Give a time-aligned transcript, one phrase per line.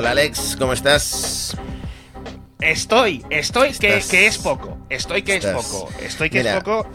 [0.00, 1.54] Hola Alex, ¿cómo estás?
[2.58, 4.78] Estoy, estoy que, es poco.
[4.88, 5.90] Estoy que Estás- es poco.
[6.00, 6.56] Estoy que Mira.
[6.56, 6.88] es poco.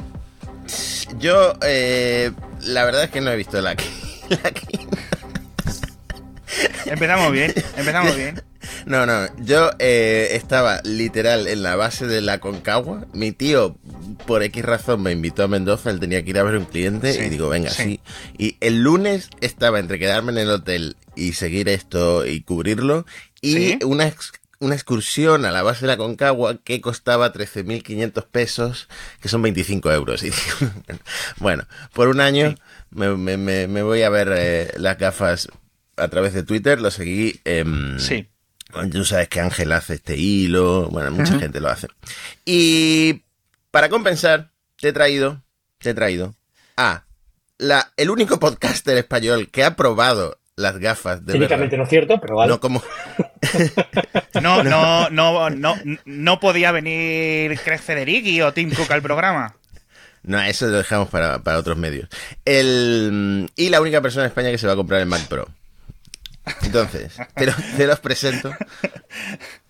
[1.19, 2.31] Yo, eh,
[2.61, 3.75] la verdad es que no he visto la,
[4.29, 4.51] la
[6.87, 8.41] Empezamos bien, empezamos bien.
[8.85, 13.07] No, no, yo eh, estaba literal en la base de la Concagua.
[13.13, 13.75] Mi tío,
[14.27, 17.13] por X razón, me invitó a Mendoza, él tenía que ir a ver un cliente
[17.13, 17.83] Sí, y digo, venga, sí.
[17.83, 17.99] sí.
[18.37, 23.05] Y el lunes estaba entre quedarme en el hotel y seguir esto y cubrirlo
[23.41, 23.79] y Sí.
[23.85, 24.13] una,
[24.59, 28.87] una excursión a la base de la Concagua que costaba 13.500 pesos,
[29.19, 30.21] que son 25 euros.
[30.21, 30.71] Y digo,
[31.37, 32.57] bueno, por un año Sí.
[32.91, 35.47] me, me- me- voy a ver eh, las gafas
[35.97, 37.41] a través de Twitter, lo seguí.
[37.97, 38.27] Sí.
[38.91, 41.87] Tú sabes que Ángel hace este hilo, bueno, mucha gente lo hace.
[42.45, 43.21] Y
[43.71, 45.41] para compensar, te he traído,
[45.79, 46.35] te he traído
[46.77, 47.03] a
[47.57, 51.77] la, el único podcaster español que ha probado las gafas de Técnicamente verdad.
[51.77, 52.49] no es cierto, pero vale.
[52.49, 52.81] No como
[54.41, 59.55] No, no, no, no, no podía venir Craig Federighi o Tim Cook al programa.
[60.23, 62.09] No, eso lo dejamos para, para otros medios.
[62.45, 65.47] El, y la única persona en España que se va a comprar el Mac Pro.
[66.63, 68.51] Entonces, te, lo- te los presento.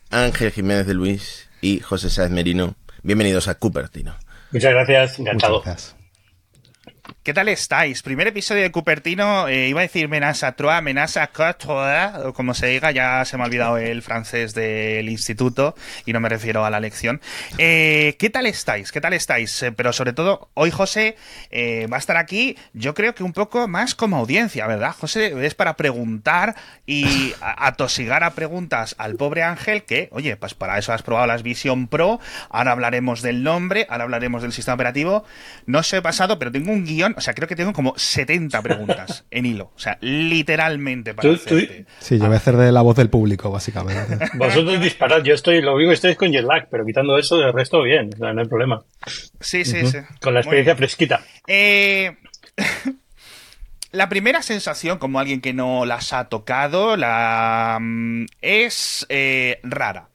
[0.10, 2.76] Ángel Jiménez de Luis y José Sáez Merino.
[3.04, 4.16] Bienvenidos a Cupertino.
[4.52, 5.60] Muchas gracias, encantado.
[5.60, 7.15] Muchas gracias.
[7.26, 8.04] ¿Qué tal estáis?
[8.04, 12.68] Primer episodio de Cupertino, eh, iba a decir menaza trois, menaza quatre, o como se
[12.68, 15.74] diga, ya se me ha olvidado el francés del instituto
[16.06, 17.20] y no me refiero a la lección.
[17.58, 18.92] Eh, ¿Qué tal estáis?
[18.92, 19.64] ¿Qué tal estáis?
[19.64, 21.18] Eh, pero sobre todo, hoy José
[21.50, 24.92] eh, va a estar aquí, yo creo que un poco más como audiencia, ¿verdad?
[24.96, 26.54] José, es para preguntar
[26.86, 31.42] y atosigar a preguntas al pobre Ángel que, oye, pues para eso has probado las
[31.42, 32.20] Vision Pro,
[32.52, 35.26] ahora hablaremos del nombre, ahora hablaremos del sistema operativo.
[35.66, 39.26] No sé pasado, pero tengo un guion, o sea, creo que tengo como 70 preguntas
[39.32, 41.38] en hilo, o sea, literalmente para Tú-.
[42.00, 44.18] Sí, yo voy a hacer de la voz del público, básicamente.
[44.36, 47.38] Vosotros disparad, yo estoy, lo único que estoy es con jet lag, pero quitando eso,
[47.38, 48.84] del resto bien, o sea, no hay problema.
[49.40, 49.98] Sí, sí, sí.
[50.22, 51.22] Con la experiencia fresquita.
[51.48, 52.18] Eh,
[53.92, 60.10] la primera sensación, como alguien que no las ha tocado, la mm, es eh, rara.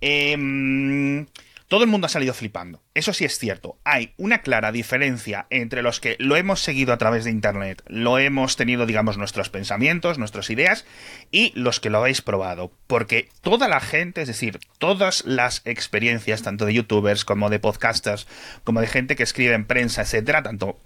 [0.00, 1.26] Eh, mm,
[1.68, 2.82] todo el mundo ha salido flipando.
[2.94, 3.78] Eso sí es cierto.
[3.84, 8.18] Hay una clara diferencia entre los que lo hemos seguido a través de Internet, lo
[8.18, 10.84] hemos tenido, digamos, nuestros pensamientos, nuestras ideas,
[11.30, 12.70] y los que lo habéis probado.
[12.86, 18.26] Porque toda la gente, es decir, todas las experiencias, tanto de youtubers como de podcasters,
[18.62, 20.78] como de gente que escribe en prensa, etcétera, tanto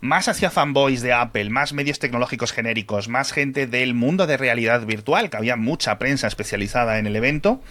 [0.00, 4.84] más hacia fanboys de Apple, más medios tecnológicos genéricos, más gente del mundo de realidad
[4.84, 7.62] virtual, que había mucha prensa especializada en el evento,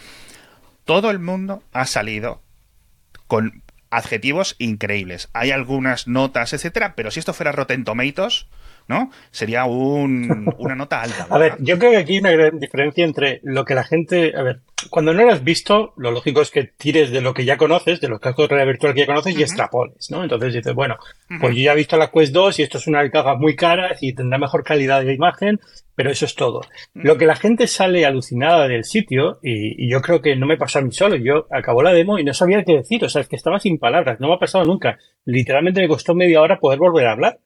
[0.85, 2.41] todo el mundo ha salido
[3.33, 5.27] con adjetivos increíbles.
[5.33, 8.45] Hay algunas notas, etcétera, pero si esto fuera Rotten Tomatoes,
[8.87, 9.11] ¿no?
[9.31, 11.27] Sería un- una nota alta.
[11.29, 14.33] A ver, yo creo que aquí hay una gran diferencia entre lo que la gente.
[14.35, 17.45] A ver, cuando no lo has visto, lo lógico es que tires de lo que
[17.45, 20.23] ya conoces, de los cascos de realidad virtual que ya conoces, y extrapoles, ¿no?
[20.23, 20.97] Entonces dices, bueno,
[21.39, 23.95] pues yo ya he visto la Quest 2 y esto es una caja muy cara
[24.01, 25.59] y tendrá mejor calidad de imagen,
[25.95, 26.61] pero eso es todo.
[26.93, 30.57] Lo que la gente sale alucinada del sitio, y, y yo creo que no me
[30.57, 33.21] pasó a mí solo, yo acabó la demo y no sabía qué decir, o sea,
[33.21, 34.97] es que estaba sin palabras, no me ha pasado nunca.
[35.23, 37.39] Literalmente me costó media hora poder volver a hablar.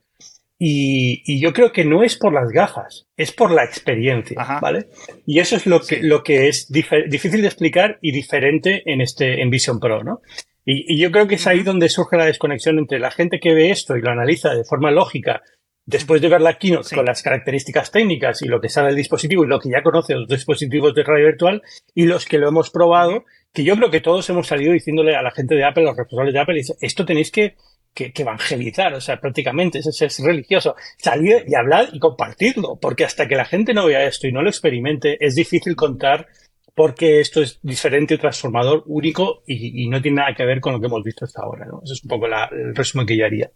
[0.59, 4.59] Y, y yo creo que no es por las gafas, es por la experiencia, Ajá.
[4.59, 4.87] ¿vale?
[5.25, 6.01] Y eso es lo que, Sí.
[6.01, 10.21] lo que es difícil de explicar y diferente en este, en Vision Pro, ¿no?
[10.65, 13.53] Y, y yo creo que es ahí donde surge la desconexión entre la gente que
[13.53, 15.41] ve esto y lo analiza de forma lógica,
[15.85, 16.95] después de ver la keynote Sí.
[16.95, 20.15] con las características técnicas y lo que sale del dispositivo y lo que ya conoce
[20.15, 21.61] los dispositivos de radio virtual
[21.93, 23.23] y los que lo hemos probado,
[23.53, 25.97] que yo creo que todos hemos salido diciéndole a la gente de Apple, a los
[25.97, 27.55] responsables de Apple, esto tenéis que,
[27.97, 30.75] que, evangelizar, o sea, prácticamente, es, es religioso.
[30.97, 34.41] Salir y hablar y compartirlo, porque hasta que la gente no vea esto y no
[34.41, 36.27] lo experimente, es difícil contar
[36.75, 40.79] por qué esto es diferente, transformador, único y, no tiene nada que ver con lo
[40.79, 41.65] que hemos visto hasta ahora.
[41.65, 41.81] ¿no?
[41.83, 43.49] Ese es un poco la- el resumen que yo haría.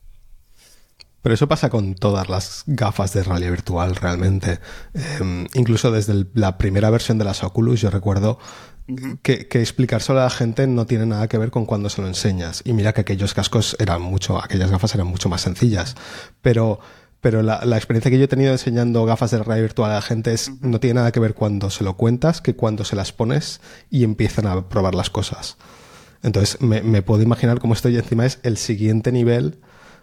[1.21, 4.57] Pero eso pasa con todas las gafas de realidad virtual, realmente.
[4.95, 8.39] Eh, incluso desde la primera versión de las Oculus, yo recuerdo
[9.21, 12.07] que, que explicárselo a la gente no tiene nada que ver con cuando se lo
[12.07, 12.61] enseñas.
[12.65, 15.95] Y mira que aquellos cascos eran mucho, aquellas gafas eran mucho más sencillas.
[16.41, 16.79] Pero,
[17.21, 20.01] pero la, la experiencia que yo he tenido enseñando gafas de realidad virtual a la
[20.01, 23.11] gente es, no tiene nada que ver cuando se lo cuentas que cuando se las
[23.11, 25.57] pones y empiezan a probar las cosas.
[26.23, 29.59] Entonces me, me puedo imaginar cómo esto ya encima es el siguiente nivel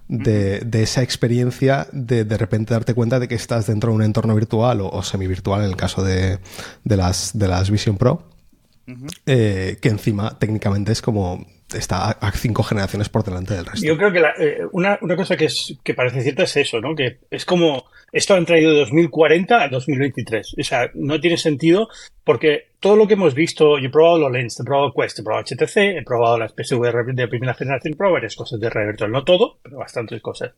[0.09, 4.03] de, de esa experiencia de de repente darte cuenta de que estás dentro de un
[4.03, 6.39] entorno virtual o, o semi-virtual en el caso de,
[6.85, 8.25] de, las, de las Vision Pro,
[9.27, 13.87] eh, que encima técnicamente es como está a, a cinco generaciones por delante del resto.
[13.87, 16.81] Yo creo que la- eh, una, una cosa que, es, que parece cierta es eso,
[16.81, 16.95] ¿no?
[16.95, 20.55] Que es como, esto han traído de 2040 a 2023.
[20.59, 21.89] O sea, no tiene sentido
[22.29, 25.23] porque todo lo que hemos visto, yo he probado los Lens, he probado Quest, he
[25.23, 28.93] probado HTC, he probado las PSVR de primera generación, he probado varias cosas de realidad
[28.93, 30.53] virtual, no todo, pero bastantes cosas.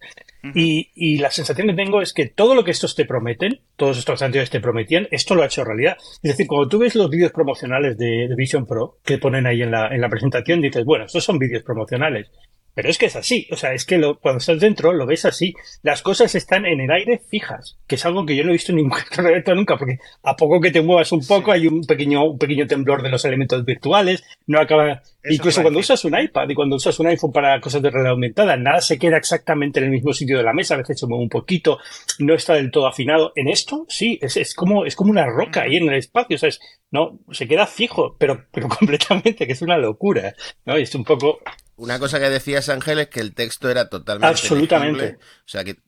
[0.52, 3.99] y, y, la sensación que tengo es que todo lo que estos te prometen, todos
[3.99, 5.96] estos anteriores te prometían, esto lo ha hecho realidad.
[6.25, 9.62] Es decir, cuando tú ves los vídeos promocionales de, de Vision Pro que ponen ahí
[9.62, 12.32] en la, en la presentación, dices, bueno, estos son vídeos promocionales.
[12.75, 15.25] Pero es que es así, o sea, es que lo, cuando estás dentro lo ves
[15.25, 15.55] así.
[15.82, 18.72] Las cosas están en el aire fijas, que es algo que yo no he visto
[18.72, 22.25] en ningún proyecto nunca, porque a poco que te muevas un poco hay un pequeño,
[22.25, 25.02] un pequeño temblor de los elementos virtuales, no acaba...
[25.28, 28.56] Incluso cuando usas un iPad y cuando usas un iPhone para cosas de realidad aumentada,
[28.56, 31.25] nada se queda exactamente en el mismo sitio de la mesa, a veces se mueve
[31.25, 31.78] un poquito,
[32.20, 33.32] no está del todo afinado.
[33.37, 36.38] En esto, sí, es, es como, es como una roca ahí en el espacio, o
[36.38, 40.34] sea, es, no, se queda fijo, pero, pero completamente, que es una locura,
[40.64, 40.78] ¿no?
[40.78, 41.40] Y es un poco,
[41.81, 44.29] una cosa que decías, Ángel, es que el texto era totalmente.
[44.29, 45.03] Absolutamente.
[45.03, 45.25] Legible.
[45.25, 45.79] O sea que.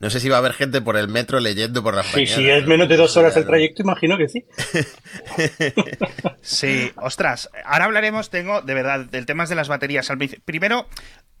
[0.00, 2.48] No sé si va a haber gente por el metro leyendo por las Sí, si
[2.48, 4.44] es menos de dos horas el trayecto, imagino que sí.
[6.40, 7.50] sí, ostras.
[7.64, 10.08] Ahora hablaremos, tengo, de verdad, del tema de las baterías.
[10.44, 10.86] Primero,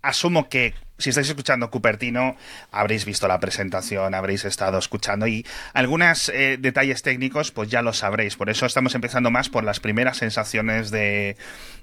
[0.02, 2.36] asumo que si estáis escuchando Cupertino,
[2.72, 7.92] habréis visto la presentación, habréis estado escuchando y algunos eh, detalles técnicos, pues ya lo
[7.92, 8.34] sabréis.
[8.34, 11.36] Por eso estamos empezando más por las primeras sensaciones de,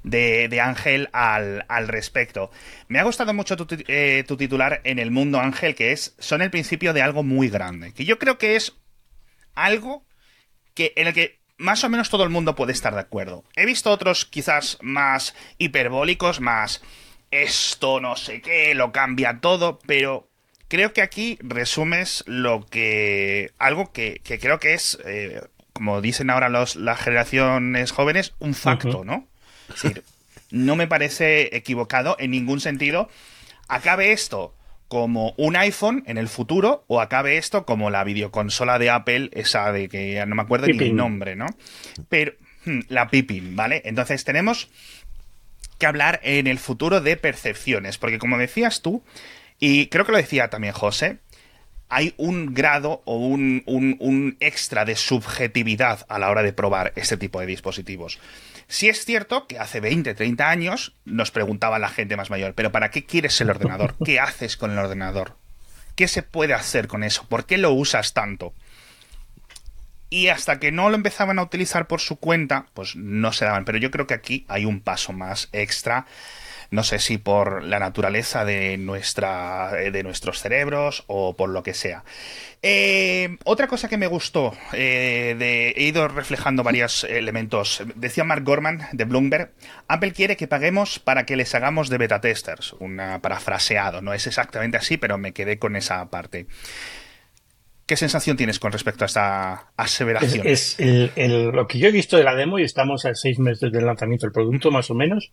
[0.03, 2.51] de, Ángel al, al, respecto.
[2.89, 6.41] Me ha gustado mucho tu, eh, tu, titular en el mundo, Ángel, que es son
[6.41, 7.93] el principio de algo muy grande.
[7.93, 8.73] Que yo creo que es
[9.53, 10.05] algo
[10.73, 13.43] que en el que más o menos todo el mundo puede estar de acuerdo.
[13.55, 16.81] He visto otros quizás más hiperbólicos, más
[17.31, 20.27] esto no sé qué, lo cambia todo, pero
[20.67, 23.51] creo que aquí resumes lo que...
[23.57, 25.41] algo que, creo que es, eh,
[25.73, 29.27] como dicen ahora los, las generaciones jóvenes, un facto, ¿no?
[29.69, 30.03] Es decir,
[30.51, 33.09] no me parece equivocado en ningún sentido.
[33.67, 34.54] Acabe esto
[34.87, 39.71] como un iPhone en el futuro o acabe esto como la videoconsola de Apple, esa
[39.71, 41.47] de que no me acuerdo ni el nombre, ¿no?
[42.09, 42.33] Pero
[42.65, 43.81] hmm, la Pippin, ¿vale?
[43.85, 44.69] Entonces tenemos
[45.77, 49.03] que hablar en el futuro de percepciones, porque como decías tú,
[49.59, 51.17] y creo que lo decía también José,
[51.89, 57.17] hay un grado o un, un, extra de subjetividad a la hora de probar este
[57.17, 58.19] tipo de dispositivos.
[58.67, 62.71] Si es cierto que hace 20, 30 años nos preguntaba la gente más mayor, pero
[62.71, 63.95] ¿para qué quieres el ordenador?
[64.03, 65.37] ¿Qué haces con el ordenador?
[65.95, 67.25] ¿Qué se puede hacer con eso?
[67.27, 68.53] ¿Por qué lo usas tanto?
[70.09, 73.65] Y hasta que no lo empezaban a utilizar por su cuenta, pues no se daban.
[73.65, 76.05] Pero yo creo que aquí hay un paso más extra.
[76.75, 81.63] No sé si por la naturaleza de, nuestra, eh, de nuestros cerebros o por lo
[81.63, 82.03] que sea.
[82.61, 87.81] Eh, otra cosa que me gustó, eh, de, he ido reflejando varios elementos.
[87.95, 89.53] Decía Mark Gorman de Bloomberg,
[89.87, 92.73] Apple quiere que paguemos para que les hagamos de beta testers.
[92.73, 96.45] Una parafraseado, no es exactamente así, pero me quedé con esa parte.
[97.85, 100.45] ¿Qué sensación tienes con respecto a esta aseveración?
[100.45, 103.85] Es, lo que yo he visto de la demo, y estamos a seis meses del
[103.85, 105.31] lanzamiento del producto, más o menos,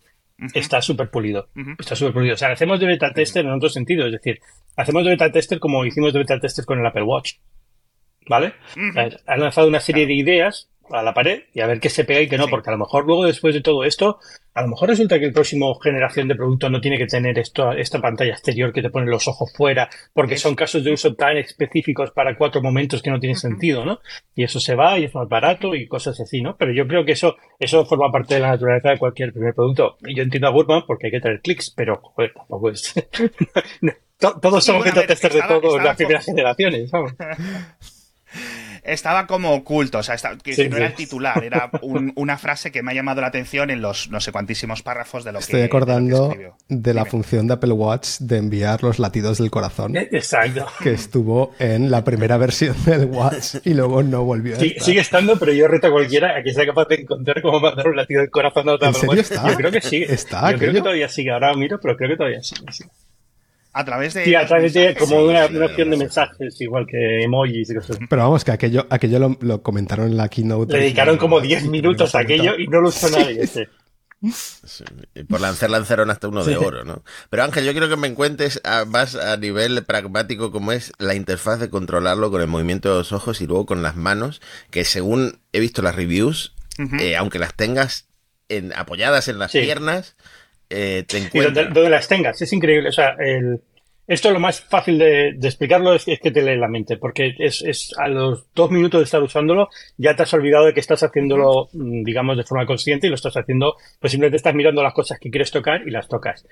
[0.53, 1.49] está súper pulido.
[1.77, 2.33] Está súper pulido.
[2.33, 4.05] O sea, hacemos de beta tester en otro sentido.
[4.05, 4.39] Es decir,
[4.75, 7.33] hacemos de beta tester como hicimos de beta tester con el Apple Watch.
[8.27, 8.53] ¿Vale?
[9.27, 12.21] Han lanzado una serie de ideas a la pared y a ver qué se pega
[12.21, 14.19] y qué no, porque a lo mejor luego después de todo esto,
[14.53, 17.71] a lo mejor resulta que el próximo generación de producto no tiene que tener esto,
[17.71, 21.37] esta pantalla exterior que te pone los ojos fuera, porque son casos de uso tan
[21.37, 23.99] específicos para cuatro momentos que no tiene sentido, ¿no?
[24.35, 26.55] Y eso se va y es más barato y cosas así, ¿no?
[26.57, 29.97] Pero yo creo que eso, eso forma parte de la naturaleza de cualquier primer producto.
[30.01, 32.93] Y yo entiendo a Gurman porque hay que tener clics, pero joder, tampoco es.
[34.41, 37.13] Todos somos testers de todas las primeras generaciones, vamos.
[38.83, 41.69] estaba como oculto, o sea, que no era el titular, era
[42.15, 45.31] una frase que me ha llamado la atención en los no sé cuantísimos párrafos de
[45.31, 46.35] lo Estoy que Estoy acordando
[46.67, 49.95] de, la función de Apple Watch de enviar los latidos del corazón.
[49.95, 50.67] Eh, exacto.
[50.81, 54.59] Que estuvo en la primera versión del Watch y luego no volvió.
[54.59, 57.59] Sí, sigue estando, pero yo reto a cualquiera a que sea capaz de encontrar cómo
[57.59, 59.49] mandar un latido del corazón a otra ¿En serio está?
[59.49, 60.03] Yo creo que sí.
[60.03, 61.31] Está, yo creo que todavía sigue.
[61.31, 62.65] Ahora miro, pero creo que todavía sigue.
[63.75, 64.23] A través de.
[64.23, 67.97] Sí, a través de como una, opción de mensajes, igual que emojis y cosas.
[68.07, 70.73] Pero vamos, que aquello, aquello lo, comentaron en la keynote.
[70.73, 73.41] Le dedicaron como 10 minutos a aquello y no lo usó nadie.
[73.41, 73.69] Ese.
[75.27, 77.03] por lanzar lanzaron hasta uno de oro, ¿no?
[77.29, 81.59] Pero Ángel, yo quiero que me cuentes más a nivel pragmático cómo es la interfaz
[81.59, 84.39] de controlarlo con el movimiento de los ojos y luego con las manos,
[84.69, 86.53] que según he visto las reviews,
[86.99, 88.07] eh, aunque las tengas
[88.49, 90.15] en, apoyadas en las piernas,
[90.73, 91.73] eh, te encuentras.
[91.73, 92.89] donde, las tengas, es increíble.
[92.89, 93.61] O sea, el,
[94.07, 97.93] esto lo más fácil de, explicarlo es, que te lee la mente, porque es, es,
[97.97, 101.69] a los dos minutos de estar usándolo ya te has olvidado de que estás haciéndolo,
[101.73, 105.19] mm, digamos, de forma consciente y lo estás haciendo, pues simplemente estás mirando las cosas
[105.19, 106.45] que quieres tocar y las tocas.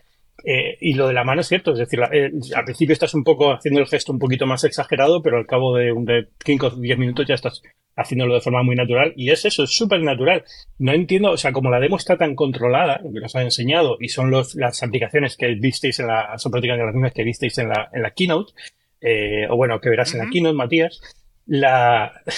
[0.44, 3.24] Eh, y lo de la mano es cierto, es decir, eh, al principio estás un
[3.24, 6.70] poco haciendo el gesto un poquito más exagerado, pero al cabo de, de 5 o
[6.78, 7.62] 10 minutos ya estás
[7.96, 9.14] haciéndolo de forma muy natural.
[9.16, 10.44] Y es eso, es súper natural.
[10.80, 14.10] No entiendo, o sea, como la demo está tan controlada, que nos han enseñado, y
[14.10, 17.70] son los, las aplicaciones que visteis en la, son prácticamente las mismas que visteis en
[17.70, 18.54] la, en la keynote,
[19.02, 21.02] eh, o bueno, que verás en la keynote, Matías,
[21.46, 22.22] la...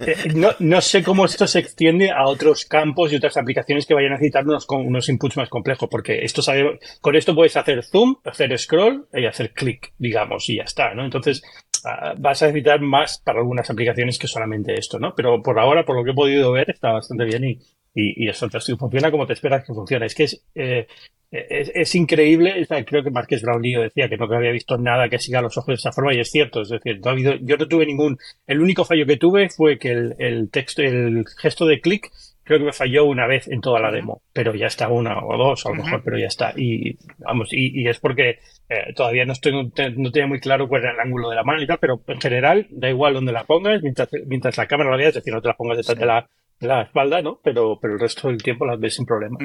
[0.00, 3.94] Eh, no, no, sé cómo esto se extiende a otros campos y otras aplicaciones que
[3.94, 7.82] vayan a necesitar unos, unos inputs más complejos, porque esto sabe, con esto puedes hacer
[7.82, 11.04] zoom, hacer scroll y hacer click, digamos, y ya está, ¿no?
[11.04, 11.42] Entonces,
[11.84, 15.14] uh, vas a necesitar más para algunas aplicaciones que solamente esto, ¿no?
[15.16, 17.58] Pero por ahora, por lo que he podido ver, está bastante bien y,
[17.94, 20.06] y, y eso funciona como te esperas que funcione.
[20.06, 20.86] Es que es, eh,
[21.30, 22.66] es, es, increíble.
[22.86, 25.74] Creo que Marques Brownlee decía que no había visto nada que siga los ojos de
[25.74, 26.62] esa forma y es cierto.
[26.62, 28.18] Es decir, no ha habido, yo no tuve ningún.
[28.46, 32.10] El único fallo que tuve fue que el, el texto, el gesto de clic
[32.48, 35.36] creo que me falló una vez en toda la demo, pero ya está una o
[35.36, 36.54] dos a lo mejor, pero ya está.
[36.56, 38.38] Y vamos, y, y es porque
[38.70, 41.60] eh, todavía no estoy, no tenía muy claro cuál era el ángulo de la mano
[41.60, 44.96] y tal, pero en general da igual donde la pongas, mientras, mientras la cámara la
[44.96, 46.26] veas, es decir, no te la pongas detrás de, la,
[46.60, 47.40] la espalda, ¿no?
[47.42, 49.42] Pero, pero el resto del tiempo las ves sin problemas.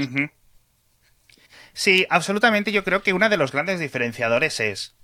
[1.73, 2.71] Sí, absolutamente.
[2.71, 4.95] Yo creo que uno de los grandes diferenciadores es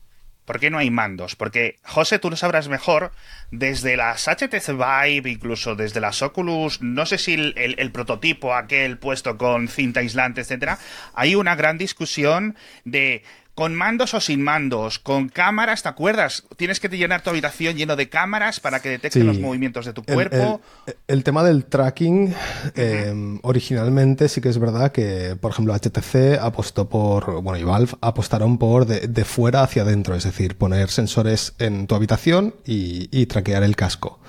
[0.50, 1.36] ¿Por qué no hay mandos?
[1.36, 3.12] Porque, José, tú lo sabrás mejor,
[3.52, 8.56] desde las HTC Vive, incluso desde las Oculus, no sé si el, el, el, prototipo
[8.56, 10.80] aquel puesto con cinta aislante, etcétera,
[11.14, 13.22] hay una gran discusión de
[13.60, 16.46] con mandos o sin mandos, con cámaras, ¿te acuerdas?
[16.56, 19.28] Tienes que llenar tu habitación lleno de cámaras para que detecten sí.
[19.28, 20.62] los movimientos de tu cuerpo.
[20.88, 22.34] El, el, el tema del tracking,
[22.76, 23.40] eh, uh -huh.
[23.44, 28.58] originalmente sí que es verdad que, por ejemplo, HTC apostó por, bueno, y Valve apostaron
[28.58, 33.26] por de, de fuera hacia adentro, es decir, poner sensores en tu habitación y, y
[33.26, 34.22] traquear el casco.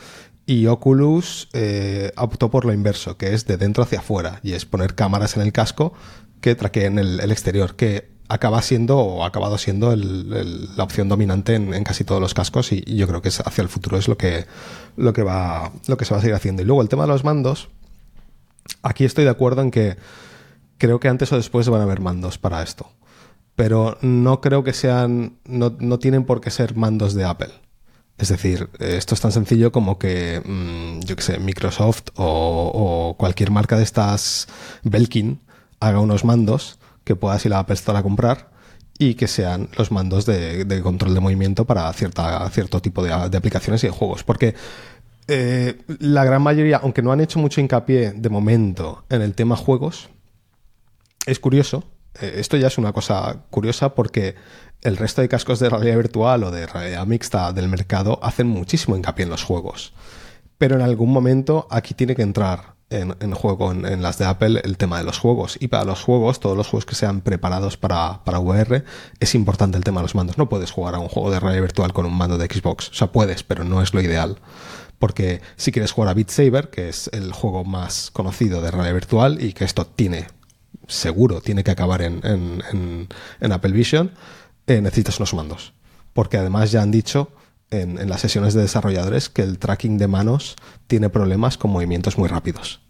[0.44, 4.64] Y Oculus eh, optó por lo inverso, que es de dentro hacia afuera, y es
[4.64, 5.92] poner cámaras en el casco
[6.40, 11.56] que traqueen el, el exterior, que acaba siendo o ha acabado siendo la opción dominante
[11.56, 14.46] en, casi todos los cascos y, yo creo que hacia el futuro es lo que,
[14.96, 16.62] lo que va lo que se va a seguir haciendo.
[16.62, 17.68] Y luego el tema de los mandos,
[18.82, 19.96] aquí estoy de acuerdo en que
[20.78, 22.88] creo que antes o después van a haber mandos para esto.
[23.56, 27.52] Pero no creo que sean, no, no tienen por qué ser mandos de Apple.
[28.16, 33.50] Es decir, esto es tan sencillo como que, mmm, yo que sé, Microsoft o cualquier
[33.50, 34.46] marca de estas
[34.84, 35.40] Belkin
[35.80, 38.50] haga unos mandos que puedas ir a la Apple a comprar
[38.98, 43.38] y que sean los mandos de, control de movimiento para cierta, cierto tipo de, de
[43.38, 44.24] aplicaciones y de juegos.
[44.24, 44.54] Porque
[45.32, 49.56] eh, la gran mayoría, aunque no han hecho mucho hincapié de momento en el tema
[49.56, 50.10] juegos,
[51.24, 51.84] es curioso.
[52.20, 54.34] Eh, esto ya es una cosa curiosa porque
[54.82, 58.96] el resto de cascos de realidad virtual o de realidad mixta del mercado hacen muchísimo
[58.96, 59.92] hincapié en los juegos.
[60.58, 64.60] Pero en algún momento aquí tiene que entrar en, juego en, en, las de Apple
[64.64, 65.56] el tema de los juegos.
[65.60, 68.84] Y para los juegos, todos los juegos que sean preparados para, para VR,
[69.20, 70.38] es importante el tema de los mandos.
[70.38, 72.90] No puedes jugar a un juego de realidad virtual con un mando de Xbox.
[72.90, 74.38] O sea, puedes, pero no es lo ideal.
[74.98, 78.94] Porque si quieres jugar a Beat Saber, que es el juego más conocido de realidad
[78.94, 80.26] virtual y que esto tiene,
[80.88, 83.08] seguro, tiene que acabar en, en,
[83.40, 84.12] en Apple Vision,
[84.66, 85.72] eh, necesitas unos mandos.
[86.12, 87.32] Porque además ya han dicho
[87.70, 92.18] en, en, las sesiones de desarrolladores que el tracking de manos tiene problemas con movimientos
[92.18, 92.80] muy rápidos.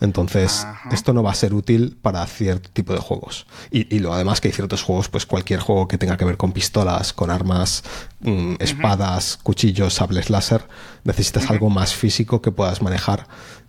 [0.00, 0.90] Entonces, Ajá.
[0.92, 3.46] esto no va a ser útil para cierto tipo de juegos.
[3.70, 6.36] Y, y, lo además que hay ciertos juegos, pues cualquier juego que tenga que ver
[6.36, 7.82] con pistolas, con armas,
[8.20, 10.62] mmm, espadas, cuchillos, sables láser,
[11.04, 13.26] necesitas algo más físico que puedas manejar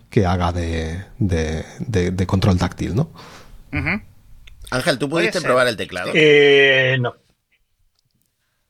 [0.10, 3.10] que haga de, de, de, de control táctil, ¿no?
[4.72, 6.12] Ángel, ¿tú pudiste probar el teclado?
[6.14, 7.16] Eh, no.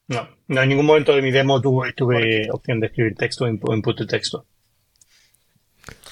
[0.10, 3.74] No, no, en ningún momento de mi demo tuve, tuve opción de escribir texto o
[3.74, 4.46] input de texto.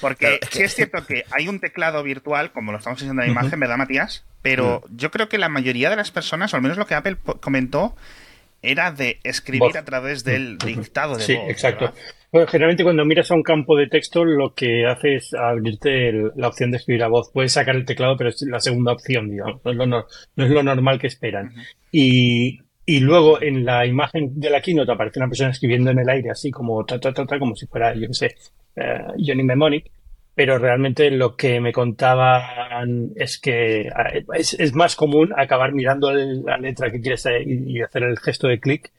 [0.00, 3.32] Porque sí es cierto que hay un teclado virtual, como lo estamos diciendo en la
[3.32, 3.60] imagen, uh -huh.
[3.60, 4.24] ¿verdad, Matías?
[4.40, 4.96] Pero uh -huh.
[4.96, 7.96] yo creo que la mayoría de las personas, o al menos lo que Apple comentó,
[8.62, 9.76] era de escribir voz.
[9.76, 11.44] a través del dictado de sí, voz.
[11.44, 11.92] Sí, exacto.
[12.30, 16.32] Bueno, generalmente cuando miras a un campo de texto, lo que hace es abrirte el,
[16.36, 17.30] la opción de escribir a voz.
[17.32, 19.64] Puedes sacar el teclado, pero es la segunda opción, digamos.
[19.64, 21.54] No es lo, no, no es lo normal que esperan.
[21.90, 26.08] Y y luego en la imagen de la keynote aparece una persona escribiendo en el
[26.08, 28.34] aire, así como ta, ta, ta, ta como si fuera, yo qué sé,
[28.76, 29.90] uh, Johnny Mnemonic.
[30.34, 33.90] Pero realmente lo que me contaban es que
[34.32, 38.48] es, es, más común acabar mirando la letra que quieres eh, y, hacer el gesto
[38.48, 38.90] de clic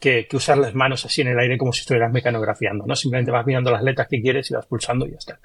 [0.00, 2.96] que, que, usar las manos así en el aire como si estuvieras mecanografiando, ¿no?
[2.96, 5.38] Simplemente vas mirando las letras que quieres y vas pulsando y ya está.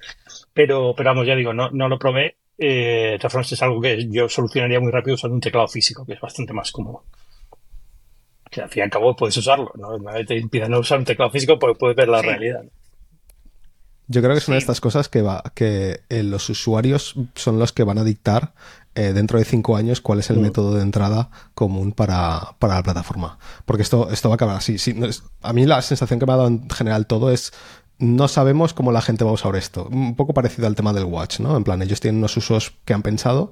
[0.54, 2.38] Pero, pero vamos, ya digo, no, no lo probé.
[2.58, 6.54] Eh, es algo que yo solucionaría muy rápido usando un teclado físico, que es bastante
[6.54, 7.04] más cómodo
[8.50, 9.98] que al fin y al cabo puedes usarlo, ¿no?
[9.98, 12.28] Nadie te impide no usar un teclado físico porque puedes ver la sí.
[12.28, 12.64] realidad.
[14.08, 14.52] Yo creo que es sí.
[14.52, 18.04] una de estas cosas que va, que eh, los usuarios son los que van a
[18.04, 18.54] dictar
[18.96, 22.84] eh, dentro de cinco años cuál es el método de entrada común para, para, la
[22.84, 23.38] plataforma.
[23.66, 24.78] Porque esto, esto va a acabar así.
[25.44, 27.54] a mí la sensación que me ha dado en general todo es
[28.00, 29.88] no sabemos cómo la gente va a usar esto.
[29.92, 31.56] Un poco parecido al tema del watch, ¿no?
[31.56, 33.52] En plan, ellos tienen unos usos que han pensado,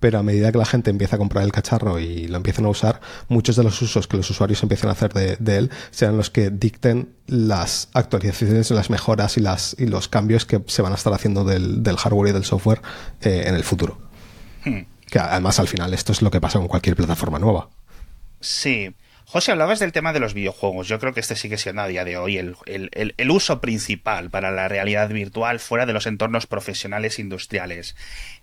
[0.00, 2.68] pero a medida que la gente empieza a comprar el cacharro y lo empiezan a
[2.68, 6.30] usar, muchos de los usos que los usuarios empiezan a hacer de, él serán los
[6.30, 10.96] que dicten las actualizaciones, las mejoras y, las, y los cambios que se van a
[10.96, 12.82] estar haciendo del, hardware y del software
[13.22, 13.98] eh, en el futuro.
[14.64, 14.80] Hmm.
[15.06, 17.68] Que además al final esto es lo que pasa con cualquier plataforma nueva.
[18.40, 18.94] Sí.
[19.28, 20.86] José, hablabas del tema de los videojuegos.
[20.86, 24.68] Yo creo que este sigue siendo a día de hoy el, uso principal para la
[24.68, 27.96] realidad virtual fuera de los entornos profesionales industriales.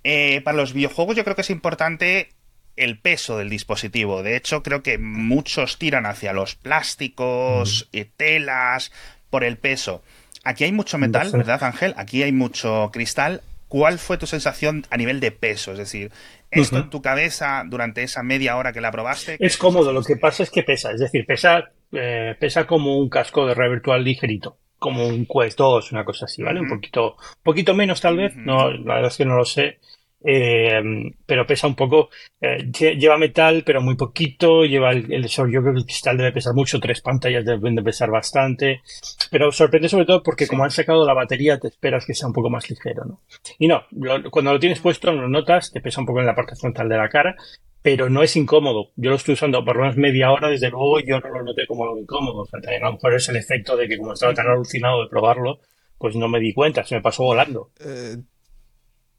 [0.03, 2.31] Eh, para los videojuegos yo creo que es importante
[2.75, 4.23] el peso del dispositivo.
[4.23, 8.91] De hecho, creo que muchos tiran hacia los plásticos, y telas,
[9.29, 10.03] por el peso.
[10.43, 11.93] Aquí hay mucho metal, ¿verdad, Ángel?
[11.97, 13.41] Aquí hay mucho cristal.
[13.73, 15.71] ¿Cuál fue tu sensación a nivel de peso?
[15.71, 16.11] Es decir,
[16.51, 19.35] esto en tu cabeza durante esa media hora que la probaste.
[19.39, 23.09] Es cómodo, lo que pasa es que pesa, es decir, pesa, eh, pesa como un
[23.09, 26.59] casco de red virtual ligerito, como un Quest 2, una cosa así, ¿vale?
[26.61, 29.79] Un poquito, poquito menos tal vez, no, la verdad es que no lo sé,
[30.23, 30.81] eh,
[31.25, 35.73] pero pesa un poco, eh, lleva metal, pero muy poquito, lleva el, el, yo creo
[35.73, 38.81] que el cristal debe pesar mucho, tres pantallas deben de pesar bastante,
[39.29, 42.33] pero sorprende sobre todo porque como han sacado la batería te esperas que sea un
[42.33, 43.21] poco más ligero, ¿no?
[43.59, 43.83] Y no,
[44.31, 46.97] cuando lo tienes puesto lo notas, te pesa un poco en la parte frontal de
[46.97, 47.35] la cara,
[47.81, 48.91] pero no es incómodo.
[48.95, 51.83] Yo lo estoy usando por unas media hora, desde luego yo no lo noté como
[51.83, 52.41] algo incómodo.
[52.41, 55.09] O sea, a lo mejor es el efecto de que como estaba tan alucinado de
[55.09, 55.59] probarlo,
[55.97, 57.71] pues no me di cuenta, se me pasó volando.
[57.81, 58.15] Eh,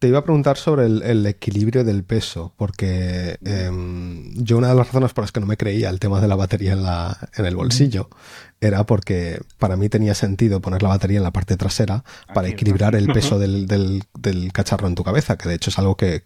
[0.05, 4.89] te iba a preguntar sobre el, equilibrio del peso, porque em, yo una de las
[4.89, 7.47] razones por las que no me creía el tema de la batería en, la, en
[7.47, 8.11] el bolsillo
[8.61, 12.95] era porque para mí tenía sentido poner la batería en la parte trasera para equilibrar
[12.95, 16.23] el peso del, del, cacharro en tu cabeza, que de hecho es algo que,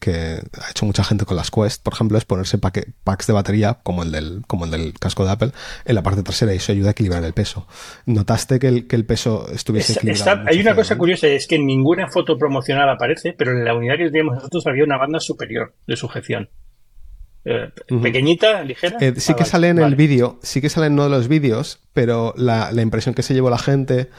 [0.61, 4.03] ha hecho mucha gente con las Quest, por ejemplo, es ponerse packs de batería, como
[4.03, 5.53] el, del, como el del casco de Apple,
[5.85, 7.67] en la parte trasera y eso ayuda a equilibrar el peso.
[8.07, 10.45] ¿Notaste que el, que el peso estuviese equilibrado?
[10.47, 13.97] hay una cosa curiosa, es que en ninguna foto promocional aparece, pero en la unidad
[13.97, 16.49] que teníamos nosotros había una banda superior de sujeción.
[17.45, 17.71] Eh,
[18.03, 18.99] pequeñita, ligera.
[19.01, 21.81] Eh, sí que sale en el vídeo, sí que sale en uno de los vídeos,
[21.93, 24.11] pero la, impresión que se llevó la gente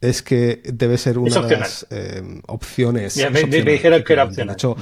[0.00, 3.16] es que debe ser una de las eh, opciones.
[3.30, 4.48] me, dijeron que era opcional.
[4.48, 4.76] De hecho,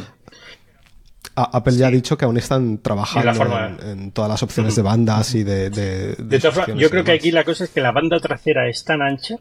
[1.35, 5.43] Apple ya ha dicho que aún están trabajando en, todas las opciones de bandas y
[5.43, 5.71] de.
[5.71, 8.85] De, todas formas, yo creo que aquí la cosa es que la banda trasera es
[8.85, 9.37] tan ancha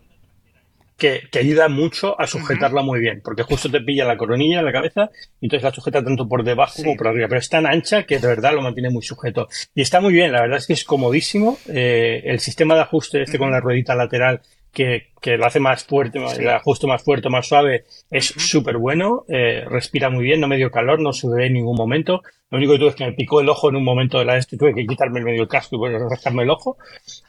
[0.97, 4.71] que, ayuda mucho a sujetarla muy bien, porque justo te pilla la coronilla en la
[4.71, 5.09] cabeza
[5.41, 8.19] y entonces la sujeta tanto por debajo como por arriba, pero es tan ancha que
[8.19, 9.47] de verdad lo mantiene muy sujeto.
[9.73, 11.57] Y está muy bien, la verdad es que es comodísimo.
[11.67, 14.41] Eh, el sistema de ajuste este con la ruedita lateral
[14.75, 19.63] que, lo hace más fuerte, el ajuste más fuerte, más suave, es súper bueno, eh,
[19.67, 22.21] respira muy bien, no me dio calor, no sudé en ningún momento.
[22.51, 24.37] Lo único que tuve es que me picó el ojo en un momento de la
[24.37, 26.77] este, tuve que quitarme el medio casco y bueno, rascarme el ojo,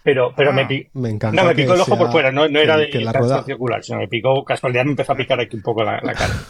[0.02, 2.60] pero, pero me, ah, me encanta no, me picó el ojo por fuera, no, no
[2.60, 5.82] era de la circular, sino me picó, casualidad me empezó a picar aquí un poco
[5.82, 6.34] la, la cara.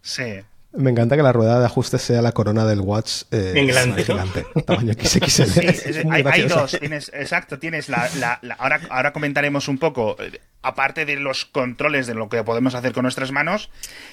[0.00, 0.40] Sí.
[0.72, 4.04] Me encanta que la rueda de ajuste sea la corona del watch eh, en grande,
[4.04, 6.12] gigante, tamaño XXL.
[6.12, 11.46] hay, dos, tienes, exacto, tienes la, ahora, ahora comentaremos un poco, eh, aparte de los
[11.46, 13.70] controles de lo que podemos hacer con nuestras manos,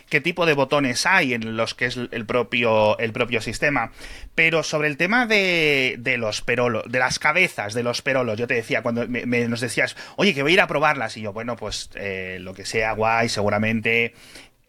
[0.07, 3.91] qué tipo de botones hay en los que es el propio, el propio sistema.
[4.33, 8.47] Pero sobre el tema de, de los perolos, de las cabezas de los perolos, yo
[8.47, 11.33] te decía, cuando me, nos decías, oye, que voy a ir a probarlas, y yo,
[11.33, 14.13] bueno, pues eh, lo que sea guay, seguramente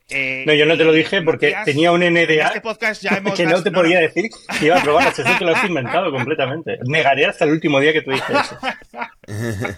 [0.08, 3.34] eh, no, yo no te lo dije porque tenía un NDA este podcast ya hemos
[3.34, 5.08] que no te podía decir que iba a probar.
[5.08, 6.78] Eso que lo has inventado completamente.
[6.84, 8.58] Negaré hasta el último día que tú dije eso.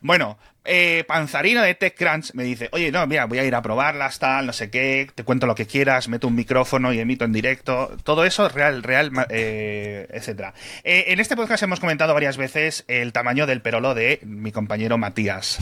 [0.00, 4.18] bueno, eh, Panzarino de TechCrunch me dice, oye, no, mira, voy a ir a probarlas,
[4.18, 7.32] tal, no sé qué, te cuento lo que quieras, meto un micrófono y emito en
[7.32, 10.54] directo, todo eso real, real, eh, etcétera.
[10.84, 14.98] Eh, en este podcast hemos comentado varias veces el tamaño del perolo de mi compañero
[14.98, 15.58] Matías.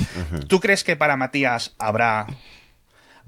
[0.48, 2.26] ¿Tú crees que para Matías habrá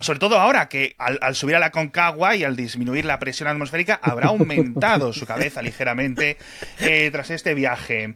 [0.01, 3.99] sobre todo ahora que al, subir a la Concagua y al disminuir la presión atmosférica
[4.03, 6.37] habrá aumentado su cabeza ligeramente
[6.81, 8.15] eh, tras este viaje.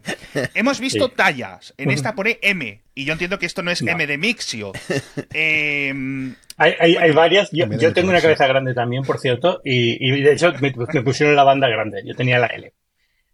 [0.53, 1.73] Hemos visto tallas.
[1.77, 2.81] En esta pone M.
[2.95, 4.71] Y yo entiendo que esto no es M de Mixio.
[5.33, 7.49] Em, hay, varias.
[7.51, 9.61] Yo, tengo una cabeza grande también, por cierto.
[9.63, 12.03] Y, de hecho me, pusieron la banda grande.
[12.05, 12.71] Yo tenía la L.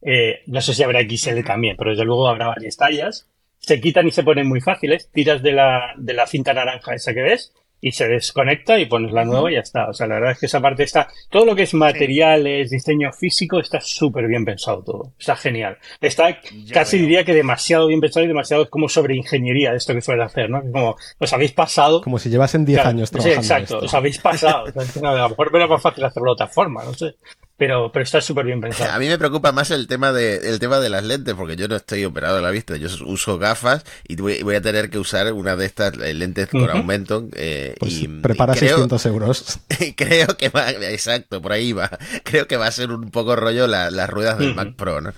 [0.02, 3.28] Eh, no sé si habrá XL también, pero desde luego habrá varias tallas.
[3.60, 5.10] Se quitan y se ponen muy fáciles.
[5.12, 9.12] Tiras de la, de la cinta naranja esa que ves y se desconecta y pones
[9.12, 9.90] la nueva y ya está.
[9.90, 13.12] O sea, la verdad es que esa parte está, todo lo que es materiales, diseño
[13.12, 15.14] físico, está súper bien pensado todo.
[15.18, 15.78] Está genial.
[16.02, 16.38] Está
[16.74, 20.24] casi diría que demasiado bien pensado y demasiado como sobre ingeniería de esto que suele
[20.24, 20.62] hacer, ¿no?
[20.62, 22.02] Como os habéis pasado.
[22.02, 23.42] Como si llevasen 10 años trabajando.
[23.44, 23.80] Sí, exacto.
[23.80, 24.66] Os habéis pasado.
[25.04, 27.16] a lo mejor era más fácil hacerlo de otra forma, no sé.
[27.60, 28.92] Pero, pero está súper bien pensado.
[28.92, 31.68] A mí me preocupa más el tema de el tema de las lentes, porque yo
[31.68, 32.78] no estoy operado de la vista.
[32.78, 36.70] Yo uso gafas y voy, a tener que usar una de estas eh, lentes con
[36.70, 37.28] aumento.
[37.36, 39.60] Eh, pues y, prepara 600 euros.
[39.80, 41.90] Y creo que va, exacto, por ahí va.
[42.24, 45.14] Creo que va a ser un poco rollo las ruedas del Mac Pro, ¿no?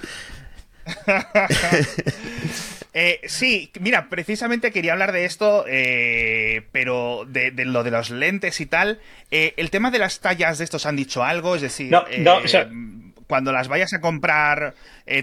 [2.93, 8.59] Eh, sí, mira, precisamente quería hablar de esto, eh, pero de, lo de los lentes
[8.59, 8.99] y tal.
[9.29, 11.93] Eh, el tema de las tallas de estos han dicho algo, es decir,
[13.27, 14.73] cuando las vayas a comprar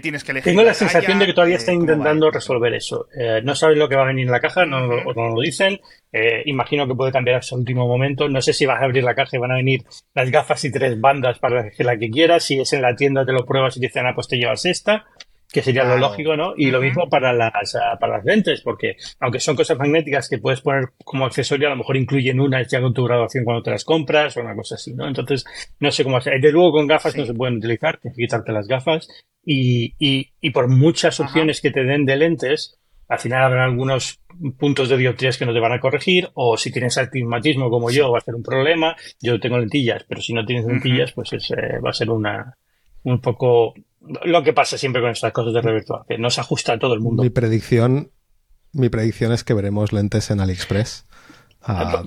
[0.01, 0.51] tienes que elegir.
[0.51, 3.07] Tengo la, sensación de que todavía está intentando resolver eso.
[3.43, 5.79] no sabes lo que va a venir en la caja, no, no lo dicen.
[6.45, 8.27] imagino que puede cambiar hasta el último momento.
[8.29, 9.83] No sé si vas a abrir la caja y van a venir
[10.15, 12.43] las gafas y tres bandas para elegir la que quieras.
[12.43, 14.65] Si es en la tienda, te lo pruebas y te dicen, ah, pues te llevas
[14.65, 15.05] esta
[15.51, 16.53] que sería lo lógico, ¿no?
[16.55, 20.61] Y lo mismo para las, para las lentes, porque aunque son cosas magnéticas que puedes
[20.61, 23.83] poner como accesorio, a lo mejor incluyen una ya con tu graduación cuando te las
[23.83, 25.07] compras o una cosa así, ¿no?
[25.07, 25.45] Entonces,
[25.79, 26.39] no sé cómo hacer.
[26.39, 29.07] De luego con gafas no se pueden utilizar, tienes que quitarte las gafas
[29.43, 34.19] y, y, y por muchas opciones que te den de lentes, al final habrá algunos
[34.59, 38.11] puntos de dioptrías que no te van a corregir, o si tienes astigmatismo como yo,
[38.11, 38.95] va a ser un problema.
[39.19, 42.55] Yo tengo lentillas, pero si no tienes lentillas, pues es, eh, va a ser una,
[43.03, 43.73] un poco
[44.23, 46.79] lo que pasa siempre con estas cosas de red virtual, que no se ajusta a
[46.79, 47.23] todo el mundo.
[47.23, 48.11] Mi predicción,
[48.71, 51.05] mi predicción es que veremos lentes en AliExpress.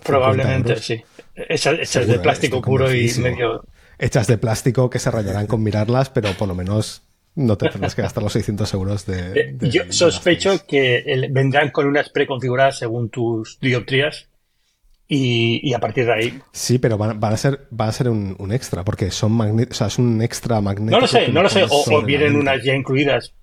[0.04, 1.02] Probablemente, sí.
[1.34, 3.64] Hechas, de plástico puro y medio.
[3.98, 7.02] Hechas de plástico que se rayarán con mirarlas, pero por lo menos
[7.34, 9.40] no te tendrás que gastar los 600 euros de.
[9.40, 14.28] Eh, yo sospecho que vendrán con unas preconfiguradas según tus dioptrías
[15.14, 16.40] y, a partir de ahí.
[16.52, 19.86] Sí, pero van, a ser, va a ser un, extra, porque son magnéticos, o sea,
[19.88, 20.96] es un extra magnético.
[20.96, 23.34] No lo sé, no lo sé, o, o vienen unas ya incluidas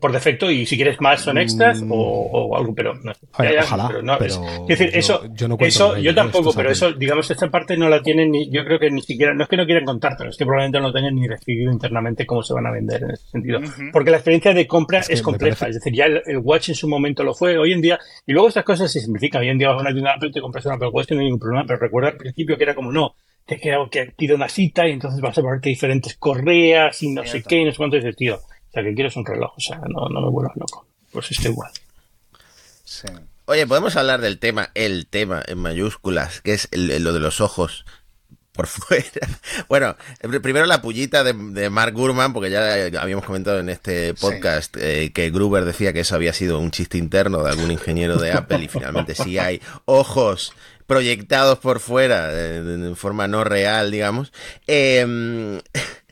[0.00, 3.12] por defecto y si quieres más son extras o, o, algo, pero no.
[3.32, 7.50] ojalá, pero no, es, decir, eso, yo, no eso, yo tampoco, pero eso, digamos, esta
[7.50, 9.84] parte no la tienen ni, yo creo que ni siquiera, no es que no quieran
[9.84, 12.72] contar, pero es que probablemente no lo tengan ni decidido internamente cómo se van a
[12.72, 13.60] vender en ese sentido.
[13.92, 17.24] Porque la experiencia de compra es, compleja, es decir, ya el, Watch en su momento
[17.24, 19.78] lo fue, hoy en día, y luego estas cosas se simplifican, hoy en día vas
[19.78, 22.10] a una tienda Apple, te compras una Apple Watch, no hay ningún problema, pero recuerda
[22.10, 25.36] al principio que era como, no, te queda que pide una cita y entonces vas
[25.38, 28.38] a ponerte diferentes correas y no sé qué y no sé cuánto, es tío
[28.82, 30.86] que quiero es un reloj, o sea, no, no me vuelvas loco.
[31.12, 31.70] Pues está igual.
[33.46, 37.84] Oye, podemos hablar del tema, el tema en mayúsculas, que es lo de los ojos
[38.56, 39.28] por fuera.
[39.68, 39.96] Bueno,
[40.42, 45.30] primero la pullita de, Mark Gurman, porque ya habíamos comentado en este podcast eh, que
[45.30, 48.68] Gruber decía que eso había sido un chiste interno de algún ingeniero de Apple y
[48.68, 50.52] finalmente sí hay ojos
[50.86, 54.32] proyectados por fuera de, forma no real, digamos.
[54.66, 55.60] Em,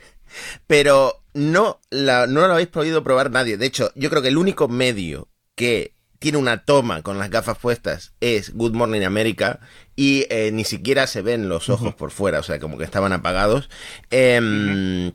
[0.67, 3.57] pero no, la, no lo habéis podido probar nadie.
[3.57, 7.59] De hecho, yo creo que el único medio que tiene una toma con las gafas
[7.59, 9.61] puestas es Good Morning America
[9.95, 13.13] y eh, ni siquiera se ven los ojos por fuera, o sea, como que estaban
[13.13, 13.69] apagados.
[14.11, 15.13] Em,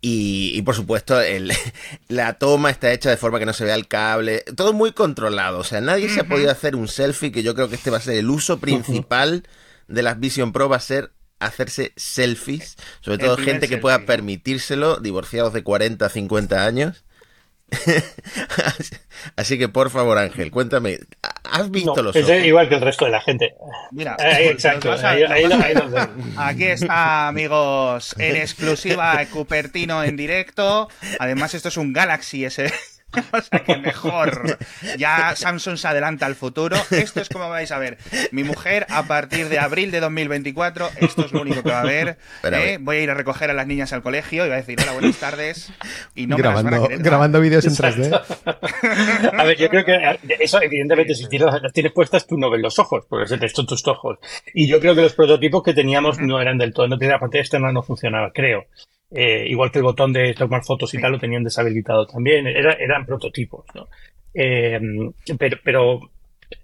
[0.00, 1.52] y, por supuesto, el,
[2.08, 4.44] la toma está hecha de forma que no se vea el cable.
[4.56, 5.58] Todo muy controlado.
[5.58, 7.96] O sea, nadie se ha podido hacer un selfie, que yo creo que este va
[7.96, 9.42] a ser el uso principal
[9.88, 14.96] de las Vision Pro, va a ser hacerse selfies, sobre todo gente que pueda permitírselo,
[14.96, 17.04] divorciados de 40, 50 años.
[19.36, 21.00] Así que por favor, Ángel, cuéntame,
[21.44, 22.30] ¿has visto los ojos?
[22.44, 23.54] igual que el resto de la gente.
[23.90, 24.90] Mira, exacto.
[26.36, 30.88] Aquí está, amigos, en exclusiva Cupertino en directo.
[31.18, 32.72] Además, esto es un Galaxy S
[33.32, 34.58] o sea que mejor.
[34.96, 36.76] Ya Samsung se adelanta al futuro.
[36.90, 37.98] Esto es como vais a ver.
[38.32, 41.84] Mi mujer, a partir de abril de 2024, esto es lo único que va a
[41.84, 42.18] ver.
[42.44, 42.78] ¿eh?
[42.80, 44.92] Voy a ir a recoger a las niñas al colegio y va a decir, hola,
[44.92, 45.72] buenas tardes.
[46.14, 49.32] Y no grabando, me las Grabando vídeos en 3D.
[49.38, 52.60] a ver, yo creo que eso, evidentemente, si tienes, las tienes puestas, tú no ves
[52.60, 54.18] los ojos, porque se te tus ojos.
[54.54, 57.20] Y yo creo que los prototipos que teníamos no eran del todo, no tenía la
[57.20, 58.66] pantalla externa, no funcionaba, creo.
[59.10, 62.72] Eh, igual que el botón de tomar fotos y tal lo tenían deshabilitado también, Era,
[62.72, 63.88] eran prototipos, ¿no?
[64.34, 64.78] Eh,
[65.38, 66.00] pero, pero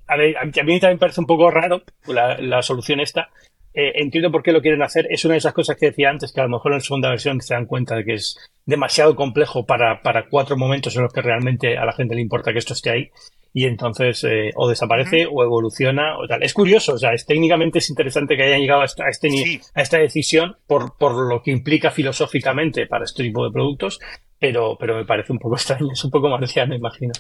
[0.07, 3.31] a, ver, a mí también me parece un poco raro la, la solución esta.
[3.73, 5.07] Eh, entiendo por qué lo quieren hacer.
[5.11, 7.09] Es una de esas cosas que decía antes, que a lo mejor en la segunda
[7.09, 11.13] versión se dan cuenta de que es demasiado complejo para, para cuatro momentos en los
[11.13, 13.11] que realmente a la gente le importa que esto esté ahí
[13.57, 16.43] y entonces eh, o desaparece o evoluciona o tal.
[16.43, 19.81] Es curioso, o sea, es, técnicamente es interesante que hayan llegado a esta, este, a
[19.81, 24.01] esta decisión por, por lo que implica filosóficamente para este tipo de productos,
[24.41, 27.13] pero, pero me parece un poco extraño, es un poco marciano, imagino.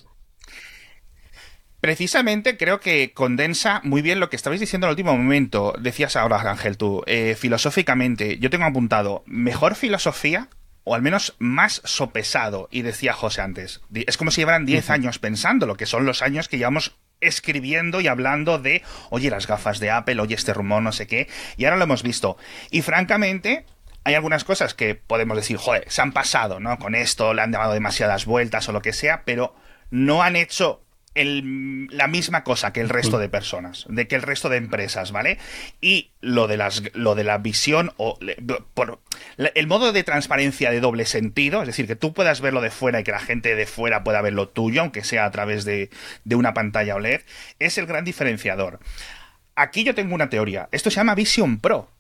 [1.81, 5.75] Precisamente creo que condensa muy bien lo que estabais diciendo en el último momento.
[5.79, 10.49] Decías ahora, Ángel, tú, eh, filosóficamente, yo tengo apuntado, mejor filosofía
[10.85, 13.81] o al menos más sopesado, y decía José antes.
[13.93, 18.01] Es como si llevaran 10 años pensando, lo que son los años que llevamos escribiendo
[18.01, 21.65] y hablando de, oye, las gafas de Apple, oye, este rumor, no sé qué, y
[21.65, 22.37] ahora lo hemos visto.
[22.71, 23.65] Y francamente,
[24.05, 26.79] hay algunas cosas que podemos decir, joder, se han pasado, ¿no?
[26.79, 29.55] Con esto le han dado demasiadas vueltas o lo que sea, pero
[29.91, 30.84] no han hecho
[31.15, 35.39] la misma cosa que el resto de personas, de que el resto de empresas, ¿vale?
[35.81, 38.19] Y lo de las lo de la visión o
[38.75, 39.01] por
[39.37, 43.01] el modo de transparencia de doble sentido, es decir, que tú puedas verlo de fuera
[43.01, 45.91] y que la gente de fuera pueda ver lo tuyo, aunque sea a través de,
[46.25, 47.21] de una pantalla OLED,
[47.61, 48.81] es el gran diferenciador.
[49.55, 50.69] Aquí yo tengo una teoría.
[50.73, 51.91] Esto se llama Vision Pro.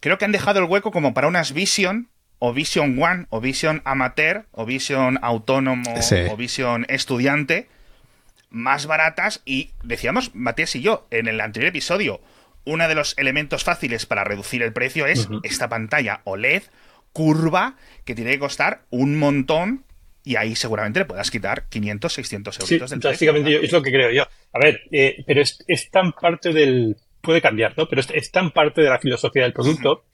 [0.00, 3.82] Creo que han dejado el hueco como para unas Vision o Vision One, o Vision
[3.84, 5.94] Amateur, o Vision Autónomo,
[6.30, 7.68] o Vision Estudiante,
[8.50, 12.20] más baratas y decíamos Matías y yo en el anterior episodio,
[12.64, 16.62] uno de los elementos fáciles para reducir el precio es esta pantalla OLED
[17.12, 19.84] curva que tiene que costar un montón
[20.24, 23.34] y ahí seguramente le puedas quitar 500, 600 euros del precio.
[23.34, 24.24] es lo que creo yo.
[24.52, 26.96] A ver, eh, pero es, tan parte del...
[27.22, 27.88] Puede cambiar, ¿no?
[27.88, 30.04] Pero es, tan parte de la filosofía del producto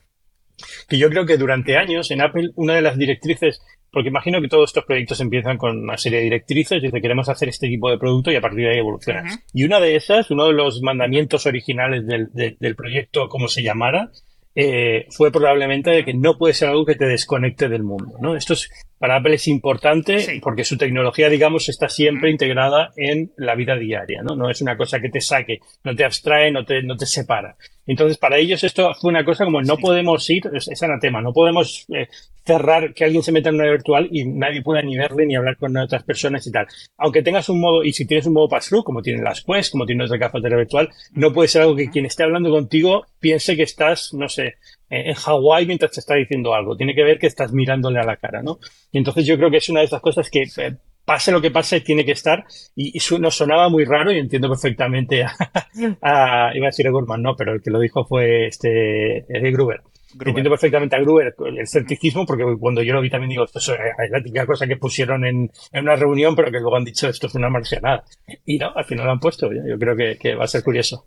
[0.88, 3.60] que yo creo que durante años en Apple una de las directrices
[3.94, 7.48] porque imagino que todos estos proyectos empiezan con una serie de directrices, dice queremos hacer
[7.48, 9.24] este tipo de producto y a partir de ahí evoluciona.
[9.52, 14.10] Y una de esas, uno de los mandamientos originales del, del proyecto, como se llamara,
[14.56, 18.16] eh, fue probablemente de que no puede ser algo que te desconecte del mundo.
[18.20, 18.36] ¿no?
[18.36, 18.70] Esto es,
[19.04, 24.22] para Apple es importante porque su tecnología, digamos, está siempre integrada en la vida diaria.
[24.22, 24.34] ¿no?
[24.34, 27.54] no es una cosa que te saque, no te abstrae, no te, no te separa.
[27.86, 31.84] Entonces, para ellos esto fue una cosa como no podemos ir, es, anatema, no podemos
[31.94, 32.08] eh,
[32.46, 35.58] cerrar que alguien se meta en una virtual y nadie pueda ni verle ni hablar
[35.58, 36.66] con otras personas y tal.
[36.96, 39.84] Aunque tengas un modo, y si tienes un modo pass-through, como tienen las Quest, como
[39.84, 43.04] tienen otras gafas de la virtual, no puede ser algo que quien esté hablando contigo
[43.20, 44.54] piense que estás, no sé,
[44.90, 46.76] en Hawái mientras te está diciendo algo.
[46.76, 48.58] Tiene que ver que estás mirándole a la cara, ¿no?
[48.92, 51.50] Y entonces yo creo que es una de esas cosas que eh, pase lo que
[51.50, 52.44] pase, tiene que estar.
[52.74, 55.34] Y, nos sonaba muy raro y entiendo perfectamente a,
[56.54, 59.82] iba a decir a Gorman, no, pero el que lo dijo fue este Gruber.
[60.24, 63.68] Entiendo perfectamente a Gruber el escepticismo, porque cuando yo lo vi también digo, esto es
[64.10, 67.34] la típica cosa que pusieron en, una reunión, pero que luego han dicho esto es
[67.34, 68.04] una marcianada.
[68.44, 69.50] Y no, al final lo han puesto.
[69.52, 71.04] Yo creo que, va a ser curioso.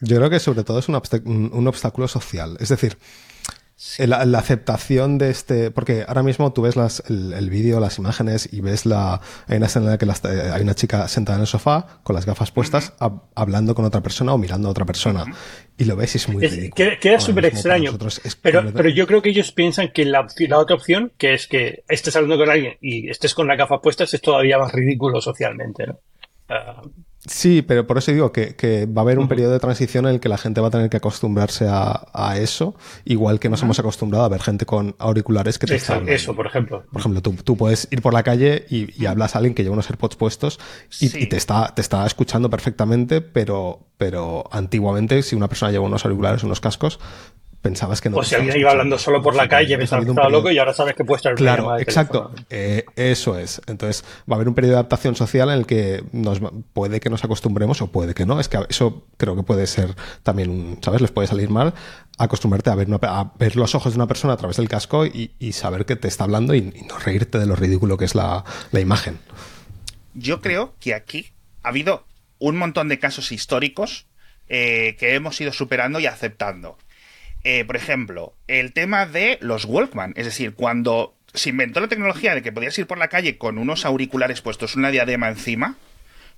[0.00, 2.56] Yo creo que sobre todo es un obstáculo social.
[2.60, 2.96] Es decir,
[3.98, 5.70] la, aceptación de este.
[5.70, 9.20] Porque ahora mismo tú ves las, el, vídeo, las imágenes y ves la.
[9.46, 12.14] Hay una escena en la que eh, hay una chica sentada en el sofá con
[12.14, 12.92] las gafas puestas
[13.34, 15.24] hablando con otra persona o mirando a otra persona.
[15.78, 16.90] Y lo ves y es muy ridículo.
[17.00, 17.92] Queda, súper extraño.
[18.42, 21.82] Pero, pero yo creo que ellos piensan que la, la, otra opción, que es que
[21.88, 25.86] estés hablando con alguien y estés con la gafa puestas, es todavía más ridículo socialmente,
[25.86, 26.00] ¿no?
[26.50, 26.82] Ah,
[27.26, 30.20] Sí, pero por eso digo que, va a haber un periodo de transición en el
[30.20, 34.24] que la gente va a tener que acostumbrarse a, eso, igual que nos hemos acostumbrado
[34.24, 36.08] a ver gente con auriculares que te están...
[36.08, 36.84] Eso, por ejemplo.
[36.90, 39.90] Por ejemplo, tú, puedes ir por la calle y, hablas a alguien que lleva unos
[39.90, 40.60] AirPods puestos
[40.98, 46.04] y, te, está, te está escuchando perfectamente, pero, pero antiguamente si una persona lleva unos
[46.06, 47.00] auriculares o unos cascos,
[47.60, 48.18] pensabas que no.
[48.18, 50.72] O si alguien iba hablando solo por la calle, pensaba que estaba loco y ahora
[50.72, 52.32] sabes que puede estar Claro, exacto.
[52.48, 53.60] Eh, eso es.
[53.66, 56.40] Entonces, va a haber un periodo de adaptación social en el que nos
[56.72, 58.40] puede que nos acostumbremos o puede que no.
[58.40, 61.00] Es que eso creo que puede ser también, un, ¿sabes?
[61.00, 61.74] Les puede salir mal
[62.18, 65.30] acostumbrarte a ver, a ver los ojos de una persona a través del casco y,
[65.52, 68.80] saber que te está hablando y, no reírte de lo ridículo que es la, la
[68.80, 69.18] imagen.
[70.14, 72.04] Yo creo que aquí ha habido
[72.38, 74.06] un montón de casos históricos
[74.48, 76.76] eh, que hemos ido superando y aceptando.
[77.44, 80.12] Eh, por ejemplo, el tema de los Walkman.
[80.16, 83.58] Es decir, cuando se inventó la tecnología de que podías ir por la calle con
[83.58, 85.76] unos auriculares puestos, una diadema encima,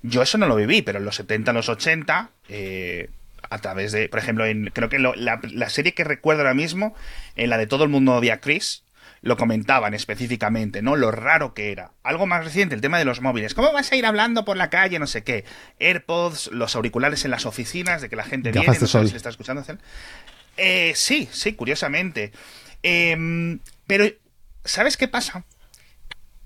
[0.01, 3.09] yo eso no lo viví, pero en los 70, los 80, eh,
[3.49, 6.95] a través de, por ejemplo, en, creo que la, serie que recuerdo ahora mismo,
[7.35, 8.83] en la de Todo el mundo odia a Chris,
[9.21, 10.97] lo comentaban específicamente, ¿no?
[10.97, 11.91] Lo raro que era.
[12.03, 13.53] Algo más reciente, el tema de los móviles.
[13.53, 14.99] ¿Cómo vas a ir hablando por la calle?
[14.99, 15.45] No sé qué.
[15.79, 19.63] AirPods, los auriculares en las oficinas, de que la gente viene, no se está escuchando.
[20.57, 22.31] Eh, sí, sí, curiosamente.
[22.83, 24.05] Em, pero,
[24.63, 25.45] ¿sabes qué pasa?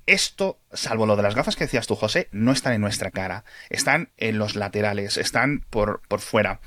[0.05, 3.43] Esto, salvo lo de las gafas que decías tú, José, no están en nuestra cara.
[3.69, 6.61] Están en los laterales, están por, por fuera.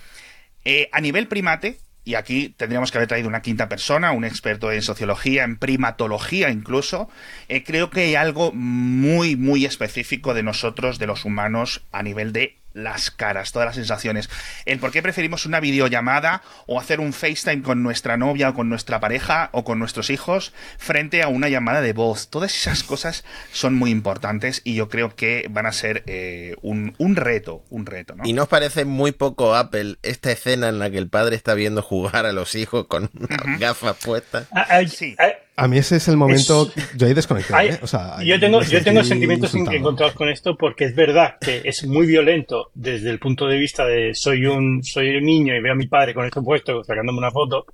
[0.65, 4.71] Eh, a nivel primate, y aquí tendríamos que haber traído una quinta persona, un experto
[4.73, 7.09] en sociología, en primatología incluso,
[7.49, 12.33] eh, creo que hay algo muy, muy específico de nosotros, de los humanos, a nivel
[12.33, 14.29] de las caras, todas las sensaciones.
[14.65, 18.69] El por qué preferimos una videollamada o hacer un FaceTime con nuestra novia o con
[18.69, 22.29] nuestra pareja o con nuestros hijos frente a una llamada de voz.
[22.29, 26.95] Todas esas cosas son muy importantes y yo creo que van a ser eh, un,
[27.17, 28.15] reto, un reto.
[28.25, 31.83] ¿Y nos parece muy poco Apple esta escena en la que el padre está viendo
[31.83, 33.11] jugar a los hijos con
[33.59, 34.47] gafas puestas?
[34.53, 35.17] Ah, sí.
[35.61, 36.73] A mí ese es el momento.
[36.97, 37.63] yo ahí desconectado.
[37.63, 37.79] ¿eh?
[38.25, 42.71] yo tengo, yo tengo sentimientos encontrados con esto porque es verdad que es muy violento
[42.75, 45.87] desde el punto de vista de soy un, soy un niño y veo a mi
[45.87, 47.67] padre con esto puesto sacándome una foto.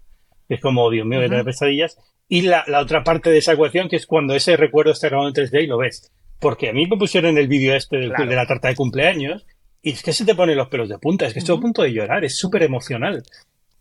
[0.49, 1.97] es como, Dios mío, de pesadillas.
[2.29, 5.29] Y la, la, otra parte de esa ecuación que es cuando ese recuerdo está grabado
[5.29, 6.11] en 3D y lo ves.
[6.41, 9.47] Porque a mí me pusieron el vídeo este de la tarta de cumpleaños
[9.81, 11.27] y es que se te ponen los pelos de punta.
[11.27, 12.25] Es que estoy a punto de llorar.
[12.25, 13.23] Es súper emocional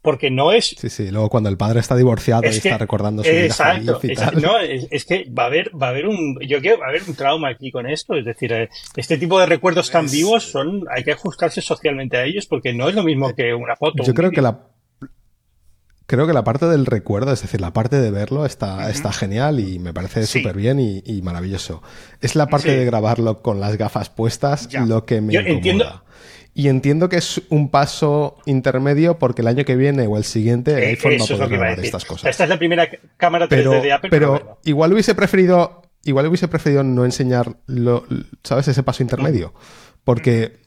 [0.06, 0.76] porque no es...
[0.78, 4.00] Sí, sí, luego cuando el padre está divorciado y está recordando su vida exacto,
[4.40, 7.02] No, es, que va a haber, va a haber un, yo creo, va a haber
[7.08, 10.86] un trauma aquí con esto, es decir, eh, este tipo de recuerdos tan vivos son,
[10.96, 14.04] hay que ajustarse socialmente a ellos porque no es lo mismo que una foto.
[14.04, 14.60] Yo creo que la
[16.06, 19.60] creo que la parte del recuerdo, es decir, la parte de verlo está, está genial
[19.60, 21.82] y me parece súper bien y, maravilloso.
[22.22, 26.04] Es la parte de grabarlo con las gafas puestas lo que me Yo Entiendo,
[26.58, 30.72] y entiendo que es un paso intermedio porque el año que viene o el siguiente
[30.72, 32.30] el iPhone no podrá grabar estas cosas.
[32.30, 34.10] Esta es la primera cámara 3D pero, de Apple.
[34.10, 37.58] Pero igual hubiese preferido, igual hubiese preferido no enseñar,
[38.44, 38.70] ¿sabes?
[38.70, 39.54] Ese paso intermedio.
[40.06, 40.60] Porque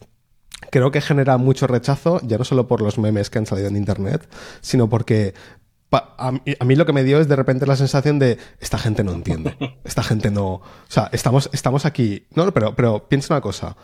[0.70, 3.76] creo que genera mucho rechazo, ya no solo por los memes que han salido en
[3.76, 4.28] internet,
[4.60, 5.34] sino porque
[5.90, 6.32] a
[6.64, 9.56] mí, lo que me dio es de repente la sensación de esta gente no entiende,
[9.84, 13.76] esta gente no, o sea, estamos, estamos aquí, no, pero, pero piensa una cosa,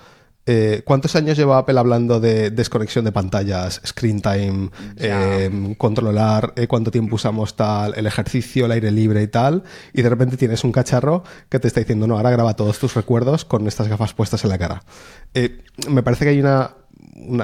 [0.47, 6.67] eh, ¿Cuántos años lleva Apple hablando de desconexión de pantallas, screen time, eh, controlar eh,
[6.67, 9.63] cuánto tiempo usamos tal, el ejercicio, el aire libre y tal?
[9.93, 12.95] Y de repente tienes un cacharro que te está diciendo, no, ahora graba todos tus
[12.95, 14.83] recuerdos con estas gafas puestas en la cara.
[15.89, 16.73] me parece que hay una,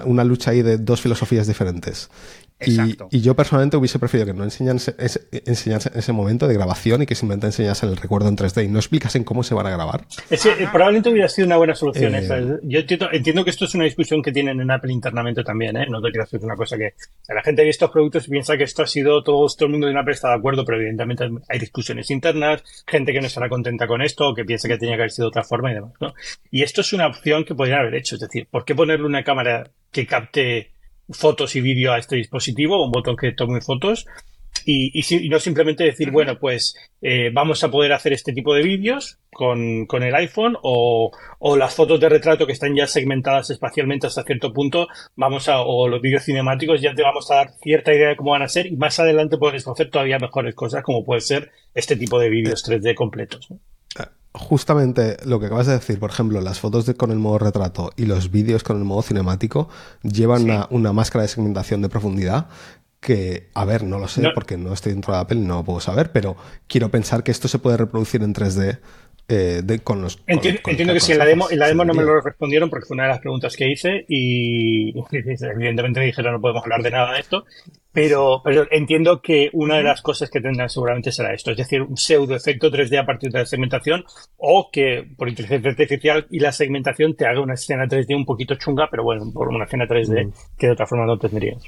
[0.04, 2.10] una, lucha ahí de dos filosofías diferentes.
[2.66, 4.94] Y, yo personalmente hubiese preferido que no enseñase,
[5.46, 8.79] enseñase ese momento de grabación y que simplemente enseñasen el recuerdo en 3D y no
[8.79, 10.05] explicasen cómo se van a grabar.
[10.73, 12.14] probablemente hubiera sido una buena solución.
[12.14, 15.77] Eh, yo entiendo, que esto es una discusión que tienen en Apple internamente también.
[15.77, 15.87] ¿eh?
[15.88, 16.94] No te quiero hacer una cosa que
[17.29, 19.87] la gente ve estos productos y piensa que esto ha sido todo, todo el mundo
[19.87, 23.87] de Apple está de acuerdo, pero evidentemente hay discusiones internas, gente que no estará contenta
[23.87, 25.92] con esto, que piensa que tenía que haber sido de otra forma y demás.
[26.01, 26.14] ¿no?
[26.51, 28.16] Y esto es una opción que podrían haber hecho.
[28.16, 30.73] Es decir, ¿por qué ponerle una cámara que capte
[31.11, 34.07] fotos y vídeo a este dispositivo, un botón que tome fotos,
[34.64, 38.62] y, y, no simplemente decir, bueno, pues eh, vamos a poder hacer este tipo de
[38.62, 43.51] vídeos con, con el iPhone o, o, las fotos de retrato que están ya segmentadas
[43.51, 47.53] espacialmente hasta cierto punto, vamos a, o los vídeos cinemáticos ya te vamos a dar
[47.62, 50.83] cierta idea de cómo van a ser y más adelante puedes hacer todavía mejores cosas
[50.83, 53.49] como puede ser este tipo de vídeos 3D completos.
[54.32, 57.92] Justamente lo que acabas de decir, por ejemplo, las fotos de, con el modo retrato
[57.96, 59.68] y los vídeos con el modo cinemático
[60.02, 62.48] llevan una, máscara de segmentación de profundidad
[63.00, 65.64] que, a ver, no lo sé porque no estoy dentro de Apple y no lo
[65.64, 66.36] puedo saber, pero
[66.68, 68.78] quiero pensar que esto se puede reproducir en 3D
[69.30, 70.22] eh, con los.
[70.26, 72.96] Entiendo, que sí, en la demo, en la demo no me lo respondieron porque fue
[72.96, 77.12] una de las preguntas que hice y evidentemente me dijeron no podemos hablar de nada
[77.14, 77.44] de esto,
[77.92, 81.82] pero, pero entiendo que una de las cosas que tendrán seguramente será esto, es decir,
[81.82, 84.04] un pseudo efecto 3D a partir de la segmentación
[84.36, 88.54] o que por inteligencia artificial y la segmentación te haga una escena 3D un poquito
[88.54, 90.32] chunga, pero bueno, por una escena 3D mm.
[90.56, 91.62] que de otra forma no tendrías.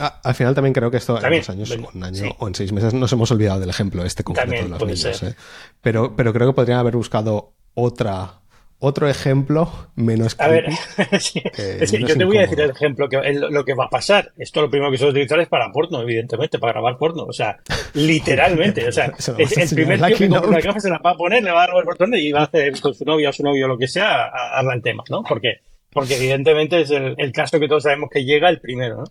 [0.00, 2.72] Ah, al final también creo que esto en dos años, un año o en seis
[2.72, 5.22] meses nos hemos olvidado del ejemplo este concreto de los niños.
[5.22, 5.36] ¿eh?
[5.80, 8.40] Pero, pero creo que podrían haber buscado otra
[8.82, 13.74] otro ejemplo menos A ver, yo te voy a decir el ejemplo que lo que
[13.74, 14.32] va a pasar.
[14.38, 17.24] Esto lo primero que se va a utilizar es para porno, evidentemente, para grabar porno.
[17.24, 17.58] O sea,
[17.94, 18.88] literalmente.
[18.88, 21.52] O sea, el primer tío que compra una gafa se la va a poner, le
[21.52, 23.66] va a grabar el porno y va a hacer con su novia o su novio
[23.66, 25.24] o lo que sea, a hablar el tema, ¿no?
[25.24, 25.60] Porque,
[25.92, 29.04] porque evidentemente es el, el caso que todos sabemos que llega el primero, ¿no?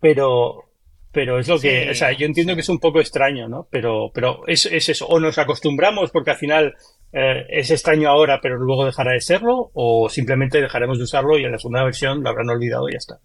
[0.00, 0.64] Pero,
[1.12, 3.68] pero es lo que, o sea, yo entiendo que es un poco extraño, ¿no?
[3.70, 6.74] Pero, pero es, es eso, o nos acostumbramos porque al final
[7.12, 11.44] eh, es extraño ahora, pero luego dejará de serlo, o simplemente dejaremos de usarlo y
[11.44, 13.18] en la segunda versión lo habrán olvidado y ya está.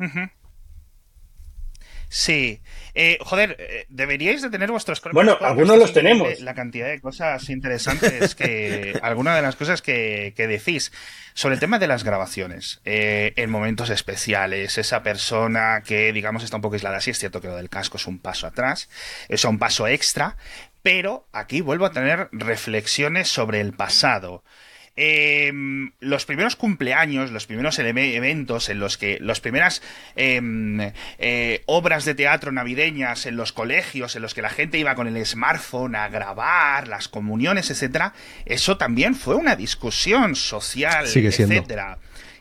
[2.09, 2.61] Sí.
[2.93, 6.39] Eh, joder, eh, deberíais de tener vuestros Bueno, algunos los tenemos.
[6.39, 8.97] La cantidad de cosas interesantes que...
[9.03, 10.91] alguna de las cosas que, que, decís.
[11.33, 16.63] Sobre el tema de las grabaciones, en momentos especiales, esa persona que, digamos, está un
[16.63, 18.89] poco aislada, sí es cierto que lo del casco es un paso atrás,
[19.29, 20.35] es un paso extra,
[20.87, 24.45] pero aquí vuelvo a tener reflexiones sobre el pasado.
[24.95, 29.81] Em, los primeros cumpleaños, los primeros eventos en los que las primeras
[30.15, 34.95] em, eh, obras de teatro navideñas en los colegios, en los que la gente iba
[34.95, 38.13] con el smartphone a grabar, las comuniones, etcétera,
[38.45, 41.97] eso también fue una discusión social, etcétera.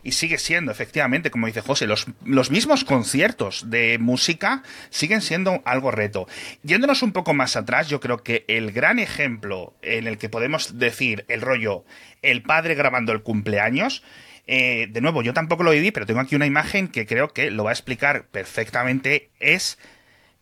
[0.07, 5.61] Y sigue siendo, efectivamente, como dice José, los, los mismos conciertos de música siguen siendo
[5.65, 6.29] algo reto.
[6.63, 10.79] Yéndonos un poco más atrás, yo creo que el gran ejemplo en el que podemos
[10.79, 11.83] decir el rollo,
[12.21, 14.01] el padre grabando el cumpleaños,
[14.45, 17.51] eh, de nuevo, yo tampoco lo viví, pero tengo aquí una imagen que creo que
[17.51, 19.77] lo va a explicar perfectamente, es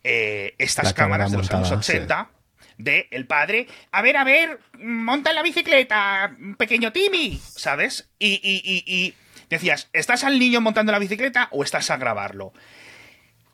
[0.04, 2.30] eh, estas cámaras de los años 80.
[2.78, 8.10] De el padre, a ver, a ver, monta en la bicicleta, pequeño Timmy, ¿sabes?
[8.20, 9.16] Y, y, y, y
[9.50, 12.54] decías, ¿estás al niño montando la bicicleta o estás a grabarlo?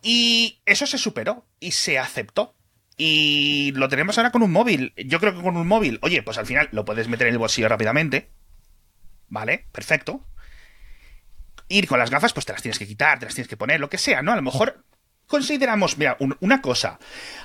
[0.01, 2.55] Y eso se superó y se aceptó.
[2.97, 4.93] Y lo tenemos ahora con un móvil.
[4.95, 7.39] Yo creo que con un móvil, oye, pues al final lo puedes meter en el
[7.39, 8.29] bolsillo rápidamente.
[9.27, 9.67] ¿Vale?
[9.71, 10.27] Perfecto.
[11.67, 13.79] Ir con las gafas, pues te las tienes que quitar, te las tienes que poner,
[13.79, 14.33] lo que sea, ¿no?
[14.33, 14.83] A lo mejor
[15.25, 16.99] consideramos, mira, un, una cosa.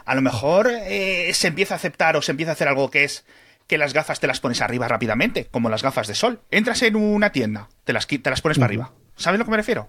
[0.04, 3.04] A lo mejor eh, se empieza a aceptar o se empieza a hacer algo que
[3.04, 3.24] es
[3.66, 6.40] que las gafas te las pones arriba rápidamente, como las gafas de sol.
[6.50, 8.92] Entras en una tienda, te las, te las pones para arriba.
[9.16, 9.88] ¿Sabes a lo que me refiero?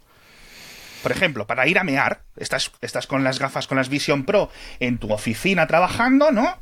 [1.03, 4.49] Por ejemplo, para ir a mear, estás, estás con las gafas con las Vision Pro
[4.79, 6.55] en tu oficina trabajando, ¿no?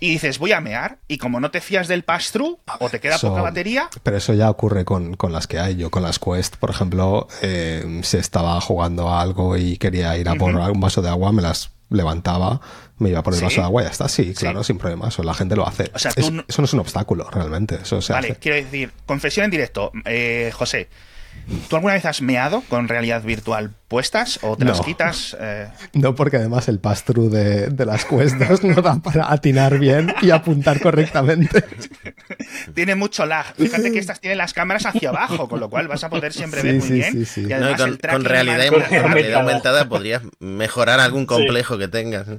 [0.00, 3.14] Y dices, voy a mear, y como no te fías del pass-through, o te queda
[3.14, 5.76] Eso- poca batería, Pero eso ya ocurre con, con las que hay.
[5.76, 10.28] Yo con las Quest, por ejemplo, eh, si estaba jugando a algo y quería ir
[10.28, 12.60] a por un vaso de agua, me las levantaba,
[12.98, 13.44] me iba por el ¿Sí?
[13.44, 14.08] vaso de agua y ya está.
[14.08, 14.34] Sí, Sí.
[14.34, 15.08] claro, sin problema.
[15.08, 15.90] Eso la gente lo hace.
[15.94, 17.76] O sea, Es- tú no- Eso no es un obstáculo, realmente.
[17.82, 18.38] Eso se Vale, hace.
[18.40, 19.92] quiero decir, confesión en directo.
[20.04, 20.88] Eh, José,
[21.68, 24.84] ¿tú alguna vez has meado con realidad virtual puestas o te las No.
[24.84, 25.36] quitas?
[25.40, 29.78] Eh, No, porque además el pass-through de, de las Quest 2 no da para atinar
[29.78, 31.64] bien y apuntar correctamente.
[32.74, 33.46] tiene mucho lag.
[33.56, 36.60] Fíjate que estas tienen las cámaras hacia abajo, con lo cual vas a poder siempre
[36.62, 37.12] Sí, ver muy sí, bien.
[37.12, 37.40] sí, sí.
[37.42, 41.26] Y No, y además con, el tracking con realidad, con realidad aumentada podrías mejorar algún
[41.26, 42.26] complejo que tengas.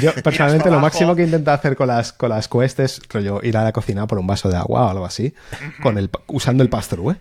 [0.00, 3.56] Yo personalmente lo máximo que intento hacer con las, con las Quest es rollo, ir
[3.56, 5.34] a la cocina por un vaso de agua o algo así,
[5.82, 7.16] con el, usando el pass-through, ¿eh?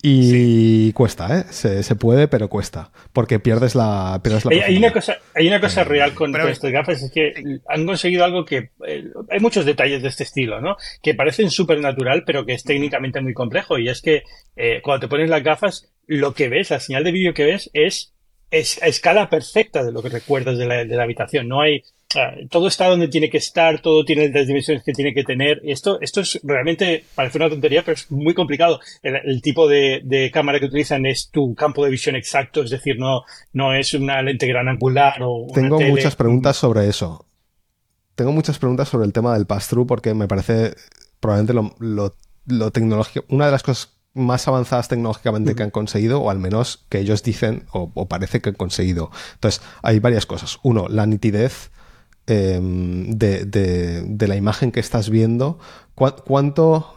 [0.00, 1.44] Y cuesta, ¿eh?
[1.50, 2.92] Se, se puede, pero cuesta.
[3.12, 6.44] Porque pierdes la, pierdes la Hay, hay una cosa, hay una cosa real con, Pero-
[6.44, 7.32] con estas gafas, es que
[7.68, 8.70] han conseguido algo que...
[8.86, 10.76] eh, hay muchos detalles de este estilo, ¿no?
[11.02, 13.76] Que parecen súper natural, pero que es técnicamente muy complejo.
[13.76, 14.22] Y es que
[14.56, 17.68] eh, cuando te pones las gafas, lo que ves, la señal de vídeo que ves,
[17.72, 18.12] es,
[18.52, 21.48] es a escala perfecta de lo que recuerdas de la, de la habitación.
[21.48, 21.82] No hay...
[22.48, 25.60] todo está donde tiene que estar, todo tiene las dimensiones que tiene que tener.
[25.64, 28.80] Esto, esto es realmente, parece una tontería, pero es muy complicado.
[29.02, 32.70] El, el tipo de, de cámara que utilizan es tu campo de visión exacto, es
[32.70, 35.90] decir, no, no es una lente gran angular o una Tengo tele.
[35.90, 37.26] muchas preguntas sobre eso.
[38.14, 40.74] Tengo muchas preguntas sobre el tema del pass-through porque me parece
[41.20, 46.20] probablemente lo, lo, lo tecnológico, una de las cosas más avanzadas tecnológicamente que han conseguido,
[46.22, 49.10] o al menos que ellos dicen o, o parece que han conseguido.
[49.34, 50.58] Entonces, hay varias cosas.
[50.62, 51.70] Uno, la nitidez
[52.28, 55.58] eh, de, de- la imagen que estás viendo.
[55.96, 56.94] ¿Cuá- ¿Cuánto,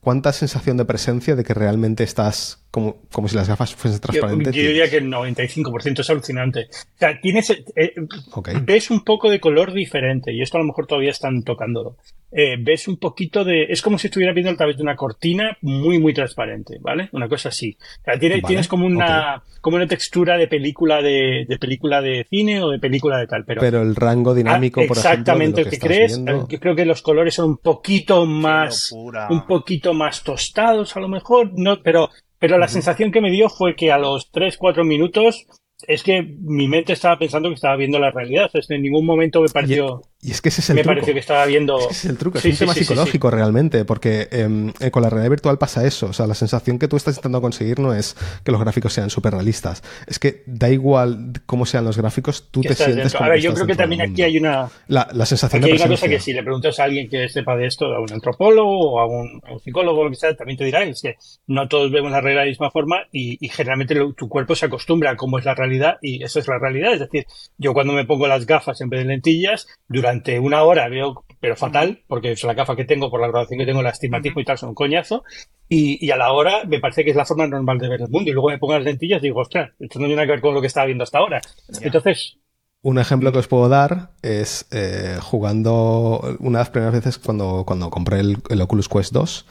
[0.00, 4.02] ¿Cuánta sensación de presencia de que realmente estás como, como si las gafas fuesen Yo,
[4.02, 4.52] transparentes?
[4.52, 6.66] yo diría que el 95% es alucinante.
[6.70, 7.94] O sea, tienes, eh,
[8.32, 8.48] Ok.
[8.64, 11.96] ves un poco de color diferente y esto a lo mejor todavía están tocándolo.
[12.32, 13.66] Eh, ves un poquito de...
[13.68, 17.08] Es como si estuvieras viendo a través de una cortina muy, muy transparente, ¿vale?
[17.12, 17.76] Una cosa así.
[18.00, 22.00] O sea, tiene- Vale, tienes como una, como una textura de película de, de película
[22.02, 23.60] de cine o de película de tal, pero...
[23.60, 26.12] Pero el rango dinámico, Ah, por ejemplo, de exactamente lo el que que crees.
[26.24, 31.00] viendo- Yo creo que los colores son un poquito más, un poquito más tostados a
[31.00, 32.10] lo mejor, no, pero,
[32.44, 35.46] pero la sensación que me dio fue que a los 3, 4 minutos
[35.88, 38.50] es que mi mente estaba pensando que estaba viendo la realidad.
[38.52, 40.94] O sea, en ningún momento me pareció, Y es que ese es el me truco.
[40.94, 41.78] pareció que estaba viendo.
[41.78, 44.90] Ese es el truco, es un sí, tema sí, sí, psicológico realmente, porque em, eh,
[44.90, 46.06] con la realidad virtual pasa eso.
[46.06, 49.10] O sea, la sensación que tú estás intentando conseguir no es que los gráficos sean
[49.10, 49.82] súper realistas.
[50.06, 53.52] Es que da igual cómo sean los gráficos, tú te sientes como Ahora, que yo
[53.54, 56.18] creo que también aquí hay una, La, la sensación Aquí de hay una cosa que
[56.20, 59.40] si le preguntas a alguien que sepa de esto, a un antropólogo o a un,
[59.46, 61.16] a un psicólogo o lo que sea, también te dirá es que
[61.48, 64.54] no todos vemos la realidad de la misma forma y, y generalmente lo- tu cuerpo
[64.54, 66.94] se acostumbra a cómo es la realidad y esa es la realidad.
[66.94, 67.26] Es decir,
[67.58, 71.56] yo cuando me pongo las gafas en vez de lentillas, durante una hora veo, pero
[71.56, 74.44] fatal, porque es la gafa que tengo por la graduación que tengo, el astigmatismo y
[74.44, 75.24] tal, son un coñazo.
[75.68, 78.08] Y, y a la hora me parece que es la forma normal de ver el
[78.08, 78.30] mundo.
[78.30, 80.40] Y luego me pongo las lentillas y digo, ostras, esto no tiene nada que ver
[80.40, 81.40] con lo que estaba viendo hasta ahora.
[81.80, 82.38] Entonces,
[82.82, 87.64] Un ejemplo que os puedo dar es eh, jugando una de las primeras veces cuando,
[87.66, 89.46] cuando compré el, el Oculus Quest 2.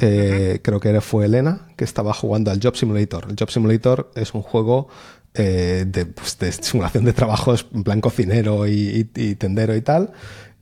[0.00, 3.26] eh, Creo que era, fue Elena que estaba jugando al Job Simulator.
[3.30, 4.88] El Job Simulator es un juego
[5.34, 9.82] eh, de, pues, de simulación de trabajos en plan cocinero y, y- y tendero y
[9.82, 10.12] tal.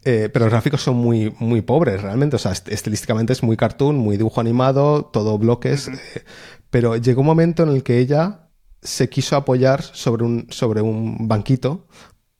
[0.04, 2.36] Eh, pero los gráficos son muy, muy pobres realmente.
[2.36, 5.88] O sea, est- estilísticamente es muy cartoon, muy dibujo animado, todo bloques.
[5.88, 6.24] eh,
[6.70, 8.48] pero llegó un momento en el que ella
[8.82, 11.86] se quiso apoyar sobre un, sobre un banquito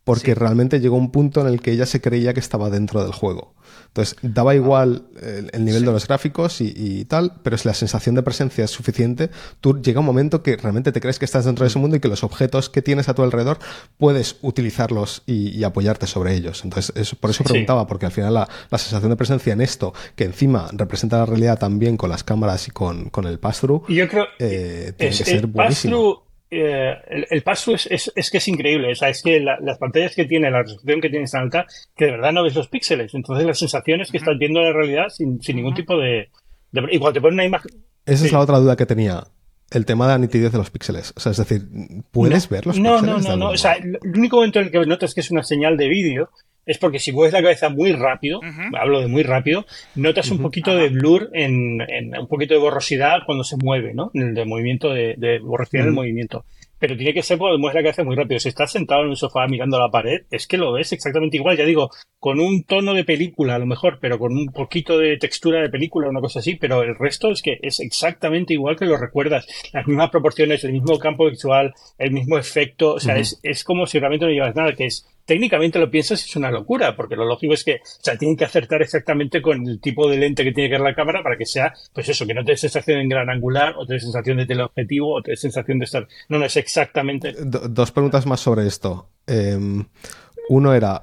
[0.05, 3.13] porque realmente llegó un punto en el que ella se creía que estaba dentro del
[3.13, 3.55] juego.
[3.93, 8.23] Entonces, daba igual el, nivel de los gráficos y, tal, pero si la sensación de
[8.23, 9.29] presencia es suficiente,
[9.61, 12.01] tú llega un momento que realmente te crees que estás dentro de ese mundo y
[12.01, 13.59] que los objetos que tienes a tu alrededor
[13.99, 16.65] puedes utilizarlos y, apoyarte sobre ellos.
[16.65, 20.71] Entonces, por eso preguntaba, porque al final la, sensación de presencia en esto, que encima
[20.73, 23.85] representa la realidad también con las cámaras y con, el pass-through,
[24.39, 28.93] eh, tiene que ser buenísimo eh, el, el paso es, es, que es increíble.
[28.93, 32.05] O sea, es que las pantallas que tiene, la resolución que tiene tan alta, que
[32.05, 33.15] de verdad no ves los píxeles.
[33.15, 36.29] Entonces la sensación es que estás viendo la realidad sin, ningún tipo de,
[36.91, 37.71] Igual te ponen una imagen.
[38.05, 39.25] Esa es la otra duda que tenía.
[39.71, 41.15] El tema de la nitidez de los píxeles.
[41.17, 41.67] O sea, es decir,
[42.11, 43.03] ¿puedes ver los píxeles?
[43.03, 43.51] No, no, no, no.
[43.51, 46.31] O sea, el único momento en el que notas que es una señal de vídeo
[46.67, 48.41] es porque si mueves la cabeza muy rápido,
[48.79, 51.81] hablo de muy rápido, notas un poquito de blur en,
[52.19, 54.11] un poquito de borrosidad cuando se mueve, ¿no?
[54.15, 56.45] En el de movimiento, de, de borrosidad del movimiento.
[56.83, 58.41] Pero tiene que ser porque mueves la cabeza muy rápido.
[58.41, 61.57] Si estás sentado en un sofá mirando la pared, es que lo ves exactamente igual.
[61.57, 65.17] Ya digo, con un tono de película a lo mejor, pero con un poquito de
[65.17, 66.57] textura de película, una cosa así.
[66.57, 69.47] Pero el resto es que es exactamente igual que lo recuerdas.
[69.73, 72.95] Las mismas proporciones, el mismo campo visual, el mismo efecto.
[72.95, 76.25] O sea, es, es como si realmente no llevas nada, que es técnicamente lo piensas
[76.25, 79.67] es una locura, porque lo lógico es que, o sea, tienen que acertar exactamente con
[79.67, 82.27] el tipo de lente que tiene que dar la cámara para que sea, pues eso,
[82.27, 85.23] que no te dé sensación en gran angular, o te dé sensación de teleobjetivo, o
[85.23, 86.07] te dé sensación de estar.
[86.29, 87.35] No, no es exactamente.
[87.45, 89.09] dos preguntas más sobre esto.
[89.27, 89.85] Em,
[90.49, 91.01] uno era.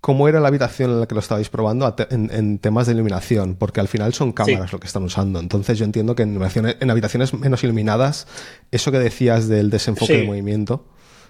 [0.00, 3.54] ¿Cómo era la habitación en la que lo estabais probando en, temas de iluminación?
[3.54, 5.40] Porque al final son cámaras lo que están usando.
[5.40, 6.38] Entonces yo entiendo que en,
[6.78, 8.26] en habitaciones menos iluminadas,
[8.70, 10.84] eso que decías del desenfoque de movimiento,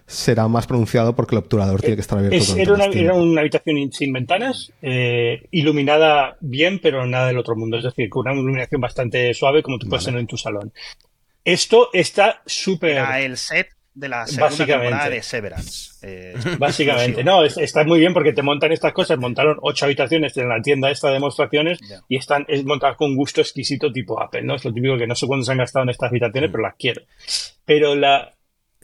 [0.07, 2.57] será más pronunciado porque el obturador tiene que estar abierto.
[2.57, 7.79] era, una, era, una, habitación sin ventanas, eh, iluminada bien, pero nada del otro mundo.
[7.79, 10.73] Es decir, con una iluminación bastante suave, como tú puedes tener en tu salón.
[11.45, 12.93] Esto está súper.
[12.93, 15.93] Era el set de la segunda temporada de Severance.
[16.03, 19.19] Eh, Básicamente, no, está muy bien porque te montan estas cosas.
[19.19, 21.79] Montaron ocho habitaciones en la tienda esta de demostraciones
[22.09, 24.57] y están es montadas con gusto exquisito tipo Apple, ¿no?
[24.57, 26.53] Es lo típico que no sé cuándo se han gastado en estas habitaciones, mm.
[26.53, 27.03] pero las quiero.
[27.65, 28.35] Pero la,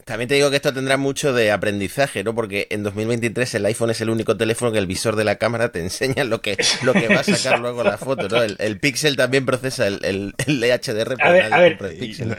[0.05, 2.35] también te digo que esto tendrá mucho de aprendizaje, ¿no?
[2.35, 5.71] Porque en 2023 el iPhone es el único teléfono que el visor de la cámara
[5.71, 8.41] te enseña lo que, lo que va a sacar luego la foto, ¿no?
[8.41, 11.15] El, Pixel también procesa el, el, el HDR.
[11.21, 11.77] A ver, a ver,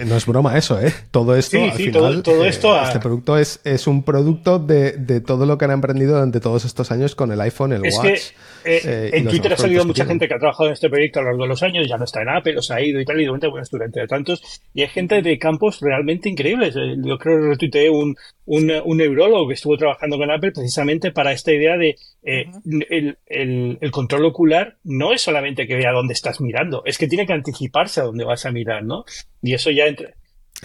[0.06, 0.92] no es broma eso, ¿eh?
[1.10, 5.46] Todo esto, al final, todo, esto este producto es, es un producto de, de, todo
[5.46, 8.32] lo que han emprendido durante todos estos años con el iPhone, el Watch.
[8.64, 11.22] Eh, eh, en Twitter ha salido mucha gente que ha trabajado en este proyecto a
[11.22, 13.20] lo largo de los años, ya no está en Apple, los ha ido y tal,
[13.20, 16.76] y de momento, bueno, durante tantos, y hay gente de campos realmente increíbles.
[16.76, 21.12] Eh, yo creo que retuiteé un, un, un neurólogo que estuvo trabajando con Apple precisamente
[21.12, 26.14] para esta idea de el, el, el, control ocular no es solamente que vea dónde
[26.14, 29.04] estás mirando, es que tiene que anticiparse a dónde vas a mirar, ¿no?
[29.42, 30.14] Y eso ya entre,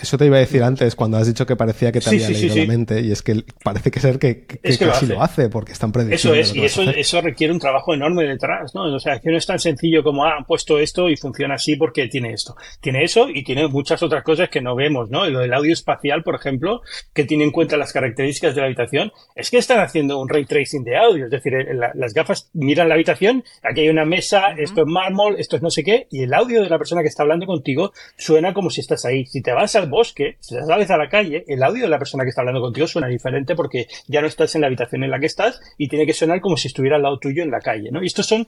[0.02, 2.56] eso te iba a decir antes, cuando has dicho que parecía que te había leído
[2.56, 5.50] la mente, y es que parece que ser que, que, casi lo hace.
[5.50, 6.36] porque están prediciendo.
[6.38, 8.94] Eso es, y eso, eso requiere un trabajo enorme detrás, ¿no?
[8.94, 11.76] O sea, que no es tan sencillo como, ah, han puesto esto y funciona así
[11.76, 12.56] porque tiene esto.
[12.82, 15.28] Tiene eso y tiene muchas otras cosas que no vemos, ¿no?
[15.30, 16.82] lo del audio espacial, por ejemplo,
[17.14, 20.46] que tiene en cuenta las características de la habitación, es que están haciendo un ray
[20.46, 21.54] tracing de audio, es decir,
[21.96, 25.70] las gafas miran la habitación, aquí hay una mesa, esto es mármol, esto es no
[25.70, 28.82] sé qué, y el audio de la persona que está hablando contigo suena como si
[28.82, 29.26] estás ahí.
[29.26, 32.24] Si te vas al bosque, si sales a la calle, el audio de la persona
[32.24, 35.20] que está hablando contigo suena diferente porque ya no estás en la habitación en la
[35.20, 37.90] que estás y tiene que sonar como si estuviera al lado tuyo en la calle,
[37.92, 38.04] ¿no?
[38.04, 38.48] Y estos son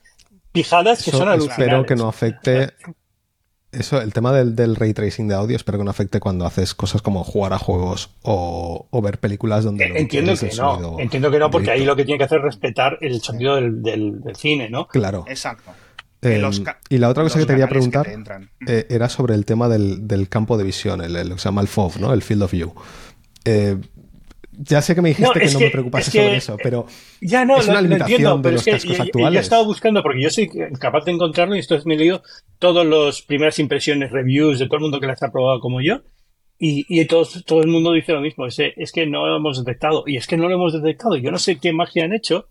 [0.52, 1.66] pijadas que son alucinantes.
[1.66, 2.70] Espero que no afecte
[3.72, 6.74] eso, el tema del, del, ray tracing de audio, espero que no afecte cuando haces
[6.74, 9.86] cosas como jugar a juegos o, ver películas donde...
[9.86, 12.46] Eh, entiendo que no, entiendo que no, porque ahí lo que tiene que hacer es
[12.46, 14.88] respetar el sonido del, del, cine, ¿no?
[14.88, 15.24] Claro.
[15.28, 15.72] Exacto.
[16.22, 16.52] Em,
[16.90, 18.08] y la otra cosa que te quería preguntar
[18.68, 21.68] eh, era sobre el tema del, campo de visión, el, lo que se llama el
[21.68, 22.14] FOV, ¿no?
[22.14, 22.74] El Field of View.
[23.46, 23.78] Eh,
[24.62, 26.86] ya sé que me dijiste que no me preocupase sobre eso, pero
[27.22, 29.34] ya no, es una limitación de los cascos actuales.
[29.34, 32.22] Yo he estado buscando porque yo soy capaz de encontrarlo y esto es he leído
[32.60, 36.02] todas las primeras impresiones, reviews de todo el mundo que las ha probado como yo.
[36.62, 39.64] Y, y todos, todo el mundo dice lo mismo, es, es que no lo hemos
[39.64, 40.04] detectado.
[40.06, 41.16] Y es que no lo hemos detectado.
[41.16, 42.50] Yo no sé qué magia han hecho,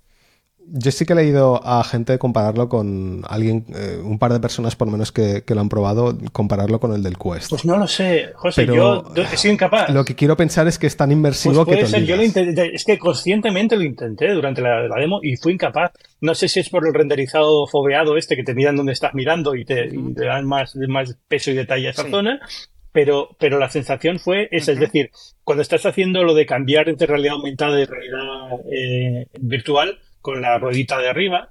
[0.71, 4.77] yo sí que he leído a gente compararlo con alguien, eh, un par de personas
[4.77, 7.51] por lo menos que, lo han probado, compararlo con el del Quest.
[7.51, 9.91] Pues no lo sé, José, yo he sido incapaz.
[9.91, 12.75] Lo que quiero pensar es que es tan inmersivo pues que te yo lo intenté,
[12.75, 15.93] es que conscientemente lo intenté durante la, demo y fui incapaz.
[16.21, 19.55] No sé si es por el renderizado fobeado este que te miran donde estás mirando
[19.55, 22.41] y te, dan más, más peso y detalle a esa zona,
[22.93, 25.11] pero, pero la sensación fue esa, es decir,
[25.45, 30.59] cuando estás haciendo lo de cambiar entre realidad aumentada y realidad eh, virtual, con la
[30.59, 31.49] ruedita de arriba.